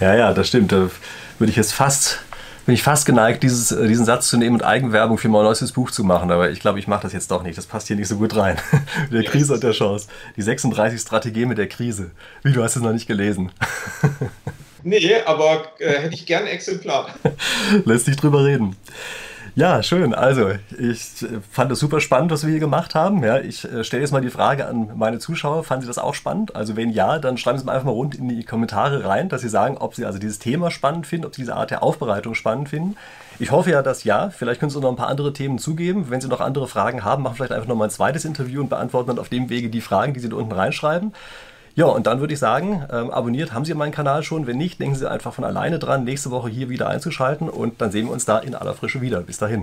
ja, 0.00 0.16
ja, 0.16 0.34
das 0.34 0.48
stimmt. 0.48 0.72
Da 0.72 0.90
würde 1.38 1.50
ich 1.50 1.56
jetzt 1.56 1.74
fast, 1.74 2.18
bin 2.66 2.74
ich 2.74 2.82
fast 2.82 3.06
geneigt, 3.06 3.42
dieses, 3.42 3.72
äh, 3.72 3.88
diesen 3.88 4.04
Satz 4.04 4.28
zu 4.28 4.36
nehmen 4.36 4.56
und 4.56 4.62
Eigenwerbung 4.62 5.18
für 5.18 5.28
mein 5.28 5.42
neues 5.42 5.72
Buch 5.72 5.90
zu 5.90 6.04
machen. 6.04 6.30
Aber 6.30 6.50
ich 6.50 6.60
glaube, 6.60 6.78
ich 6.78 6.86
mache 6.86 7.02
das 7.02 7.12
jetzt 7.12 7.30
doch 7.30 7.42
nicht. 7.42 7.58
Das 7.58 7.66
passt 7.66 7.88
hier 7.88 7.96
nicht 7.96 8.08
so 8.08 8.16
gut 8.16 8.36
rein. 8.36 8.56
mit 9.10 9.12
der 9.24 9.24
Krise 9.24 9.54
und 9.54 9.62
der 9.62 9.72
Chance. 9.72 10.08
Die 10.36 10.42
36 10.42 11.00
Strategien 11.00 11.48
mit 11.48 11.58
der 11.58 11.68
Krise. 11.68 12.10
Wie, 12.42 12.52
du 12.52 12.62
hast 12.62 12.76
es 12.76 12.82
noch 12.82 12.92
nicht 12.92 13.06
gelesen. 13.06 13.52
nee, 14.82 15.14
aber 15.26 15.64
äh, 15.78 16.00
hätte 16.00 16.14
ich 16.14 16.26
gern 16.26 16.42
ein 16.42 16.48
Exemplar. 16.48 17.08
Lässt 17.84 18.06
sich 18.06 18.16
drüber 18.16 18.44
reden. 18.44 18.76
Ja, 19.54 19.82
schön. 19.82 20.14
Also, 20.14 20.52
ich 20.78 21.26
fand 21.50 21.70
es 21.72 21.78
super 21.78 22.00
spannend, 22.00 22.30
was 22.30 22.42
wir 22.42 22.50
hier 22.50 22.58
gemacht 22.58 22.94
haben. 22.94 23.22
Ja, 23.22 23.38
ich 23.38 23.70
äh, 23.70 23.84
stelle 23.84 24.00
jetzt 24.00 24.10
mal 24.10 24.22
die 24.22 24.30
Frage 24.30 24.66
an 24.66 24.92
meine 24.94 25.18
Zuschauer. 25.18 25.62
Fanden 25.62 25.82
Sie 25.82 25.88
das 25.88 25.98
auch 25.98 26.14
spannend? 26.14 26.56
Also, 26.56 26.74
wenn 26.74 26.88
ja, 26.88 27.18
dann 27.18 27.36
schreiben 27.36 27.58
Sie 27.58 27.66
mal 27.66 27.72
einfach 27.72 27.84
mal 27.84 27.92
rund 27.92 28.14
in 28.14 28.30
die 28.30 28.44
Kommentare 28.44 29.04
rein, 29.04 29.28
dass 29.28 29.42
Sie 29.42 29.50
sagen, 29.50 29.76
ob 29.76 29.94
Sie 29.94 30.06
also 30.06 30.18
dieses 30.18 30.38
Thema 30.38 30.70
spannend 30.70 31.06
finden, 31.06 31.26
ob 31.26 31.34
Sie 31.34 31.42
diese 31.42 31.54
Art 31.54 31.70
der 31.70 31.82
Aufbereitung 31.82 32.34
spannend 32.34 32.70
finden. 32.70 32.96
Ich 33.38 33.50
hoffe 33.50 33.70
ja, 33.70 33.82
dass 33.82 34.04
ja. 34.04 34.30
Vielleicht 34.30 34.58
können 34.58 34.70
Sie 34.70 34.80
noch 34.80 34.88
ein 34.88 34.96
paar 34.96 35.08
andere 35.08 35.34
Themen 35.34 35.58
zugeben. 35.58 36.08
Wenn 36.08 36.22
Sie 36.22 36.28
noch 36.28 36.40
andere 36.40 36.66
Fragen 36.66 37.04
haben, 37.04 37.22
machen 37.22 37.36
vielleicht 37.36 37.52
einfach 37.52 37.68
noch 37.68 37.76
mal 37.76 37.84
ein 37.84 37.90
zweites 37.90 38.24
Interview 38.24 38.62
und 38.62 38.70
beantworten 38.70 39.08
dann 39.08 39.18
auf 39.18 39.28
dem 39.28 39.50
Wege 39.50 39.68
die 39.68 39.82
Fragen, 39.82 40.14
die 40.14 40.20
Sie 40.20 40.30
da 40.30 40.36
unten 40.36 40.52
reinschreiben. 40.52 41.12
Ja, 41.74 41.86
und 41.86 42.06
dann 42.06 42.20
würde 42.20 42.34
ich 42.34 42.38
sagen, 42.38 42.84
ähm, 42.90 43.10
abonniert 43.10 43.52
haben 43.52 43.64
Sie 43.64 43.72
meinen 43.74 43.92
Kanal 43.92 44.22
schon. 44.22 44.46
Wenn 44.46 44.58
nicht, 44.58 44.78
denken 44.80 44.94
Sie 44.94 45.10
einfach 45.10 45.32
von 45.32 45.44
alleine 45.44 45.78
dran, 45.78 46.04
nächste 46.04 46.30
Woche 46.30 46.50
hier 46.50 46.68
wieder 46.68 46.88
einzuschalten 46.88 47.48
und 47.48 47.80
dann 47.80 47.90
sehen 47.90 48.06
wir 48.06 48.12
uns 48.12 48.24
da 48.24 48.38
in 48.38 48.54
aller 48.54 48.74
Frische 48.74 49.00
wieder. 49.00 49.20
Bis 49.20 49.38
dahin. 49.38 49.60